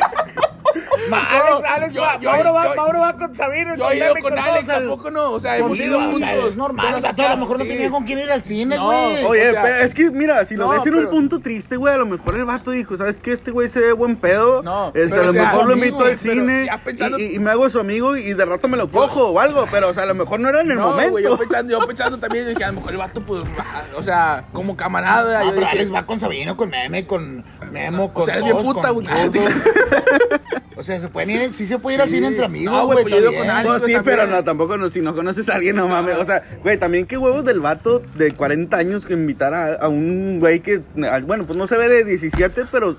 Alex, 1.12 1.68
Alex, 1.68 1.94
yo- 1.94 2.02
va, 2.02 2.18
yo- 2.20 2.30
Mauro, 2.30 2.52
va, 2.54 2.64
yo- 2.68 2.74
Mauro 2.82 3.00
va 3.00 3.12
con 3.16 3.34
Sabino. 3.34 3.74
Yo 3.76 3.90
he 3.90 3.96
ido 3.96 4.08
Meme, 4.08 4.20
con 4.22 4.38
Alex, 4.38 4.68
¿a 4.68 4.76
al- 4.76 4.86
poco 4.88 5.10
no? 5.10 5.32
O 5.32 5.40
sea, 5.40 5.56
hemos 5.58 5.78
ido 5.78 5.98
o 5.98 6.00
sea, 6.00 6.10
juntos. 6.10 6.50
Es 6.50 6.56
normal, 6.56 6.94
o 6.94 7.00
sea, 7.00 7.14
tú 7.14 7.22
a 7.22 7.30
lo 7.30 7.36
mejor 7.38 7.58
no 7.58 7.64
sí. 7.64 7.70
tenías 7.70 7.90
con 7.90 8.04
quién 8.04 8.18
ir 8.18 8.30
al 8.30 8.42
cine, 8.42 8.76
No, 8.76 8.84
güey. 8.86 9.24
Oye, 9.24 9.48
o 9.50 9.52
sea- 9.52 9.80
es 9.82 9.94
que 9.94 10.10
mira, 10.10 10.44
si 10.46 10.56
lo 10.56 10.64
No, 10.66 10.70
ves 10.72 10.86
en 10.86 10.94
un 10.94 11.08
punto 11.10 11.40
triste, 11.40 11.76
güey, 11.76 11.94
a 11.94 11.98
lo 11.98 12.06
mejor 12.06 12.34
el 12.36 12.44
vato 12.44 12.70
dijo, 12.70 12.96
¿sabes 12.96 13.18
qué? 13.18 13.32
Este 13.32 13.50
güey 13.50 13.68
se 13.68 13.80
ve 13.80 13.92
buen 13.92 14.16
pedo. 14.16 14.62
No, 14.62 14.88
este, 14.94 15.08
pero 15.10 15.22
a 15.22 15.24
lo 15.24 15.30
o 15.30 15.32
sea, 15.32 15.42
mejor 15.42 15.66
lo 15.66 15.74
invito 15.74 16.04
al 16.04 16.18
cine 16.18 16.68
pensando- 16.84 17.18
y, 17.18 17.38
me 17.38 17.50
hago 17.50 17.68
su 17.70 17.78
amigo 17.78 18.16
y 18.16 18.32
de 18.34 18.44
rato 18.44 18.68
me 18.68 18.76
lo 18.76 18.90
cojo 18.90 19.28
o 19.30 19.40
algo, 19.40 19.66
pero 19.70 19.88
o 19.90 19.94
sea, 19.94 20.04
a 20.04 20.06
lo 20.06 20.14
mejor 20.14 20.40
no 20.40 20.48
era 20.48 20.60
en 20.60 20.70
el 20.70 20.76
No, 20.78 20.90
momento. 20.90 21.10
güey, 21.12 21.24
yo 21.24 21.36
pensando, 21.38 21.72
yo 21.78 21.86
pensando 21.86 22.18
también, 22.18 22.48
dije, 22.48 22.64
a 22.64 22.68
lo 22.68 22.74
mejor 22.74 22.90
el 22.92 22.96
vato, 22.98 23.20
pues, 23.22 23.42
va, 23.42 23.84
o 23.96 24.02
sea, 24.02 24.44
como 24.52 24.76
camarada, 24.76 25.44
No, 25.44 25.52
pero 25.54 25.66
Alex 25.66 25.92
va 25.94 26.04
con 26.06 26.18
Sabino, 26.18 26.56
con 26.56 26.70
Meme, 26.70 27.06
con 27.06 27.44
Memo, 27.70 28.12
con 28.12 28.24
sea, 28.24 28.34
eres 28.34 28.44
bien 28.44 28.62
puta, 28.62 28.90
güey. 28.90 29.06
O 30.78 30.82
sea, 30.82 30.95
se 31.00 31.08
pueden 31.08 31.30
ir, 31.30 31.54
sí 31.54 31.66
se 31.66 31.78
puede 31.78 31.96
ir 31.96 32.02
al 32.02 32.08
cine 32.08 32.28
entre 32.28 32.44
amigos, 32.44 32.74
No, 32.74 32.86
güey, 32.86 33.02
pues 33.02 33.14
yo 33.14 33.22
también. 33.24 33.46
Pues 33.64 33.82
sí, 33.84 33.92
también. 33.92 34.02
pero 34.04 34.26
no, 34.26 34.44
tampoco, 34.44 34.76
no, 34.76 34.90
si 34.90 35.00
no 35.00 35.14
conoces 35.14 35.48
a 35.48 35.54
alguien, 35.56 35.76
no 35.76 35.88
mames. 35.88 36.16
O 36.16 36.24
sea, 36.24 36.42
güey, 36.62 36.76
también 36.78 37.06
qué 37.06 37.16
huevos 37.16 37.44
del 37.44 37.60
vato 37.60 38.02
de 38.16 38.32
40 38.32 38.76
años 38.76 39.06
que 39.06 39.14
invitar 39.14 39.54
a, 39.54 39.74
a 39.74 39.88
un 39.88 40.38
güey 40.40 40.60
que, 40.60 40.82
bueno, 41.24 41.44
pues 41.46 41.56
no 41.56 41.66
se 41.66 41.76
ve 41.76 41.88
de 41.88 42.04
17, 42.04 42.64
pero 42.70 42.96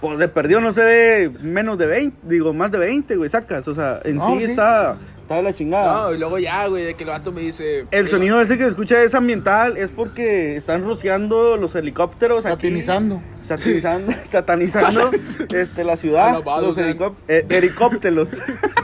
pues 0.00 0.18
de 0.18 0.26
perdió 0.28 0.60
no 0.60 0.72
se 0.72 0.84
ve 0.84 1.30
menos 1.42 1.78
de 1.78 1.86
20, 1.86 2.16
digo, 2.28 2.52
más 2.52 2.72
de 2.72 2.78
20, 2.78 3.14
güey, 3.16 3.30
sacas. 3.30 3.68
O 3.68 3.74
sea, 3.74 4.00
en 4.04 4.16
No, 4.16 4.32
sí, 4.34 4.38
sí. 4.44 4.50
está, 4.50 4.96
está 5.22 5.36
de 5.36 5.42
la 5.42 5.52
chingada. 5.52 6.04
no, 6.04 6.14
y 6.14 6.18
luego 6.18 6.38
ya, 6.38 6.66
güey, 6.66 6.84
de 6.84 6.94
que 6.94 7.04
el 7.04 7.10
vato 7.10 7.32
me 7.32 7.40
dice... 7.40 7.86
El 7.90 8.06
eh, 8.06 8.10
sonido 8.10 8.40
ese 8.40 8.56
que 8.56 8.64
se 8.64 8.68
escucha 8.70 9.02
es 9.02 9.14
ambiental, 9.14 9.76
es 9.76 9.88
porque 9.88 10.56
están 10.56 10.84
rociando 10.84 11.56
los 11.56 11.74
helicópteros. 11.74 12.44
aquí. 12.46 12.68
Satinizando. 12.68 13.22
Satinizando, 13.42 14.12
satanizando 14.24 15.10
este, 15.54 15.84
la 15.84 15.96
ciudad. 15.96 16.42
Los 16.44 16.76
helicóp- 16.76 17.14
eh, 17.28 17.46
helicópteros. 17.48 18.30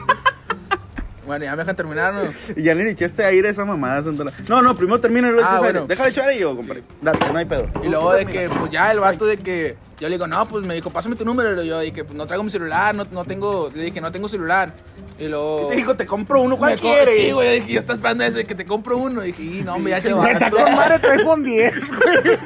Bueno, 1.28 1.44
ya 1.44 1.52
me 1.52 1.58
dejan 1.58 1.76
terminar, 1.76 2.14
¿no? 2.14 2.22
y 2.56 2.62
ya 2.64 2.74
le 2.74 2.90
echaste 2.90 3.24
aire 3.24 3.48
a 3.48 3.50
esa 3.52 3.64
mamada, 3.64 4.02
Santana. 4.02 4.32
No, 4.48 4.62
no, 4.62 4.74
primero 4.74 4.98
termina 5.00 5.30
luego 5.30 5.46
Ah, 5.46 5.52
echas 5.52 5.62
aire. 5.62 5.72
bueno. 5.80 5.86
Déjale 5.86 6.08
echar 6.10 6.28
aire 6.28 6.40
yo, 6.40 6.56
compadre. 6.56 6.82
Dale, 7.02 7.18
no 7.32 7.38
hay 7.38 7.44
pedo. 7.44 7.68
Y 7.84 7.88
luego 7.88 8.12
de 8.14 8.26
que, 8.26 8.48
pues 8.48 8.70
ya 8.72 8.90
el 8.90 8.98
vato 9.00 9.26
de 9.26 9.36
que, 9.36 9.76
yo 10.00 10.08
le 10.08 10.14
digo, 10.16 10.26
no, 10.26 10.48
pues 10.48 10.66
me 10.66 10.74
dijo, 10.74 10.90
pásame 10.90 11.14
tu 11.16 11.24
número. 11.24 11.62
Y 11.62 11.68
yo 11.68 11.80
dije, 11.80 12.02
pues 12.04 12.16
no 12.16 12.26
traigo 12.26 12.42
mi 12.42 12.50
celular, 12.50 12.94
no, 12.96 13.06
no 13.12 13.24
tengo, 13.24 13.70
le 13.74 13.82
dije, 13.84 14.00
no 14.00 14.10
tengo 14.10 14.28
celular. 14.28 14.72
Y 15.18 15.28
luego... 15.28 15.66
Te 15.68 15.76
digo, 15.76 15.94
te 15.96 16.06
compro 16.06 16.40
uno, 16.40 16.56
¿cuál 16.56 16.78
quieres? 16.78 17.14
Sí, 17.14 17.32
güey, 17.32 17.60
dije, 17.60 17.72
yo 17.74 17.80
estaba 17.80 17.96
esperando 17.96 18.24
eso, 18.24 18.38
de 18.38 18.44
que 18.46 18.54
te 18.54 18.64
compro 18.64 18.96
uno. 18.96 19.22
Y 19.24 19.32
dije, 19.32 19.42
y 19.42 19.62
no, 19.62 19.74
hombre, 19.74 19.90
ya 19.90 20.00
se 20.00 20.12
va. 20.14 20.30
Está 20.30 20.50
con 20.50 20.62
madre 20.74 20.98
tu 20.98 21.08
iPhone 21.08 21.44
10, 21.44 21.74
güey. 21.88 22.38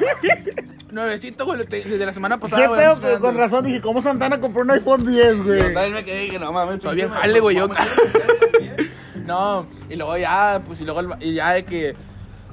Nuevecito, 0.91 1.45
güey, 1.45 1.59
desde 1.67 2.05
la 2.05 2.13
semana 2.13 2.35
¿Qué 2.35 2.41
pasada, 2.41 2.67
pedo? 2.67 2.73
ando 2.75 2.93
esperando. 2.93 3.21
Con 3.27 3.37
razón 3.37 3.63
dije, 3.63 3.81
¿cómo 3.81 3.99
Santana 4.01 4.39
compró 4.39 4.61
un 4.61 4.69
iPhone 4.71 5.05
10, 5.05 5.43
güey? 5.43 5.59
Yo 5.59 5.73
también 5.73 5.93
me 5.93 6.03
quedé 6.05 6.29
que 6.29 6.37
no 6.37 6.51
mames. 6.51 6.79
Pinche 6.79 7.09
jale, 7.09 7.39
güey, 7.39 7.55
yo. 7.57 7.67
No, 9.25 9.65
y 9.89 9.95
luego 9.95 10.17
ya, 10.17 10.61
pues, 10.65 10.81
y 10.81 10.85
luego 10.85 10.99
el 10.99 11.09
y 11.21 11.33
ya 11.33 11.51
de 11.51 11.63
que 11.65 11.95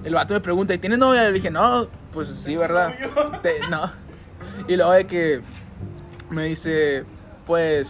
el 0.05 0.15
vato 0.15 0.35
me 0.35 0.41
pregunta, 0.41 0.73
¿y 0.75 0.79
tienes 0.79 0.99
novia? 0.99 1.25
Le 1.25 1.33
dije, 1.33 1.51
no, 1.51 1.89
pues 2.13 2.29
sí, 2.45 2.57
¿verdad? 2.57 2.93
Te- 3.43 3.61
no. 3.71 3.91
Y 4.69 4.77
luego 4.77 4.93
de 4.93 5.07
que 5.07 5.41
me 6.31 6.45
dice, 6.47 7.05
pues, 7.47 7.89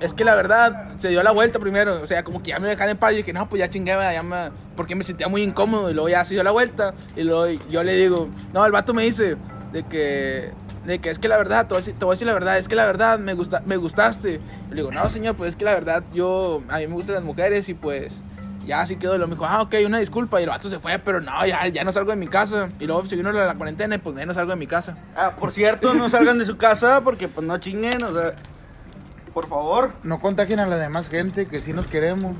es 0.00 0.14
que 0.14 0.24
la 0.24 0.34
verdad, 0.34 0.92
se 0.98 1.08
dio 1.08 1.22
la 1.22 1.30
vuelta 1.32 1.58
primero, 1.58 2.00
o 2.02 2.06
sea, 2.06 2.22
como 2.22 2.42
que 2.42 2.50
ya 2.50 2.58
me 2.58 2.68
dejaron 2.68 2.92
en 2.92 2.96
paz, 2.96 3.12
y 3.12 3.16
dije, 3.16 3.32
no, 3.32 3.48
pues 3.48 3.60
ya 3.60 3.68
chingué, 3.68 3.92
ya 3.92 4.22
me, 4.22 4.50
porque 4.76 4.94
me 4.94 5.04
sentía 5.04 5.28
muy 5.28 5.42
incómodo, 5.42 5.90
y 5.90 5.94
luego 5.94 6.08
ya 6.08 6.24
se 6.24 6.34
dio 6.34 6.42
la 6.42 6.52
vuelta, 6.52 6.94
y 7.16 7.22
luego 7.22 7.46
yo 7.68 7.82
le 7.82 7.94
digo, 7.96 8.28
no, 8.54 8.64
el 8.64 8.72
vato 8.72 8.94
me 8.94 9.02
dice, 9.02 9.36
de 9.72 9.82
que, 9.84 10.52
de 10.84 10.98
que 10.98 11.10
es 11.10 11.18
que 11.18 11.28
la 11.28 11.36
verdad, 11.36 11.66
te 11.66 11.74
voy, 11.74 11.78
a 11.78 11.80
decir, 11.80 11.94
te 11.94 12.04
voy 12.04 12.12
a 12.12 12.14
decir 12.14 12.26
la 12.26 12.32
verdad, 12.32 12.58
es 12.58 12.68
que 12.68 12.74
la 12.74 12.86
verdad 12.86 13.18
me, 13.18 13.34
gusta, 13.34 13.62
me 13.66 13.76
gustaste. 13.76 14.40
Le 14.70 14.76
digo, 14.76 14.90
no, 14.90 15.10
señor, 15.10 15.36
pues 15.36 15.50
es 15.50 15.56
que 15.56 15.64
la 15.64 15.74
verdad 15.74 16.02
yo, 16.12 16.62
a 16.68 16.78
mí 16.78 16.86
me 16.86 16.94
gustan 16.94 17.16
las 17.16 17.24
mujeres 17.24 17.68
y 17.68 17.74
pues 17.74 18.12
ya 18.66 18.80
así 18.80 18.96
quedó. 18.96 19.14
Y 19.14 19.18
luego 19.18 19.28
me 19.28 19.34
dijo, 19.34 19.46
ah, 19.46 19.62
ok, 19.62 19.74
una 19.84 19.98
disculpa. 19.98 20.40
Y 20.40 20.44
el 20.44 20.50
vato 20.50 20.70
se 20.70 20.78
fue, 20.78 20.98
pero 20.98 21.20
no, 21.20 21.46
ya, 21.46 21.66
ya 21.68 21.84
no 21.84 21.92
salgo 21.92 22.10
de 22.10 22.16
mi 22.16 22.28
casa. 22.28 22.68
Y 22.78 22.86
luego 22.86 23.06
se 23.06 23.16
vino 23.16 23.30
la, 23.32 23.46
la 23.46 23.54
cuarentena 23.54 23.96
y 23.96 23.98
pues 23.98 24.16
ya 24.16 24.26
no 24.26 24.34
salgo 24.34 24.50
de 24.50 24.56
mi 24.56 24.66
casa. 24.66 24.96
Ah, 25.14 25.36
por 25.38 25.52
cierto, 25.52 25.94
no 25.94 26.08
salgan 26.08 26.38
de 26.38 26.46
su 26.46 26.56
casa 26.56 27.02
porque 27.02 27.28
pues 27.28 27.46
no 27.46 27.58
chinguen, 27.58 28.02
o 28.02 28.12
sea, 28.12 28.34
por 29.34 29.46
favor. 29.46 29.92
No 30.02 30.20
contagien 30.20 30.60
a 30.60 30.66
la 30.66 30.76
demás 30.76 31.08
gente, 31.08 31.46
que 31.46 31.60
sí 31.60 31.72
nos 31.72 31.86
queremos. 31.86 32.36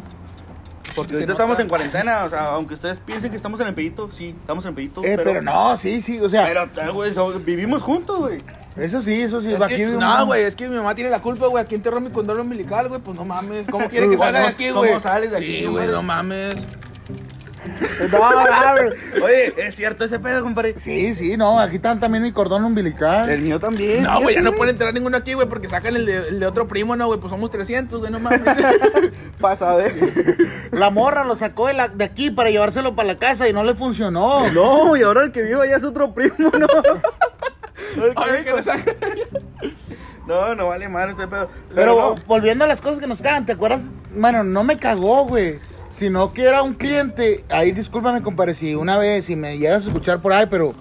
Porque 0.94 1.14
ahorita 1.14 1.32
estamos 1.32 1.58
en 1.60 1.68
cuarentena, 1.68 2.24
o 2.24 2.30
sea, 2.30 2.46
aunque 2.50 2.74
ustedes 2.74 2.98
piensen 2.98 3.30
que 3.30 3.36
estamos 3.36 3.60
en 3.60 3.68
el 3.68 3.74
pedito, 3.74 4.10
sí, 4.12 4.34
estamos 4.40 4.64
en 4.64 4.70
el 4.70 4.74
pedito. 4.74 5.02
Eh, 5.04 5.16
pero, 5.22 5.40
no, 5.42 5.76
sí, 5.78 6.00
sí, 6.02 6.20
o 6.20 6.28
sea, 6.28 6.44
Pero, 6.46 6.64
eh, 6.64 6.90
güey, 6.92 7.12
so- 7.12 7.38
vivimos 7.40 7.82
juntos, 7.82 8.18
güey. 8.20 8.38
eso 8.76 9.00
sí, 9.02 9.22
eso 9.22 9.40
sí. 9.40 9.52
Es 9.52 9.60
aquí 9.62 9.76
que- 9.76 9.86
vivimos- 9.86 10.00
no, 10.04 10.26
güey, 10.26 10.42
es 10.44 10.54
que 10.56 10.68
mi 10.68 10.76
mamá 10.76 10.94
tiene 10.94 11.10
la 11.10 11.20
culpa, 11.22 11.46
güey. 11.46 11.62
Aquí 11.64 11.74
enterró 11.74 12.00
mi 12.00 12.10
condón 12.10 12.40
umbilical, 12.40 12.88
güey. 12.88 13.00
Pues 13.00 13.16
no 13.16 13.24
mames. 13.24 13.66
¿Cómo 13.70 13.88
quiere 13.88 14.08
que 14.10 14.16
salga 14.18 14.38
de 14.38 14.44
¿cómo- 14.44 14.54
aquí, 14.54 14.68
cómo 14.70 14.80
güey? 14.80 15.00
sales 15.00 15.30
de 15.30 15.36
aquí, 15.36 15.46
Sí, 15.60 15.66
güey? 15.66 15.84
güey, 15.86 15.88
no 15.88 16.02
mames. 16.02 16.54
No, 18.10 18.18
mames. 18.18 18.92
Oye, 19.22 19.52
es 19.58 19.74
cierto 19.76 20.04
ese 20.06 20.18
pedo, 20.18 20.42
compadre. 20.42 20.74
Sí, 20.78 21.14
sí, 21.14 21.36
no, 21.36 21.60
aquí 21.60 21.76
están 21.76 22.00
también 22.00 22.22
mi 22.24 22.32
cordón 22.32 22.64
umbilical. 22.64 23.28
El 23.28 23.42
mío 23.42 23.60
también. 23.60 24.02
No, 24.02 24.18
güey, 24.22 24.36
ya 24.36 24.40
no 24.40 24.52
puede 24.52 24.70
entrar 24.70 24.94
ninguno 24.94 25.18
aquí, 25.18 25.34
güey, 25.34 25.46
porque 25.46 25.68
sacan 25.68 25.94
el 25.94 26.06
de, 26.06 26.16
el 26.20 26.40
de 26.40 26.46
otro 26.46 26.66
primo, 26.66 26.96
no, 26.96 27.06
güey, 27.06 27.20
pues 27.20 27.30
somos 27.30 27.50
300, 27.50 28.00
güey, 28.00 28.10
no 28.10 28.18
mames. 28.18 28.40
Pasa, 29.40 29.74
ver. 29.76 30.36
La 30.72 30.90
morra 30.90 31.24
lo 31.24 31.36
sacó 31.36 31.66
de, 31.68 31.72
la- 31.74 31.88
de 31.88 32.04
aquí 32.04 32.30
para 32.30 32.50
llevárselo 32.50 32.94
para 32.94 33.08
la 33.08 33.16
casa 33.16 33.48
y 33.48 33.52
no 33.52 33.64
le 33.64 33.74
funcionó. 33.74 34.48
No, 34.50 34.96
y 34.96 35.02
ahora 35.02 35.22
el 35.22 35.32
que 35.32 35.42
vive 35.42 35.62
allá 35.62 35.76
es 35.76 35.84
otro 35.84 36.12
primo, 36.14 36.50
¿no? 36.58 36.66
El 37.96 38.44
que 38.44 38.52
le 38.52 38.62
sacan. 38.62 38.94
No, 40.26 40.54
no 40.54 40.68
vale 40.68 40.88
madre 40.88 41.10
este 41.12 41.26
pedo. 41.26 41.48
Pero 41.74 42.14
no. 42.16 42.22
volviendo 42.26 42.64
a 42.64 42.68
las 42.68 42.80
cosas 42.80 43.00
que 43.00 43.08
nos 43.08 43.20
cagan, 43.20 43.46
¿te 43.46 43.52
acuerdas? 43.52 43.90
Bueno, 44.14 44.44
no 44.44 44.62
me 44.62 44.78
cagó, 44.78 45.24
güey. 45.26 45.58
Sino 45.90 46.32
que 46.32 46.44
era 46.44 46.62
un 46.62 46.74
cliente. 46.74 47.44
Ahí 47.48 47.72
discúlpame, 47.72 48.22
compadre, 48.22 48.54
si 48.54 48.76
una 48.76 48.96
vez, 48.96 49.24
si 49.26 49.34
me 49.34 49.58
llegas 49.58 49.84
a 49.84 49.88
escuchar 49.88 50.20
por 50.22 50.32
ahí, 50.32 50.46
pero. 50.48 50.72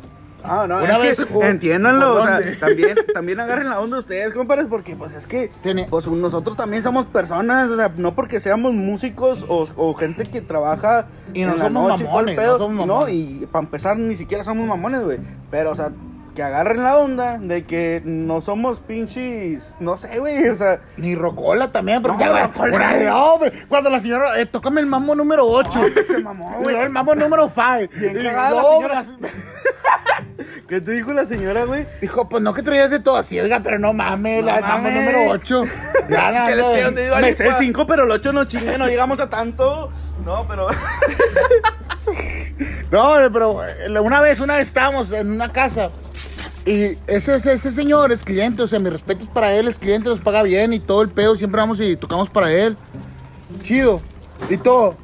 Ah, 0.44 0.66
no, 0.68 0.78
Una 0.78 0.98
es 0.98 1.18
vez, 1.18 1.26
que 1.28 1.48
entiéndanlo, 1.50 2.14
¿por 2.14 2.22
o 2.22 2.26
sea, 2.28 2.60
también, 2.60 2.98
también 3.14 3.40
agarren 3.40 3.70
la 3.70 3.80
onda 3.82 4.00
ustedes, 4.00 4.34
compadres, 4.34 4.68
porque 4.70 4.96
pues 4.96 5.14
es 5.14 5.28
que 5.28 5.52
Tiene- 5.62 5.88
pues 5.90 6.08
nosotros 6.08 6.56
también 6.56 6.82
somos 6.82 7.06
personas, 7.08 7.70
o 7.70 7.76
sea, 7.76 7.92
no 7.98 8.16
porque 8.16 8.40
seamos 8.40 8.74
músicos 8.74 9.46
o, 9.50 9.68
o 9.76 9.94
gente 9.96 10.24
que 10.26 10.42
trabaja 10.42 11.08
Y 11.34 11.44
no 11.44 11.54
en 11.54 11.60
la 11.60 11.70
noche 11.70 12.04
y 12.04 12.08
todo 12.08 12.20
el 12.22 12.26
mamones, 12.26 12.36
no 12.38 12.42
pedo, 12.42 12.58
somos 12.58 12.88
no, 12.88 12.94
mamones. 12.96 13.16
y 13.16 13.48
para 13.52 13.66
empezar 13.66 13.98
ni 13.98 14.16
siquiera 14.16 14.44
somos 14.44 14.66
mamones, 14.68 15.02
güey, 15.04 15.20
pero 15.52 15.72
o 15.72 15.76
sea, 15.76 15.92
que 16.40 16.44
agarren 16.44 16.82
la 16.86 16.98
onda 16.98 17.38
de 17.38 17.66
que 17.66 18.02
no 18.06 18.40
somos 18.40 18.80
pinches, 18.80 19.76
no 19.82 19.98
sé, 19.98 20.20
güey, 20.20 20.48
o 20.48 20.56
sea, 20.56 20.80
Ni 20.96 21.14
Rocola 21.14 21.74
también, 21.74 22.02
porque 22.02 22.24
No, 22.24 22.34
ya, 22.34 22.48
güey, 22.48 22.72
Rocola. 22.72 22.94
de 22.98 23.10
hombre. 23.12 23.52
Cuando 23.68 23.90
la 23.90 24.00
señora, 24.00 24.40
eh, 24.40 24.46
tócame 24.46 24.80
el 24.80 24.88
mambo 24.88 25.16
número 25.16 25.46
8. 25.46 25.82
se 26.08 26.20
mamó, 26.20 26.56
Y 26.62 26.64
güey. 26.64 26.76
el 26.78 26.92
mambo 26.92 27.14
número 27.14 27.50
5. 27.54 27.92
Bien 28.00 28.14
cagada 28.24 28.52
la 28.52 28.64
señora. 28.64 29.04
¿Qué 30.70 30.80
te 30.80 30.92
dijo 30.92 31.12
la 31.12 31.26
señora, 31.26 31.66
güey? 31.66 31.86
Dijo, 32.00 32.30
pues 32.30 32.42
no 32.42 32.54
que 32.54 32.64
traías 32.64 32.90
de 32.90 33.00
todo 33.02 33.18
así, 33.18 33.38
oiga, 33.38 33.60
pero 33.60 33.78
no 33.78 33.92
mames, 33.92 34.40
No 34.40 34.46
la 34.50 34.62
mambo 34.62 34.90
número 34.90 35.32
8. 35.32 35.64
Ya, 36.10 36.32
nada, 36.32 36.48
de 36.48 37.12
Me 37.22 37.34
sé 37.34 37.44
el 37.44 37.50
licuar. 37.50 37.58
5, 37.60 37.86
pero 37.86 38.04
el 38.06 38.12
8 38.12 38.32
no 38.32 38.46
chingue, 38.46 38.78
no 38.78 38.88
llegamos 38.88 39.20
a 39.20 39.30
tanto. 39.30 39.92
No, 40.24 40.48
pero. 40.48 40.68
No, 42.92 43.14
pero 43.34 43.62
eh, 43.66 44.00
una 44.00 44.22
vez, 44.22 44.40
una 44.40 44.56
vez 44.58 44.68
estábamos 44.70 45.12
en 45.12 45.32
una 45.32 45.52
casa 45.52 45.90
y 46.66 46.98
ese, 47.08 47.36
ese, 47.36 47.54
ese 47.54 47.72
señor 47.72 48.12
es 48.12 48.24
cliente, 48.24 48.64
o 48.64 48.68
sea, 48.68 48.80
mi 48.80 48.90
respeto 48.90 49.24
es 49.24 49.30
para 49.30 49.54
él, 49.54 49.68
es 49.68 49.80
cliente, 49.80 50.10
nos 50.10 50.20
paga 50.20 50.44
bien 50.44 50.74
y 50.74 50.80
todo 50.80 51.02
el 51.02 51.10
pedo, 51.10 51.36
siempre 51.36 51.60
vamos 51.60 51.80
y 51.80 51.96
tocamos 51.96 52.30
para 52.30 52.52
él. 52.52 52.78
Chido 53.64 54.02
y 54.50 54.58
todo. 54.58 54.96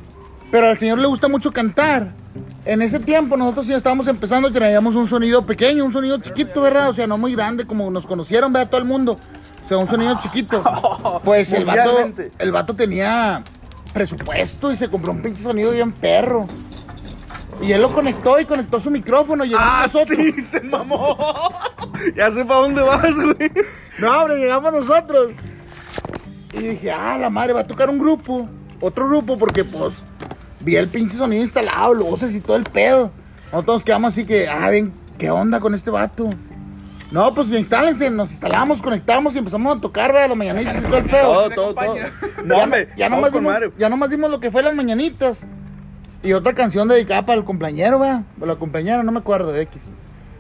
Pero 0.51 0.67
al 0.67 0.77
señor 0.77 0.99
le 0.99 1.07
gusta 1.07 1.27
mucho 1.27 1.51
cantar. 1.51 2.13
En 2.65 2.81
ese 2.81 2.99
tiempo 2.99 3.37
nosotros 3.37 3.67
ya 3.67 3.77
estábamos 3.77 4.07
empezando, 4.07 4.51
traíamos 4.51 4.95
un 4.95 5.07
sonido 5.07 5.45
pequeño, 5.45 5.85
un 5.85 5.91
sonido 5.91 6.17
chiquito, 6.19 6.61
¿verdad? 6.61 6.89
O 6.89 6.93
sea, 6.93 7.07
no 7.07 7.17
muy 7.17 7.33
grande 7.35 7.65
como 7.65 7.89
nos 7.91 8.05
conocieron, 8.05 8.51
¿verdad? 8.51 8.69
Todo 8.69 8.81
el 8.81 8.87
mundo. 8.87 9.17
O 9.63 9.67
sea, 9.67 9.77
un 9.77 9.87
sonido 9.87 10.17
chiquito. 10.19 10.63
Pues 11.23 11.53
el 11.53 11.65
vato, 11.65 12.11
el 12.37 12.51
vato 12.51 12.75
tenía 12.75 13.41
presupuesto 13.93 14.71
y 14.71 14.75
se 14.75 14.89
compró 14.89 15.11
un 15.11 15.21
pinche 15.21 15.41
sonido 15.41 15.71
bien 15.71 15.91
perro. 15.91 16.47
Y 17.61 17.71
él 17.71 17.81
lo 17.81 17.91
conectó 17.93 18.39
y 18.39 18.45
conectó 18.45 18.79
su 18.79 18.91
micrófono 18.91 19.45
y 19.45 19.53
¡Ah, 19.57 19.83
nosotros. 19.83 20.17
sí! 20.17 20.35
¡Se 20.51 20.61
mamó! 20.61 21.17
Ya 22.15 22.29
sé 22.29 22.45
para 22.45 22.59
dónde 22.59 22.81
vas, 22.81 23.15
güey. 23.15 23.51
No, 23.97 24.21
hombre, 24.21 24.37
llegamos 24.37 24.71
nosotros. 24.71 25.31
Y 26.53 26.59
dije, 26.59 26.91
ah, 26.91 27.17
la 27.17 27.29
madre, 27.29 27.53
va 27.53 27.61
a 27.61 27.67
tocar 27.67 27.89
un 27.89 27.97
grupo. 27.97 28.47
Otro 28.79 29.07
grupo, 29.07 29.37
porque 29.37 29.63
pues 29.63 30.03
vi 30.59 30.75
el 30.75 30.87
pinche 30.89 31.17
sonido 31.17 31.41
instalado, 31.41 31.93
luces 31.93 32.35
y 32.35 32.41
todo 32.41 32.57
el 32.57 32.63
pedo. 32.63 33.11
Nosotros 33.51 33.83
quedamos 33.85 34.13
así 34.13 34.25
que, 34.25 34.47
ah, 34.47 34.69
ven, 34.69 34.93
¿qué 35.17 35.31
onda 35.31 35.59
con 35.59 35.73
este 35.73 35.89
vato? 35.89 36.29
No, 37.11 37.33
pues 37.33 37.51
instálense, 37.51 38.09
nos 38.09 38.31
instalamos, 38.31 38.81
conectamos 38.81 39.33
y 39.35 39.37
empezamos 39.37 39.77
a 39.77 39.79
tocar, 39.79 40.11
¿verdad? 40.11 40.29
Las 40.29 40.37
mañanitas 40.37 40.77
y 40.77 40.81
todo 40.81 40.97
el 40.97 41.05
pedo. 41.05 41.33
Todo, 41.33 41.49
todo, 41.49 41.73
todo. 41.73 41.79
acompaña. 41.81 42.11
No, 42.43 42.55
ya, 42.57 42.63
hombre. 42.63 42.89
ya, 42.97 43.09
nomás 43.09 43.31
dimos, 43.31 43.53
madre. 43.53 43.71
ya 43.77 43.89
nomás 43.89 44.09
dimos 44.09 44.29
lo 44.29 44.39
que 44.39 44.51
fue 44.51 44.61
las 44.63 44.75
mañanitas. 44.75 45.45
Y 46.25 46.33
otra 46.33 46.53
canción 46.53 46.87
dedicada 46.87 47.25
para 47.25 47.37
el 47.37 47.45
compañero, 47.45 47.99
¿verdad? 47.99 48.21
Para 48.39 48.53
la 48.53 48.57
compañera, 48.59 49.03
no 49.03 49.11
me 49.11 49.19
acuerdo, 49.19 49.51
de 49.51 49.61
X. 49.61 49.89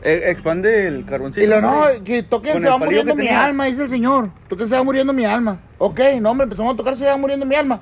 Eh, 0.03 0.23
expande 0.27 0.87
el 0.87 1.05
carboncito. 1.05 1.43
Y 1.45 1.47
lo 1.49 1.61
no, 1.61 1.83
que 2.03 2.21
toquen, 2.23 2.61
se 2.61 2.67
va 2.67 2.77
muriendo 2.77 3.15
mi 3.15 3.27
alma, 3.27 3.65
dice 3.65 3.83
el 3.83 3.89
señor. 3.89 4.29
Toquen, 4.49 4.67
se 4.67 4.75
va 4.75 4.83
muriendo 4.83 5.13
mi 5.13 5.25
alma. 5.25 5.59
Ok, 5.77 5.99
no, 6.21 6.31
hombre, 6.31 6.43
empezamos 6.45 6.73
a 6.73 6.77
tocar, 6.77 6.95
se 6.95 7.05
va 7.05 7.17
muriendo 7.17 7.45
mi 7.45 7.55
alma. 7.55 7.81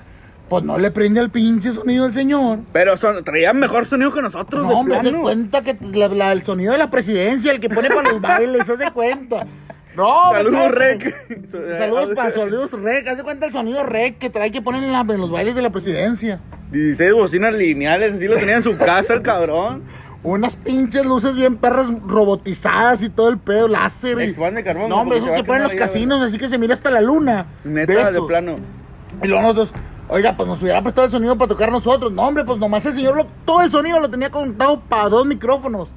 Pues 0.49 0.63
no 0.63 0.77
le 0.77 0.91
prende 0.91 1.19
el 1.21 1.29
pinche 1.31 1.71
sonido 1.71 2.05
el 2.05 2.13
señor. 2.13 2.59
Pero 2.73 2.95
son, 2.97 3.23
traían 3.23 3.57
mejor 3.59 3.85
sonido 3.85 4.13
que 4.13 4.21
nosotros, 4.21 4.63
No, 4.63 4.79
hombre, 4.79 4.99
plano. 4.99 5.21
cuenta 5.21 5.61
que 5.63 5.77
la- 5.93 6.09
la- 6.09 6.31
el 6.33 6.43
sonido 6.43 6.73
de 6.73 6.77
la 6.77 6.89
presidencia, 6.89 7.51
el 7.51 7.59
que 7.59 7.69
pone 7.69 7.89
para 7.89 8.09
los 8.11 8.21
bailes, 8.21 8.69
haz 8.69 8.77
de 8.77 8.91
cuenta. 8.91 9.47
No, 9.95 10.31
Saludos, 10.33 10.71
Rec. 10.71 11.47
Saludos 11.77 12.09
para 12.15 12.31
saludos 12.31 12.71
rec, 12.81 13.07
haz 13.07 13.17
de 13.17 13.23
cuenta 13.23 13.45
el 13.45 13.51
sonido 13.51 13.83
rec 13.83 14.17
que 14.17 14.29
trae 14.29 14.49
que 14.51 14.61
ponen 14.61 14.83
en, 14.83 14.91
la- 14.91 15.01
en 15.01 15.21
los 15.21 15.29
bailes 15.29 15.55
de 15.55 15.61
la 15.61 15.69
presidencia. 15.69 16.39
16 16.71 17.13
bocinas 17.13 17.53
lineales, 17.53 18.15
así 18.15 18.25
lo 18.27 18.35
tenía 18.37 18.55
en 18.57 18.63
su 18.63 18.75
casa 18.77 19.13
el 19.13 19.21
cabrón. 19.21 19.83
Unas 20.23 20.55
pinches 20.55 21.05
luces 21.05 21.35
bien 21.35 21.57
perras 21.57 21.91
robotizadas 22.07 23.03
y 23.03 23.09
todo 23.09 23.27
el 23.29 23.37
pedo, 23.37 23.67
láser. 23.67 24.17
Y... 24.19 24.23
Expande 24.29 24.63
carbón, 24.63 24.89
No, 24.89 25.01
hombre, 25.01 25.17
esos 25.19 25.33
que 25.33 25.43
ponen 25.43 25.63
los 25.63 25.75
casinos, 25.75 26.21
así 26.23 26.37
que 26.37 26.47
se 26.47 26.57
mira 26.57 26.73
hasta 26.73 26.89
la 26.89 27.01
luna. 27.01 27.47
Neta, 27.65 27.93
de, 27.93 28.01
esos. 28.01 28.25
plano. 28.27 28.55
Y 29.21 29.27
luego 29.27 29.41
nosotros, 29.43 29.73
oiga, 30.07 30.35
pues 30.37 30.47
nos 30.47 30.61
hubiera 30.61 30.81
prestado 30.81 31.05
el 31.05 31.11
sonido 31.11 31.37
para 31.37 31.49
tocar 31.49 31.71
nosotros. 31.71 32.11
No, 32.13 32.21
hombre, 32.23 32.45
pues 32.45 32.57
nomás 32.57 32.85
el 32.85 32.93
señor, 32.93 33.17
lo- 33.17 33.27
todo 33.45 33.61
el 33.63 33.69
sonido 33.69 33.99
lo 33.99 34.09
tenía 34.09 34.31
conectado 34.31 34.79
para 34.79 35.09
dos 35.09 35.25
micrófonos. 35.27 35.89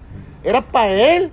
Era 0.42 0.60
para 0.60 0.90
él 0.90 1.30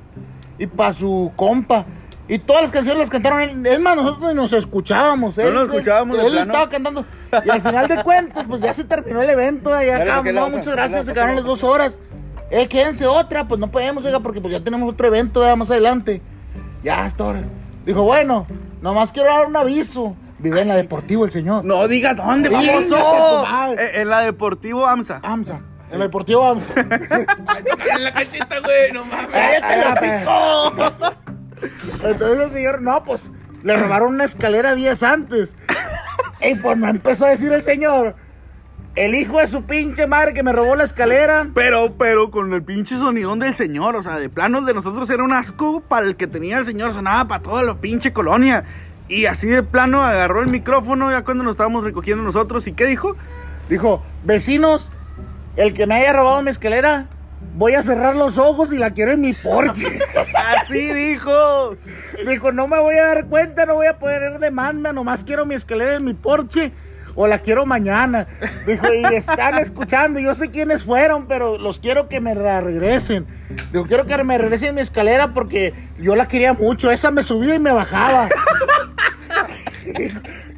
y 0.60 0.68
para 0.68 0.94
su 0.94 1.32
compa. 1.36 1.86
Y 2.34 2.40
todas 2.40 2.64
las 2.64 2.72
canciones 2.72 3.00
las 3.00 3.10
cantaron 3.12 3.42
él. 3.42 3.64
Es 3.64 3.80
más, 3.80 3.96
nosotros 3.96 4.34
nos 4.34 4.52
escuchábamos. 4.54 5.38
No 5.38 5.44
él, 5.44 5.54
nos 5.54 5.70
escuchábamos 5.70 6.18
Él, 6.18 6.32
plano. 6.32 6.40
estaba 6.42 6.68
cantando. 6.68 7.06
Y 7.46 7.50
al 7.52 7.62
final 7.62 7.88
de 7.88 8.02
cuentas, 8.02 8.46
pues 8.50 8.60
ya 8.60 8.74
se 8.74 8.86
terminó 8.86 9.22
el 9.22 9.30
evento. 9.30 9.70
Ya 9.84 9.98
acabamos. 9.98 10.34
la 10.34 10.42
No, 10.42 10.50
muchas 10.50 10.66
la 10.66 10.72
gracias. 10.74 11.06
Se 11.06 11.14
quedaron 11.14 11.36
las 11.36 11.44
la 11.44 11.50
dos 11.52 11.64
horas. 11.64 12.00
Eh, 12.50 12.68
quédense 12.68 13.06
otra. 13.06 13.48
Pues 13.48 13.60
no 13.62 13.70
podemos, 13.70 14.04
oiga, 14.04 14.20
porque 14.20 14.42
pues 14.42 14.52
ya 14.52 14.64
tenemos 14.64 14.92
otro 14.92 15.06
evento 15.06 15.46
ya 15.46 15.56
más 15.56 15.70
adelante. 15.70 16.24
Ya, 16.82 17.06
hasta 17.06 17.24
ahora. 17.24 17.44
Dijo, 17.86 18.02
bueno, 18.02 18.48
nomás 18.82 19.12
quiero 19.12 19.30
dar 19.30 19.46
un 19.46 19.56
aviso. 19.56 20.16
Vive 20.40 20.62
en 20.62 20.70
la 20.70 20.76
Deportivo 20.76 21.26
el 21.26 21.32
señor. 21.32 21.64
No 21.64 21.88
digas 21.88 22.16
dónde, 22.16 22.50
vamos. 22.50 22.66
Eh, 23.78 23.92
En 24.02 24.10
la 24.10 24.22
Deportivo 24.22 24.88
AMSA. 24.88 25.20
AMSA. 25.22 25.62
En 25.92 26.00
la 26.00 26.06
Deportivo 26.06 26.44
AMSA. 26.48 26.74
En 27.96 28.04
la 28.04 28.12
cacheta, 28.12 28.60
güey, 28.60 28.92
no 28.92 29.06
mames. 29.06 29.30
Cállate, 29.62 30.26
Entonces 32.04 32.46
el 32.46 32.52
señor, 32.52 32.82
no, 32.82 33.04
pues 33.04 33.32
le 33.64 33.78
robaron 33.78 34.14
una 34.14 34.26
escalera 34.26 34.76
días 34.76 35.04
antes. 35.04 35.56
Y 36.42 36.56
pues 36.56 36.78
me 36.78 36.90
empezó 36.90 37.26
a 37.26 37.30
decir 37.30 37.52
el 37.54 37.62
señor, 37.62 38.16
el 38.96 39.16
hijo 39.16 39.40
de 39.40 39.48
su 39.48 39.64
pinche 39.64 40.08
madre 40.08 40.34
que 40.34 40.44
me 40.44 40.52
robó 40.52 40.76
la 40.76 40.84
escalera. 40.84 41.48
Pero, 41.54 41.96
pero 41.98 42.30
con 42.32 42.54
el 42.54 42.64
pinche 42.64 42.98
sonidón 42.98 43.40
del 43.40 43.56
señor, 43.56 43.96
o 43.96 44.04
sea, 44.04 44.18
de 44.18 44.30
plano 44.30 44.62
de 44.62 44.74
nosotros 44.74 45.10
era 45.10 45.24
un 45.24 45.34
asco 45.34 45.82
para 45.82 46.06
el 46.06 46.16
que 46.16 46.28
tenía 46.28 46.58
el 46.58 46.66
señor, 46.66 46.94
sonaba 46.94 47.28
para 47.28 47.42
toda 47.42 47.64
la 47.64 47.76
pinche 47.76 48.14
colonia. 48.14 48.66
Y 49.08 49.26
así 49.26 49.48
de 49.48 49.64
plano 49.64 50.04
agarró 50.04 50.42
el 50.42 50.48
micrófono 50.48 51.12
ya 51.12 51.24
cuando 51.24 51.44
nos 51.44 51.52
estábamos 51.52 51.84
recogiendo 51.84 52.24
nosotros. 52.24 52.68
¿Y 52.68 52.74
qué 52.74 52.86
dijo? 52.86 53.16
Dijo, 53.70 54.04
vecinos, 54.24 54.92
el 55.56 55.74
que 55.74 55.88
me 55.88 55.96
haya 55.96 56.14
robado 56.14 56.42
mi 56.42 56.52
escalera, 56.52 57.08
voy 57.56 57.74
a 57.74 57.84
cerrar 57.84 58.16
los 58.16 58.38
ojos 58.38 58.74
y 58.74 58.78
la 58.78 58.92
quiero 58.92 59.12
en 59.12 59.22
mi 59.22 59.34
porche. 59.34 59.88
Así 60.58 60.94
dijo. 60.94 61.76
Dijo, 62.26 62.52
no 62.52 62.68
me 62.68 62.80
voy 62.80 62.96
a 62.96 63.06
dar 63.06 63.26
cuenta, 63.26 63.66
no 63.66 63.76
voy 63.76 63.88
a 63.88 64.00
poder 64.00 64.40
demanda, 64.40 64.94
nomás 64.94 65.24
quiero 65.24 65.46
mi 65.46 65.56
escalera 65.56 65.96
en 65.96 66.06
mi 66.06 66.14
porche 66.14 66.72
o 67.16 67.28
la 67.28 67.40
quiero 67.40 67.66
mañana. 67.66 68.28
Dijo, 68.66 68.88
y 68.94 69.06
están 69.16 69.58
escuchando, 69.60 70.20
yo 70.20 70.34
sé 70.36 70.50
quiénes 70.50 70.84
fueron, 70.84 71.28
pero 71.28 71.58
los 71.58 71.80
quiero 71.80 72.10
que 72.10 72.22
me 72.22 72.36
la 72.36 72.62
regresen. 72.62 73.26
Digo, 73.72 73.86
quiero 73.86 74.06
que 74.06 74.24
me 74.24 74.38
regresen 74.38 74.76
mi 74.76 74.82
escalera 74.82 75.34
porque 75.34 75.74
yo 76.00 76.16
la 76.16 76.28
quería 76.28 76.54
mucho, 76.54 76.92
esa 76.92 77.12
me 77.12 77.24
subía 77.24 77.56
y 77.56 77.60
me 77.60 77.72
bajaba. 77.72 78.30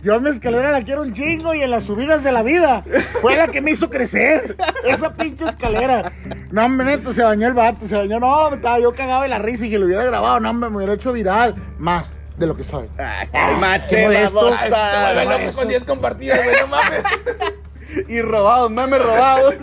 Yo 0.05 0.19
mi 0.21 0.29
escalera 0.29 0.71
la 0.71 0.83
quiero 0.83 1.01
un 1.01 1.13
chingo 1.13 1.55
y 1.55 1.63
en 1.63 1.71
las 1.71 1.85
subidas 1.85 2.23
de 2.23 2.31
la 2.31 2.43
vida 2.43 2.83
fue 3.21 3.35
la 3.35 3.47
que 3.47 3.59
me 3.59 3.71
hizo 3.71 3.89
crecer. 3.89 4.55
Esa 4.83 5.15
pinche 5.15 5.45
escalera. 5.45 6.11
No, 6.55 6.67
hombre, 6.67 7.01
se 7.11 7.21
bañó 7.21 7.49
el 7.49 7.53
vato, 7.53 7.85
se 7.85 7.97
bañó. 7.97 8.17
No, 8.17 8.53
estaba 8.53 8.79
yo 8.79 8.95
cagado 8.95 9.23
de 9.23 9.27
la 9.27 9.39
risa 9.39 9.65
y 9.65 9.69
que 9.69 9.77
lo 9.77 9.87
hubiera 9.87 10.05
grabado. 10.05 10.39
No, 10.39 10.51
hombre, 10.51 10.69
me 10.69 10.77
hubiera 10.77 10.93
hecho 10.93 11.11
viral. 11.11 11.53
Más 11.77 12.17
de 12.37 12.47
lo 12.47 12.55
que 12.55 12.63
soy. 12.63 12.87
Modesto. 12.87 13.37
Ay, 13.77 14.29
se 14.29 14.33
babosa. 14.33 15.13
vuelve 15.13 15.25
loco 15.25 15.57
con 15.57 15.67
10 15.67 15.83
compartidas, 15.83 16.41
güey, 16.45 16.55
no 16.61 16.67
mames. 16.67 17.03
Y 18.09 18.19
robados, 18.21 18.71
memes 18.71 19.01
robados. 19.01 19.55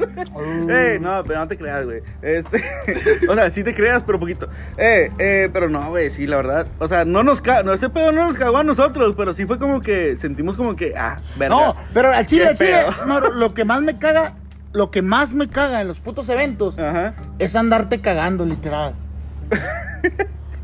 eh, 0.71 0.99
no, 1.01 1.23
pero 1.25 1.41
no 1.41 1.49
te 1.49 1.59
creas, 1.59 1.85
güey. 1.85 2.03
Este, 2.23 2.63
o 3.29 3.35
sea, 3.35 3.51
sí 3.51 3.65
te 3.65 3.75
creas, 3.75 4.03
pero 4.05 4.21
poquito. 4.21 4.49
Eh, 4.77 5.11
eh, 5.19 5.51
pero 5.53 5.69
no, 5.69 5.91
güey, 5.91 6.11
sí, 6.11 6.27
la 6.27 6.37
verdad. 6.37 6.67
O 6.79 6.89
sea, 6.89 7.05
no 7.05 7.23
nos 7.25 7.41
ca 7.41 7.63
no, 7.63 7.75
ese 7.75 7.91
pedo 7.91 8.13
no 8.13 8.27
nos 8.27 8.37
cagó 8.37 8.59
a 8.59 8.65
nosotros, 8.65 9.15
pero 9.17 9.35
sí 9.35 9.45
fue 9.45 9.59
como 9.59 9.81
que 9.81 10.17
sentimos 10.19 10.57
como 10.57 10.77
que, 10.77 10.95
ah, 10.97 11.21
verga. 11.37 11.55
No, 11.55 11.77
pero 11.93 12.11
al 12.11 12.25
chile, 12.25 12.49
al 12.49 12.57
chile, 12.57 12.85
no, 13.07 13.21
lo 13.21 13.53
que 13.53 13.65
más 13.65 13.83
me 13.83 13.99
caga 13.99 14.35
lo 14.73 14.91
que 14.91 15.03
más 15.03 15.33
me 15.35 15.49
caga 15.49 15.81
en 15.81 15.89
los 15.89 16.01
putos 16.01 16.29
eventos 16.29 16.79
Ajá. 16.79 17.15
es 17.39 17.55
andarte 17.57 18.01
cagando, 18.01 18.45
literal. 18.47 18.95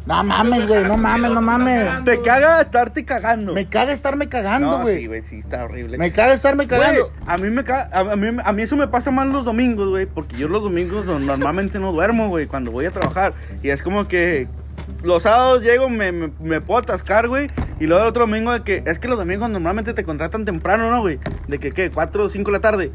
no 0.07 0.25
mames, 0.25 0.67
güey, 0.67 0.85
no 0.85 0.97
mames, 0.97 1.31
no 1.33 1.43
mames. 1.43 2.05
Te 2.05 2.23
caga 2.23 2.63
estarte 2.63 3.05
cagando. 3.05 3.53
Me 3.53 3.67
caga 3.67 3.93
estarme 3.93 4.29
cagando, 4.29 4.79
no, 4.79 4.83
güey. 4.83 4.99
sí, 5.01 5.07
güey, 5.07 5.23
sí, 5.23 5.39
está 5.41 5.65
horrible. 5.65 5.99
me 5.99 6.11
caga 6.13 6.33
estarme 6.33 6.67
cagando. 6.67 7.13
A 7.27 7.37
mí 7.37 7.51
me 7.51 7.63
ca- 7.65 7.91
a, 7.93 8.17
mí, 8.17 8.29
a 8.43 8.53
mí 8.53 8.63
eso 8.63 8.77
me 8.77 8.89
pasa 8.89 9.11
más 9.11 9.27
los 9.27 9.45
domingos, 9.45 9.89
güey, 9.91 10.07
porque 10.07 10.37
yo 10.37 10.49
los 10.49 10.63
domingos 10.63 11.05
no- 11.05 11.19
normalmente 11.19 11.79
no 11.79 11.93
duermo, 11.93 12.29
güey, 12.29 12.47
cuando 12.47 12.71
voy 12.71 12.87
a 12.87 12.91
trabajar. 12.91 13.35
Y 13.63 13.69
es 13.69 13.83
como 13.83 14.09
que 14.09 14.49
los 15.03 15.25
sábados 15.25 15.61
llego, 15.63 15.91
me, 15.91 16.11
me, 16.13 16.31
me 16.41 16.61
puedo 16.63 16.81
atascar, 16.81 17.29
güey, 17.29 17.51
y 17.79 17.87
luego 17.87 18.05
el 18.05 18.09
otro 18.09 18.23
domingo 18.27 18.53
de 18.53 18.63
que, 18.63 18.83
es 18.87 18.99
que 18.99 19.09
los 19.09 19.19
domingos 19.19 19.51
normalmente 19.51 19.93
te 19.93 20.05
contratan 20.05 20.47
temprano, 20.47 20.91
¿no, 20.91 21.03
güey? 21.03 21.19
De 21.49 21.59
que, 21.59 21.73
¿qué? 21.73 21.91
¿Cuatro 21.91 22.25
o 22.25 22.29
cinco 22.31 22.51
de 22.51 22.57
la 22.57 22.63
tarde? 22.63 22.93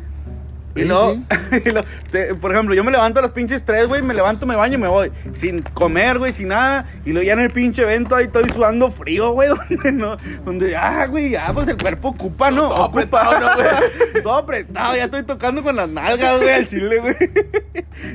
Y 0.75 0.81
Sí, 0.81 0.85
luego, 0.87 1.13
sí. 1.13 1.23
y 1.65 1.69
luego, 1.69 1.87
te- 2.11 2.33
por 2.35 2.51
ejemplo, 2.51 2.73
yo 2.73 2.83
me 2.83 2.91
levanto 2.91 3.19
a 3.19 3.21
las 3.21 3.31
pinches 3.31 3.63
3, 3.63 3.87
güey, 3.87 4.01
me 4.01 4.13
levanto, 4.13 4.45
me 4.47 4.55
baño 4.55 4.75
y 4.75 4.77
me 4.79 4.87
voy. 4.87 5.11
Sin 5.35 5.61
comer, 5.61 6.17
güey, 6.17 6.33
sin 6.33 6.47
nada. 6.47 6.87
Y 7.05 7.11
luego 7.11 7.25
ya 7.27 7.33
en 7.33 7.41
el 7.41 7.51
pinche 7.51 7.83
evento 7.83 8.15
ahí 8.15 8.25
estoy 8.25 8.49
sudando 8.49 8.89
frío, 8.91 9.31
güey. 9.33 9.49
Donde, 9.69 9.91
no, 9.91 10.17
donde, 10.43 10.75
ah, 10.75 11.05
güey, 11.07 11.29
ya, 11.31 11.51
pues 11.53 11.67
el 11.67 11.77
cuerpo 11.77 12.09
ocupa, 12.09 12.49
¿no? 12.49 12.69
Todo 12.69 12.85
ocupa. 12.85 13.21
apretado, 13.21 13.39
¿no, 13.39 13.55
güey? 13.55 14.23
Todo 14.23 14.33
apretado, 14.35 14.95
ya 14.95 15.05
estoy 15.05 15.23
tocando 15.23 15.61
con 15.63 15.75
las 15.75 15.89
nalgas, 15.89 16.37
güey, 16.39 16.49
al 16.53 16.67
chile, 16.67 16.99
güey. 16.99 17.15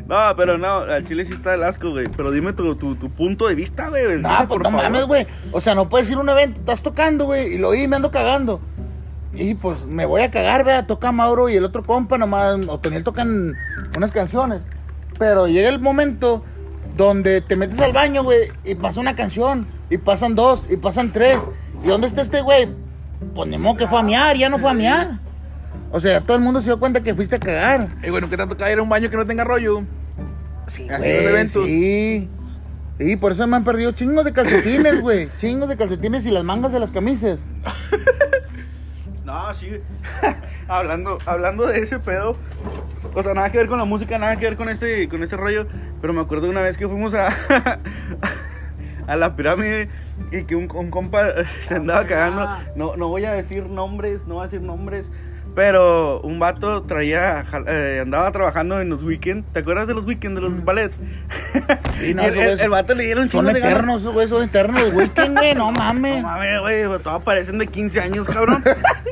No, 0.06 0.16
pero 0.36 0.58
no, 0.58 0.78
al 0.80 1.06
chile 1.06 1.26
sí 1.26 1.32
está 1.34 1.54
el 1.54 1.62
asco, 1.62 1.90
güey. 1.90 2.08
Pero 2.16 2.30
dime 2.30 2.52
tu, 2.52 2.74
tu, 2.74 2.94
tu 2.96 3.08
punto 3.10 3.46
de 3.46 3.54
vista, 3.54 3.88
güey. 3.88 4.20
No, 4.20 4.48
pues 4.48 4.60
no 4.60 4.70
mames, 4.70 5.04
güey. 5.04 5.26
O 5.52 5.60
sea, 5.60 5.74
no 5.74 5.88
puedes 5.88 6.10
ir 6.10 6.16
a 6.16 6.20
un 6.20 6.28
evento, 6.28 6.58
estás 6.60 6.82
tocando, 6.82 7.26
güey, 7.26 7.54
y 7.54 7.58
lo 7.58 7.68
oí, 7.68 7.86
me 7.86 7.96
ando 7.96 8.10
cagando. 8.10 8.60
Y 9.32 9.54
pues 9.54 9.84
me 9.84 10.06
voy 10.06 10.22
a 10.22 10.30
cagar, 10.30 10.64
vea, 10.64 10.86
toca 10.86 11.12
Mauro 11.12 11.48
y 11.48 11.56
el 11.56 11.64
otro 11.64 11.82
compa 11.84 12.16
nomás, 12.18 12.58
o 12.66 12.78
Toniel 12.78 13.04
tocan 13.04 13.54
unas 13.96 14.10
canciones. 14.10 14.62
Pero 15.18 15.48
llega 15.48 15.68
el 15.68 15.80
momento 15.80 16.44
donde 16.96 17.40
te 17.40 17.56
metes 17.56 17.78
al 17.80 17.92
baño, 17.92 18.22
güey, 18.24 18.50
y 18.64 18.74
pasa 18.74 19.00
una 19.00 19.14
canción, 19.14 19.66
y 19.90 19.98
pasan 19.98 20.34
dos, 20.34 20.66
y 20.70 20.76
pasan 20.76 21.12
tres. 21.12 21.48
¿Y 21.84 21.88
dónde 21.88 22.06
está 22.06 22.22
este 22.22 22.40
güey? 22.40 22.68
Pues 23.34 23.48
ni 23.48 23.58
modo 23.58 23.76
que 23.76 23.86
fue 23.86 24.00
a 24.00 24.02
miar, 24.02 24.36
ya 24.36 24.48
no 24.48 24.58
fue 24.58 24.70
a 24.70 24.74
miar. 24.74 25.20
O 25.90 26.00
sea, 26.00 26.20
todo 26.20 26.36
el 26.36 26.42
mundo 26.42 26.60
se 26.60 26.66
dio 26.66 26.78
cuenta 26.78 27.02
que 27.02 27.14
fuiste 27.14 27.36
a 27.36 27.40
cagar. 27.40 27.88
Nunca 28.02 28.36
te 28.36 28.42
ha 28.42 28.46
tocado 28.46 28.70
ir 28.70 28.78
a 28.78 28.82
un 28.82 28.88
baño 28.88 29.10
que 29.10 29.16
no 29.16 29.26
tenga 29.26 29.44
rollo. 29.44 29.82
Sí, 30.66 30.88
Así 30.88 31.02
güey, 31.02 31.16
los 31.16 31.24
eventos. 31.24 31.66
Sí. 31.66 32.28
Sí, 32.98 33.16
por 33.16 33.30
eso 33.32 33.46
me 33.46 33.56
han 33.56 33.64
perdido 33.64 33.92
chingos 33.92 34.24
de 34.24 34.32
calcetines, 34.32 35.00
güey. 35.00 35.28
chingos 35.36 35.68
de 35.68 35.76
calcetines 35.76 36.26
y 36.26 36.30
las 36.30 36.42
mangas 36.42 36.72
de 36.72 36.80
las 36.80 36.90
camisas. 36.90 37.38
No, 39.28 39.52
sí. 39.52 39.68
hablando, 40.68 41.18
hablando 41.26 41.66
de 41.66 41.80
ese 41.80 41.98
pedo. 41.98 42.34
O 43.14 43.22
sea, 43.22 43.34
nada 43.34 43.52
que 43.52 43.58
ver 43.58 43.68
con 43.68 43.76
la 43.76 43.84
música, 43.84 44.16
nada 44.16 44.36
que 44.36 44.46
ver 44.46 44.56
con 44.56 44.70
este, 44.70 45.06
con 45.06 45.22
este 45.22 45.36
rollo. 45.36 45.66
Pero 46.00 46.14
me 46.14 46.22
acuerdo 46.22 46.48
una 46.48 46.62
vez 46.62 46.78
que 46.78 46.88
fuimos 46.88 47.12
a, 47.12 47.28
a 49.06 49.16
la 49.16 49.36
pirámide 49.36 49.90
y 50.32 50.44
que 50.44 50.56
un, 50.56 50.74
un 50.74 50.90
compa 50.90 51.26
se 51.60 51.74
andaba 51.74 52.06
cagando. 52.06 52.48
No, 52.74 52.96
no 52.96 53.08
voy 53.08 53.26
a 53.26 53.34
decir 53.34 53.66
nombres, 53.66 54.26
no 54.26 54.36
voy 54.36 54.44
a 54.44 54.46
decir 54.46 54.62
nombres. 54.62 55.04
Pero 55.54 56.20
un 56.20 56.38
vato 56.38 56.82
traía, 56.84 57.44
eh, 57.66 57.98
andaba 58.02 58.30
trabajando 58.30 58.80
en 58.80 58.88
los 58.90 59.02
weekends. 59.02 59.44
¿Te 59.52 59.58
acuerdas 59.58 59.88
de 59.88 59.94
los 59.94 60.04
weekends, 60.04 60.36
de 60.36 60.40
los 60.40 60.64
ballets? 60.64 60.94
Sí, 62.00 62.14
no, 62.14 62.22
el, 62.24 62.38
el- 62.38 62.60
el 62.60 62.70
vato 62.70 62.94
le 62.94 63.04
dieron 63.04 63.28
Son 63.28 63.48
eternos, 63.50 64.06
güey, 64.06 64.28
son 64.28 64.44
eternos. 64.44 64.80
El 64.82 64.94
weekend, 64.94 65.36
güey, 65.36 65.54
no 65.54 65.72
mames. 65.72 66.22
No 66.22 66.28
mames, 66.28 66.60
güey, 66.60 66.84
todos 67.02 67.22
parecen 67.24 67.58
de 67.58 67.66
15 67.66 68.00
años, 68.00 68.26
cabrón. 68.28 68.62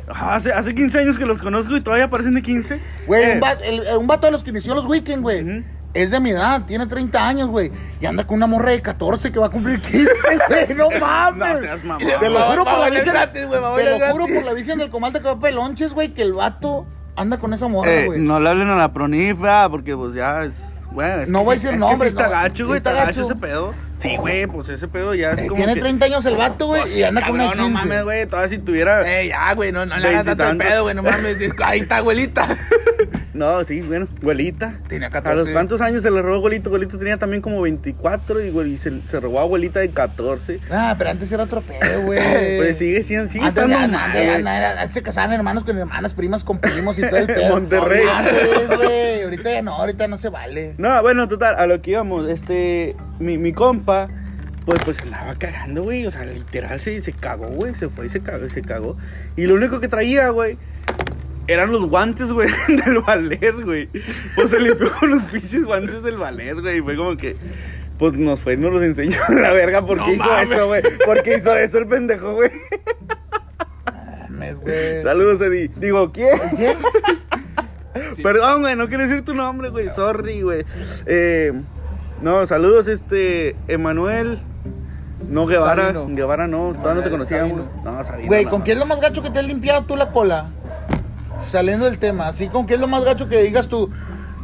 Ah, 0.09 0.37
hace, 0.37 0.53
hace 0.53 0.72
15 0.75 1.01
años 1.01 1.18
que 1.18 1.27
los 1.27 1.42
conozco 1.42 1.77
y 1.77 1.81
todavía 1.81 2.09
parecen 2.09 2.35
de 2.35 2.42
15. 2.42 2.81
Güey, 3.09 3.25
Eh, 3.25 3.35
un, 3.35 3.40
vato, 3.40 3.64
el- 3.64 3.83
un 3.99 4.07
vato 4.07 4.27
de 4.27 4.33
los 4.33 4.42
que 4.44 4.51
inició 4.51 4.75
los 4.77 4.87
weekend, 4.87 5.22
güey. 5.22 5.64
Es 5.97 6.11
de 6.11 6.21
mi 6.21 6.31
edad, 6.31 6.63
tiene 6.67 6.87
30 6.87 7.27
años, 7.29 7.49
güey. 7.49 7.73
Y 8.01 8.07
anda 8.07 8.27
con 8.27 8.37
una 8.37 8.47
morra 8.47 8.71
de 8.73 8.83
14 8.83 9.33
que 9.33 9.39
va 9.39 9.47
a 9.47 9.51
cumplir 9.51 9.81
15, 9.81 10.07
güey. 10.49 10.75
No 10.77 10.89
mames. 11.01 11.55
No 11.55 11.59
seas 11.61 11.85
mamón. 11.85 12.07
Te 12.21 12.29
lo 12.31 12.41
juro 12.51 12.65
por 12.65 12.79
la 12.79 12.91
Virgen. 12.91 13.13
gratis, 13.13 13.47
güey, 13.47 13.61
Te 13.77 13.99
lo 13.99 14.07
juro 14.13 14.27
por 14.27 14.45
la 14.45 14.53
Virgen 14.53 14.79
del 14.79 14.91
comal 14.91 15.13
de 15.13 15.21
que 15.21 15.27
va 15.27 15.33
a 15.33 15.41
pelonches, 15.41 15.93
güey, 15.93 16.15
que 16.15 16.23
el 16.23 16.33
vato 16.35 16.87
anda 17.17 17.39
con 17.39 17.55
esa 17.55 17.67
morra, 17.67 17.91
eh, 17.93 18.07
güey. 18.07 18.21
no 18.21 18.39
le 18.39 18.49
hablen 18.51 18.69
a 18.69 18.77
la 18.77 18.93
pronifa 18.93 19.69
porque 19.71 19.97
pues 19.97 20.15
ya 20.15 20.45
es. 20.45 20.55
Bueno, 20.93 21.23
es 21.23 21.29
No 21.31 21.41
que 21.41 21.45
voy 21.47 21.53
a 21.53 21.59
decir 21.59 21.77
nombres, 21.79 22.13
sí 22.13 22.17
está 22.19 22.25
no. 22.25 22.31
gacho, 22.31 22.67
güey. 22.67 22.77
Está 22.79 22.91
Está 22.93 23.05
gacho 23.07 23.23
ese 23.25 23.35
pedo. 23.35 23.75
Sí, 24.01 24.17
güey, 24.19 24.47
pues 24.47 24.69
ese 24.69 24.87
pedo 24.89 25.15
ya 25.15 25.31
es 25.33 25.39
Eh, 25.39 25.47
como. 25.47 25.57
tiene 25.57 25.75
que- 25.75 25.81
30 25.81 26.07
años 26.07 26.25
el 26.27 26.37
vato, 26.37 26.67
güey, 26.67 26.83
Pues 26.83 26.97
y 26.97 27.03
anda 27.03 27.23
con 27.23 27.31
una 27.33 27.45
cabrón, 27.45 27.65
15. 27.67 27.73
No 27.73 27.79
mames, 27.89 28.05
güey, 28.05 28.27
todavía 28.27 28.49
si 28.51 28.59
tuviera. 28.59 29.11
Eh, 29.21 29.29
ya, 29.29 29.53
güey, 29.55 29.73
no, 29.73 29.85
no 29.87 29.97
le 29.99 30.09
hagas 30.09 30.25
tanto 30.27 30.49
el 30.49 30.57
pedo, 30.59 30.83
güey, 30.85 30.95
no 30.95 31.03
mames. 31.03 31.41
Es, 31.41 31.53
ahí 31.65 31.81
está, 31.81 31.97
abuelita. 31.99 32.47
No, 33.37 33.62
sí, 33.64 33.83
bueno, 33.83 34.09
abuelita. 34.20 34.81
Tenía 34.88 35.09
¿A 35.09 35.11
14. 35.11 35.37
los 35.37 35.49
cuántos 35.51 35.81
años 35.81 36.03
se 36.03 36.11
le 36.11 36.22
robó 36.22 36.37
abuelito? 36.37 36.70
Abuelito 36.70 36.99
tenía 36.99 37.18
también 37.18 37.42
como 37.42 37.61
24 37.61 38.40
y, 38.42 38.51
güey, 38.51 38.79
se, 38.79 39.01
se 39.03 39.20
robó 39.20 39.40
a 39.40 39.42
abuelita 39.42 39.81
de 39.81 39.90
14. 39.90 40.61
Ah, 40.70 40.94
pero 40.96 41.11
antes 41.11 41.31
era 41.31 41.42
otro 41.44 41.61
pedo, 41.61 42.03
güey. 42.05 42.18
Pues 42.57 42.79
sigue, 42.79 43.03
sigue, 43.03 43.29
sigue 43.29 43.44
Antes, 43.44 43.64
estando 43.64 43.88
mal, 43.88 44.79
antes, 44.79 44.94
se 44.94 45.03
casaban 45.03 45.33
hermanos 45.33 45.64
con 45.64 45.77
hermanas, 45.77 46.14
primas 46.14 46.44
con 46.44 46.59
primos 46.59 46.99
y 46.99 47.03
todo 47.03 47.16
el 47.16 47.27
pedo. 47.35 47.55
Monterrey. 47.55 48.05
Güey. 48.77 49.22
Ahorita 49.22 49.51
ya 49.51 49.62
no, 49.62 49.75
ahorita 49.75 50.09
no 50.09 50.18
se 50.18 50.29
vale. 50.29 50.75
No, 50.79 51.03
bueno, 51.03 51.29
total, 51.29 51.57
a 51.57 51.66
lo 51.66 51.83
que 51.83 51.90
íbamos, 51.92 52.29
este, 52.29 52.96
mi, 53.18 53.38
mi 53.38 53.53
compa, 53.53 54.09
pues, 54.64 54.81
pues 54.85 55.01
andaba 55.03 55.35
cagando, 55.37 55.83
güey, 55.83 56.07
o 56.07 56.11
sea, 56.11 56.25
literal 56.25 56.81
se, 56.81 57.01
se 57.01 57.12
cagó, 57.12 57.49
güey, 57.49 57.75
se 57.75 57.88
fue 57.88 58.07
y 58.07 58.09
se 58.09 58.20
cagó, 58.20 58.49
se 58.49 58.62
cagó. 58.62 58.96
Y 59.37 59.46
lo 59.46 59.55
único 59.55 59.81
que 59.81 59.88
traía, 59.88 60.31
güey, 60.31 60.59
eran 61.49 61.71
los 61.73 61.87
guantes, 61.89 62.31
güey, 62.33 62.49
del 62.69 63.01
ballet, 63.01 63.55
güey. 63.65 63.89
Pues 64.35 64.51
se 64.51 64.61
limpió 64.61 64.93
con 64.99 65.11
los 65.11 65.23
pinches 65.25 65.65
guantes 65.65 66.03
del 66.03 66.17
ballet, 66.19 66.55
güey, 66.61 66.79
y 66.79 66.83
fue 66.83 66.97
como 66.97 67.17
que, 67.17 67.37
pues 67.99 68.13
nos 68.15 68.41
fue 68.41 68.55
y 68.55 68.57
nos 68.57 68.73
los 68.73 68.83
enseñó 68.83 69.19
la 69.29 69.53
verga, 69.53 69.85
¿por 69.85 69.99
qué 70.03 70.11
No 70.11 70.15
hizo 70.17 70.25
mames. 70.25 70.51
eso, 70.51 70.67
güey? 70.67 70.83
¿Por 71.05 71.23
qué 71.23 71.37
hizo 71.37 71.57
eso 71.57 71.79
el 71.79 71.87
pendejo, 71.87 72.35
güey? 72.35 72.51
Mames, 74.29 74.57
güey. 74.61 75.01
Saludos, 75.03 75.41
Eddie. 75.41 75.71
Digo, 75.77 76.13
¿quién? 76.13 76.39
¿Quién? 76.57 76.77
Sí. 78.15 78.23
Perdón, 78.23 78.61
güey, 78.61 78.77
no 78.77 78.89
quiero 78.89 79.05
decir 79.07 79.25
tu 79.25 79.35
nombre, 79.35 79.71
güey. 79.71 79.89
Sorry, 79.89 80.43
güey. 80.43 80.67
Eh, 81.07 81.51
no, 82.21 82.47
saludos, 82.47 82.89
este, 82.89 83.57
Emanuel. 83.69 84.39
No, 85.29 85.47
Guevara. 85.47 85.87
Sabino. 85.93 86.15
Guevara 86.15 86.47
no, 86.47 86.73
todavía 86.75 86.95
no 86.95 87.03
te 87.05 87.11
conocíamos. 87.11 87.69
No, 87.83 88.05
Sabino. 88.05 88.29
Güey, 88.29 88.45
no. 88.45 88.51
¿con 88.51 88.63
qué 88.65 88.73
es 88.73 88.79
lo 88.79 88.85
más 88.85 89.01
gacho 89.01 89.23
que 89.23 89.31
te 89.31 89.39
has 89.39 89.47
limpiado 89.47 89.85
tú 89.87 89.97
la 89.97 90.13
cola? 90.13 90.51
Saliendo 91.49 91.85
del 91.87 91.99
tema, 91.99 92.29
así 92.29 92.49
con 92.49 92.67
qué 92.67 92.75
es 92.75 92.81
lo 92.81 92.89
más 92.89 93.05
gacho 93.05 93.29
que 93.29 93.41
digas 93.43 93.69
tú. 93.69 93.91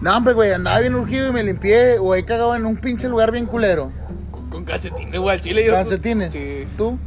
No, 0.00 0.16
hombre, 0.16 0.34
güey, 0.34 0.52
andaba 0.52 0.80
bien 0.80 0.94
urgido 0.94 1.28
y 1.28 1.32
me 1.32 1.42
limpié 1.42 1.98
o 1.98 2.14
he 2.14 2.24
cagado 2.24 2.54
en 2.56 2.66
un 2.66 2.76
pinche 2.76 3.08
lugar 3.08 3.30
bien 3.32 3.46
culero. 3.46 3.92
Con, 4.30 4.50
con 4.50 4.64
calcetines, 4.64 5.18
güey, 5.20 5.34
al 5.36 5.40
chile 5.40 5.64
yo. 5.64 5.72
¿Calcetines? 5.72 6.32
Sí. 6.32 6.66
¿Tú? 6.76 6.98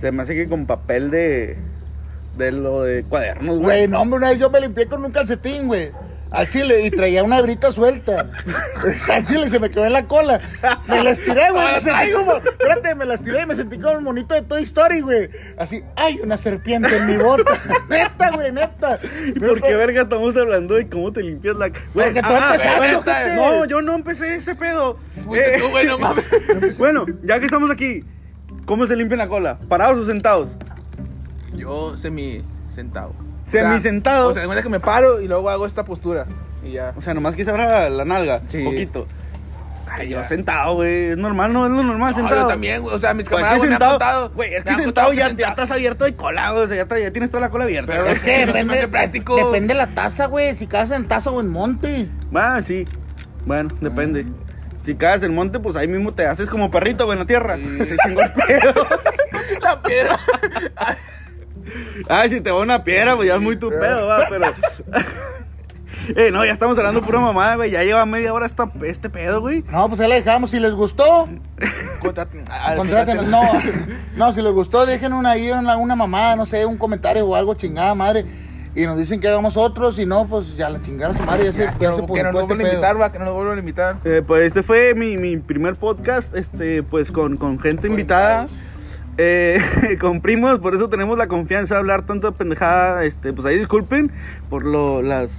Se 0.00 0.12
me 0.12 0.22
hace 0.22 0.34
que 0.34 0.46
con 0.48 0.66
papel 0.66 1.10
de. 1.10 1.56
de 2.36 2.52
lo 2.52 2.82
de 2.82 3.02
cuadernos, 3.04 3.56
Güey, 3.58 3.62
güey. 3.80 3.88
no, 3.88 4.00
hombre, 4.00 4.18
una 4.18 4.28
vez 4.30 4.38
yo 4.38 4.50
me 4.50 4.60
limpié 4.60 4.86
con 4.86 5.04
un 5.04 5.10
calcetín, 5.12 5.66
güey. 5.66 5.90
Al 6.30 6.48
chile, 6.48 6.86
y 6.86 6.90
traía 6.90 7.24
una 7.24 7.40
brita 7.42 7.72
suelta. 7.72 8.30
Al 9.12 9.24
chile 9.24 9.48
se 9.48 9.58
me 9.58 9.68
quedó 9.68 9.84
en 9.86 9.92
la 9.92 10.06
cola. 10.06 10.40
Me 10.86 11.02
la 11.02 11.10
estiré, 11.10 11.50
güey. 11.50 11.72
Me 11.72 11.80
sentí 11.80 12.12
como. 12.12 12.36
Espérate, 12.36 12.94
me 12.94 13.04
la 13.04 13.14
estiré 13.14 13.42
y 13.42 13.46
me 13.46 13.54
sentí 13.56 13.78
como 13.78 13.96
el 13.96 14.02
monito 14.02 14.34
de 14.34 14.42
Toy 14.42 14.62
Story, 14.62 15.00
güey. 15.00 15.28
Así, 15.58 15.82
¡ay, 15.96 16.20
una 16.22 16.36
serpiente 16.36 16.96
en 16.96 17.06
mi 17.06 17.16
bota! 17.16 17.52
neta, 17.88 18.30
güey, 18.30 18.52
neta. 18.52 19.00
¿Y 19.26 19.40
por 19.40 19.60
qué 19.60 19.74
verga 19.74 20.02
estamos 20.02 20.36
hablando 20.36 20.74
de 20.74 20.88
cómo 20.88 21.12
te 21.12 21.22
limpias 21.22 21.56
la 21.56 21.66
Porque 21.66 21.82
Güey, 21.94 22.14
tú 22.14 22.20
ah, 22.24 22.50
empezaste, 22.52 22.76
bueno. 22.78 23.04
No, 23.34 23.64
yo 23.64 23.82
no 23.82 23.94
empecé 23.94 24.36
ese 24.36 24.54
pedo. 24.54 24.98
Eh, 25.34 25.58
tú, 25.60 25.68
güey, 25.70 25.86
no 25.86 25.98
mames. 25.98 26.78
bueno, 26.78 27.06
ya 27.24 27.40
que 27.40 27.46
estamos 27.46 27.70
aquí, 27.70 28.04
¿cómo 28.66 28.86
se 28.86 28.94
limpian 28.94 29.18
la 29.18 29.28
cola? 29.28 29.58
¿Parados 29.68 29.98
o 29.98 30.06
sentados? 30.06 30.56
Yo 31.54 31.96
semi 31.96 32.44
sentado. 32.72 33.29
Semisentado. 33.50 34.28
O 34.28 34.32
sea, 34.32 34.42
de 34.42 34.46
cuenta 34.48 34.62
que 34.62 34.68
me 34.68 34.80
paro 34.80 35.20
y 35.20 35.28
luego 35.28 35.50
hago 35.50 35.66
esta 35.66 35.84
postura. 35.84 36.26
Y 36.64 36.72
ya. 36.72 36.92
O 36.96 37.02
sea, 37.02 37.14
nomás 37.14 37.34
que 37.34 37.44
se 37.44 37.50
abra 37.50 37.88
la 37.90 38.04
nalga, 38.04 38.42
Sí. 38.46 38.58
un 38.58 38.64
poquito. 38.66 39.06
Ay, 39.92 40.08
yo 40.10 40.24
sentado, 40.24 40.74
güey. 40.76 41.06
Es 41.10 41.16
normal, 41.16 41.52
¿no? 41.52 41.66
Es 41.66 41.72
lo 41.72 41.82
normal, 41.82 42.12
No, 42.12 42.18
sentado. 42.18 42.42
yo 42.42 42.46
también, 42.46 42.80
güey. 42.80 42.94
O 42.94 42.98
sea, 43.00 43.12
mis 43.12 43.28
Pues 43.28 43.40
es 43.40 43.46
camaradas 43.48 43.60
que 43.60 43.66
me 43.68 43.74
han 43.74 43.80
sentado, 43.80 43.90
contado. 43.98 44.30
güey, 44.36 44.54
es 44.54 44.62
que 44.64 44.70
han 44.70 44.76
sentado 44.76 45.08
contado 45.08 45.12
ya, 45.30 45.36
ya 45.36 45.48
estás 45.48 45.70
abierto 45.72 46.04
de 46.04 46.14
cola, 46.14 46.52
güey. 46.52 46.64
O 46.64 46.68
sea, 46.68 46.76
ya, 46.76 46.98
ya 46.98 47.10
tienes 47.10 47.30
toda 47.30 47.40
la 47.40 47.50
cola 47.50 47.64
abierta. 47.64 47.90
Pero. 47.92 48.06
Es 48.06 48.22
que 48.22 48.46
depende, 48.46 48.86
práctico. 48.86 49.36
depende 49.36 49.74
de 49.74 49.78
la 49.78 49.88
taza, 49.88 50.26
güey. 50.26 50.54
Si 50.54 50.68
cagas 50.68 50.92
en 50.92 51.08
taza 51.08 51.30
o 51.30 51.40
en 51.40 51.48
monte. 51.48 52.08
Ah, 52.32 52.60
sí. 52.64 52.86
Bueno, 53.46 53.70
depende. 53.80 54.26
Si 54.86 54.94
caes 54.94 55.22
en 55.24 55.34
monte, 55.34 55.58
pues 55.58 55.74
ahí 55.74 55.88
mismo 55.88 56.12
te 56.12 56.24
haces 56.26 56.48
como 56.48 56.70
perrito, 56.70 57.04
güey, 57.06 57.14
en 57.16 57.20
la 57.20 57.26
tierra. 57.26 57.56
Sí. 57.56 57.78
Se 57.84 57.96
chingó 58.06 58.22
el 58.22 58.32
pedo. 58.32 58.86
La 59.60 59.82
piedra. 59.82 60.18
Ay, 62.08 62.30
si 62.30 62.40
te 62.40 62.50
va 62.50 62.60
una 62.60 62.84
piedra, 62.84 63.16
pues 63.16 63.28
ya 63.28 63.34
es 63.36 63.40
muy 63.40 63.56
tu 63.56 63.68
pedo, 63.70 64.06
va, 64.06 64.26
pero. 64.28 64.46
eh, 66.16 66.30
no, 66.32 66.44
ya 66.44 66.52
estamos 66.52 66.76
hablando 66.78 67.02
pura 67.02 67.20
mamada, 67.20 67.56
güey. 67.56 67.70
Ya 67.70 67.82
lleva 67.84 68.04
media 68.06 68.32
hora 68.32 68.46
esta, 68.46 68.70
este 68.84 69.10
pedo, 69.10 69.40
güey. 69.40 69.64
No, 69.70 69.88
pues 69.88 70.00
ahí 70.00 70.08
la 70.08 70.14
dejamos. 70.16 70.50
Si 70.50 70.58
les 70.60 70.72
gustó, 70.72 71.28
Contraten- 72.00 72.44
ah, 72.50 72.74
contrátenos. 72.76 73.26
contraten- 73.26 73.86
No, 74.16 74.26
no, 74.26 74.32
si 74.32 74.42
les 74.42 74.52
gustó, 74.52 74.86
dejen 74.86 75.12
una 75.12 75.32
ahí, 75.32 75.50
una, 75.50 75.76
una 75.76 75.96
mamada, 75.96 76.36
no 76.36 76.46
sé, 76.46 76.64
un 76.66 76.78
comentario 76.78 77.26
o 77.26 77.34
algo, 77.34 77.54
chingada 77.54 77.94
madre. 77.94 78.24
Y 78.72 78.86
nos 78.86 78.96
dicen 78.96 79.18
que 79.20 79.26
hagamos 79.26 79.56
otros, 79.56 79.98
y 79.98 80.06
no, 80.06 80.28
pues 80.28 80.56
ya 80.56 80.70
la 80.70 80.80
chingada 80.80 81.12
su 81.16 81.24
madre, 81.24 81.46
ya 81.46 81.52
se, 81.52 81.64
Ya, 81.64 81.72
ya 81.72 81.78
que, 81.90 81.96
se 81.96 82.02
no, 82.02 82.06
que 82.14 82.22
nos 82.22 82.34
este 82.34 82.46
vuelvan 82.46 82.60
a 82.60 82.68
invitar, 82.70 83.00
va, 83.00 83.10
que 83.12 83.18
nos 83.18 83.34
vuelvan 83.34 83.56
a 83.56 83.58
invitar. 83.58 83.96
Eh, 84.04 84.22
pues 84.24 84.42
este 84.46 84.62
fue 84.62 84.94
mi, 84.94 85.16
mi 85.16 85.36
primer 85.38 85.74
podcast, 85.74 86.36
este, 86.36 86.84
pues 86.84 87.10
con, 87.10 87.36
con 87.36 87.58
gente 87.58 87.88
invitada. 87.88 88.42
invitados. 88.42 88.69
Eh, 89.22 89.60
con 90.00 90.22
primos, 90.22 90.58
por 90.60 90.74
eso 90.74 90.88
tenemos 90.88 91.18
la 91.18 91.26
confianza 91.26 91.74
de 91.74 91.80
hablar 91.80 92.06
tanta 92.06 92.30
pendejada. 92.32 93.04
Este, 93.04 93.32
pues 93.34 93.46
ahí 93.46 93.58
disculpen 93.58 94.10
por 94.48 94.64
lo, 94.64 95.02
las, 95.02 95.30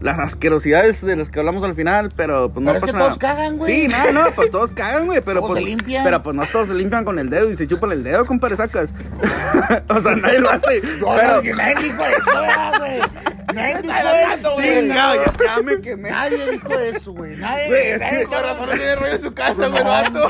las 0.00 0.18
asquerosidades 0.18 1.00
de 1.00 1.16
las 1.16 1.30
que 1.30 1.38
hablamos 1.38 1.64
al 1.64 1.74
final, 1.74 2.10
pero 2.14 2.50
pues 2.52 2.62
no 2.62 2.72
Pero 2.72 2.78
es 2.78 2.80
que 2.84 2.86
pasa 2.92 2.98
nada. 2.98 3.08
todos 3.08 3.18
cagan, 3.18 3.56
güey. 3.56 3.88
Sí, 3.88 3.88
no, 3.88 4.12
no, 4.24 4.30
pues 4.32 4.50
todos 4.50 4.72
cagan, 4.74 5.06
güey, 5.06 5.22
pero 5.22 5.40
Todos 5.40 5.52
pues, 5.52 5.60
se 5.62 5.66
limpian. 5.66 6.04
pero 6.04 6.22
pues 6.22 6.36
no 6.36 6.44
todos 6.46 6.68
se 6.68 6.74
limpian 6.74 7.04
con 7.06 7.18
el 7.18 7.30
dedo 7.30 7.50
y 7.50 7.56
se 7.56 7.66
chupan 7.66 7.92
el 7.92 8.04
dedo, 8.04 8.26
compadre, 8.26 8.56
sacas. 8.56 8.90
o 9.88 10.00
sea, 10.00 10.14
nadie 10.16 10.38
lo 10.40 10.50
hace. 10.50 10.82
No, 11.00 11.14
pero, 11.16 11.42
no, 11.42 11.56
nadie 11.56 11.76
dijo 11.84 12.04
eso, 12.04 12.40
¿verdad, 12.40 12.78
güey. 12.78 13.00
Nadie 13.54 13.80
dijo 13.80 13.94
eso, 14.34 14.52
güey. 14.54 14.88
Ya, 14.88 15.14
ya 15.24 15.62
me 15.64 15.80
quemé. 15.80 16.10
Nadie 16.10 16.50
dijo 16.50 16.78
eso, 16.78 17.12
güey. 17.12 17.36
Nadie, 17.36 17.68
Güey, 17.68 17.86
es 17.92 18.00
nadie 18.00 18.26
que- 18.28 18.36
razón 18.42 18.66
no 18.66 18.72
tiene 18.72 18.94
rollo 18.96 19.12
en 19.14 19.22
su 19.22 19.32
casa, 19.32 19.54
No, 19.62 19.70
güey, 19.70 19.84
vato. 19.84 20.28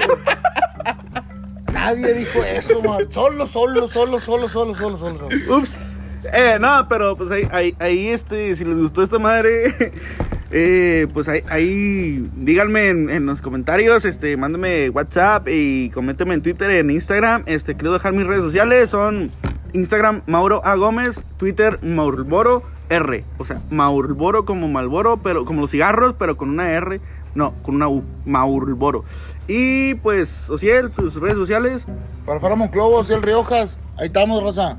Nadie 1.87 2.15
dijo 2.15 2.43
eso, 2.43 2.83
man. 2.83 3.07
Solo, 3.13 3.47
solo, 3.47 3.89
solo, 3.89 4.19
solo, 4.19 4.49
solo, 4.49 4.75
solo, 4.75 4.99
solo, 4.99 4.99
solo. 4.99 5.57
Ups. 5.57 5.87
Eh, 6.33 6.59
no, 6.61 6.89
pero 6.89 7.17
pues 7.17 7.31
ahí, 7.31 7.47
ahí, 7.53 7.77
ahí, 7.79 8.09
este, 8.09 8.57
si 8.57 8.65
les 8.65 8.77
gustó 8.77 9.05
esta 9.05 9.21
madre, 9.21 9.93
eh, 10.51 11.07
pues 11.15 11.29
ahí, 11.29 11.43
ahí 11.49 12.29
díganme 12.35 12.89
en, 12.89 13.09
en 13.09 13.25
los 13.27 13.41
comentarios, 13.41 14.05
este, 14.05 14.37
mándenme 14.37 14.91
WhatsApp 14.91 15.47
y 15.49 15.91
coméntenme 15.91 16.35
en 16.35 16.43
Twitter, 16.43 16.69
en 16.73 16.91
Instagram, 16.91 17.45
este, 17.47 17.77
quiero 17.77 17.93
dejar 17.93 18.15
mis 18.15 18.27
redes 18.27 18.43
sociales, 18.43 18.91
son 18.91 19.31
Instagram 19.73 20.23
Mauro 20.27 20.63
A 20.65 20.75
Gómez, 20.75 21.23
Twitter 21.37 21.79
Maurboro 21.83 22.65
R, 22.89 23.25
o 23.39 23.45
sea, 23.45 23.61
Maurboro 23.71 24.45
como 24.45 24.67
Malboro, 24.67 25.19
pero 25.19 25.45
como 25.45 25.61
los 25.61 25.71
cigarros, 25.71 26.17
pero 26.19 26.37
con 26.37 26.51
una 26.51 26.73
R, 26.73 27.01
no, 27.37 27.55
con 27.63 27.77
una 27.77 27.87
U, 27.89 28.03
Maurboro. 28.25 29.05
Y 29.49 29.95
pues, 29.95 30.51
Ociel, 30.51 30.91
tus 30.91 31.15
redes 31.15 31.37
sociales, 31.37 31.87
Para 32.25 32.41
fuera 32.41 32.57
Monclovos 32.57 33.09
y 33.11 33.13
el 33.13 33.23
Riojas. 33.23 33.79
Ahí 33.97 34.07
estamos, 34.07 34.43
Rosa. 34.43 34.79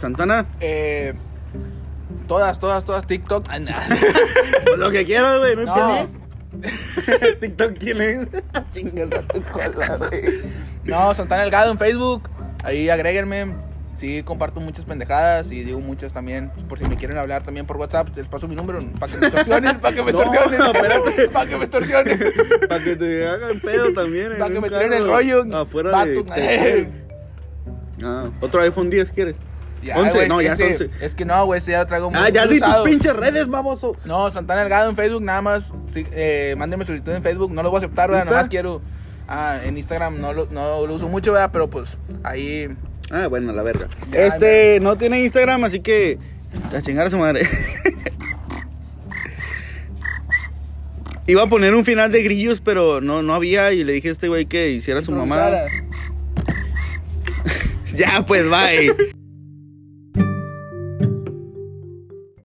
Santana, 0.00 0.46
Eh, 0.60 1.14
todas, 2.28 2.58
todas, 2.60 2.84
todas, 2.84 3.06
TikTok. 3.06 3.46
Ah, 3.48 3.58
pues 4.64 4.78
lo 4.78 4.90
que 4.90 5.04
quieras, 5.04 5.38
güey, 5.38 5.56
no, 5.56 5.64
No. 5.64 6.06
TikTok, 7.40 7.72
¿quién 7.78 8.00
es? 8.00 8.28
Chingas 8.72 9.10
a 9.12 9.22
tu 9.22 9.42
cola, 9.42 9.96
güey. 9.96 10.42
No, 10.84 11.14
Santana 11.14 11.42
Delgado 11.42 11.72
en 11.72 11.78
Facebook. 11.78 12.28
Ahí 12.62 12.88
agréguenme. 12.88 13.54
Sí, 13.96 14.22
comparto 14.24 14.60
muchas 14.60 14.84
pendejadas 14.84 15.50
y 15.52 15.62
digo 15.62 15.80
muchas 15.80 16.12
también. 16.12 16.50
Por 16.68 16.78
si 16.78 16.84
me 16.84 16.96
quieren 16.96 17.16
hablar 17.16 17.42
también 17.42 17.64
por 17.66 17.76
WhatsApp, 17.76 18.08
les 18.16 18.26
paso 18.26 18.48
mi 18.48 18.56
número 18.56 18.80
para 18.98 19.12
que 19.12 19.18
me 19.18 19.26
extorsionen, 19.28 19.80
para 19.80 19.94
que 19.94 20.02
me 20.02 20.12
No, 20.12 20.22
extorsionen. 20.22 20.60
espérate. 20.74 21.28
para 21.32 21.48
que 21.48 21.56
me 21.56 21.64
extorsionen. 21.64 22.18
Para 22.68 22.84
que 22.84 22.96
te 22.96 23.26
hagan 23.28 23.60
pedo 23.60 23.92
también. 23.92 24.32
Para 24.38 24.52
que 24.52 24.60
me 24.60 24.68
tiren 24.68 24.92
el 24.92 25.06
rollo. 25.06 25.44
Afuera 25.56 26.04
de. 26.04 26.88
Ah, 28.02 28.24
otro 28.40 28.60
iPhone 28.62 28.90
10 28.90 29.12
quieres. 29.12 29.36
Ya, 29.82 29.98
11, 29.98 30.12
güey, 30.12 30.28
no, 30.28 30.40
ya 30.40 30.54
es 30.54 30.60
este, 30.60 30.84
11. 30.86 31.04
Es 31.04 31.14
que 31.14 31.24
no, 31.26 31.44
güey, 31.44 31.58
este 31.58 31.72
ya 31.72 31.80
lo 31.80 31.86
traigo 31.86 32.10
muy 32.10 32.18
Ah, 32.18 32.30
ya 32.30 32.46
di 32.46 32.58
tus 32.58 32.74
pinches 32.84 33.14
redes, 33.14 33.48
baboso. 33.48 33.92
No, 34.06 34.30
Santana 34.32 34.60
Delgado 34.62 34.88
en 34.88 34.96
Facebook, 34.96 35.22
nada 35.22 35.42
más. 35.42 35.72
Sí, 35.92 36.06
eh, 36.12 36.54
mándenme 36.56 36.86
solicitud 36.86 37.12
en 37.12 37.22
Facebook, 37.22 37.52
no 37.52 37.62
lo 37.62 37.70
voy 37.70 37.76
a 37.76 37.84
aceptar, 37.84 38.10
¿verdad? 38.10 38.24
Nada 38.24 38.38
más 38.38 38.48
quiero. 38.48 38.80
Ah, 39.28 39.58
en 39.62 39.76
Instagram 39.76 40.20
no 40.20 40.32
lo, 40.32 40.46
no 40.50 40.86
lo 40.86 40.94
uso 40.94 41.08
mucho, 41.08 41.32
¿verdad? 41.32 41.50
Pero 41.52 41.68
pues 41.68 41.96
ahí. 42.22 42.74
Ah, 43.14 43.28
bueno, 43.28 43.52
la 43.52 43.62
verga. 43.62 43.88
Ya, 44.10 44.26
este, 44.26 44.80
no 44.80 44.98
tiene 44.98 45.20
Instagram, 45.20 45.62
así 45.62 45.78
que. 45.78 46.18
A 46.74 46.82
chingar 46.82 47.06
a 47.06 47.10
su 47.10 47.16
madre. 47.16 47.46
Iba 51.28 51.44
a 51.44 51.46
poner 51.46 51.74
un 51.74 51.84
final 51.84 52.10
de 52.10 52.24
grillos, 52.24 52.60
pero 52.60 53.00
no, 53.00 53.22
no 53.22 53.32
había. 53.32 53.72
Y 53.72 53.84
le 53.84 53.92
dije 53.92 54.08
a 54.08 54.12
este 54.12 54.26
güey 54.26 54.46
que 54.46 54.70
hiciera 54.70 55.00
su 55.02 55.12
mamá. 55.12 55.52
Ya, 57.96 58.24
pues, 58.26 58.50
bye. 58.50 59.14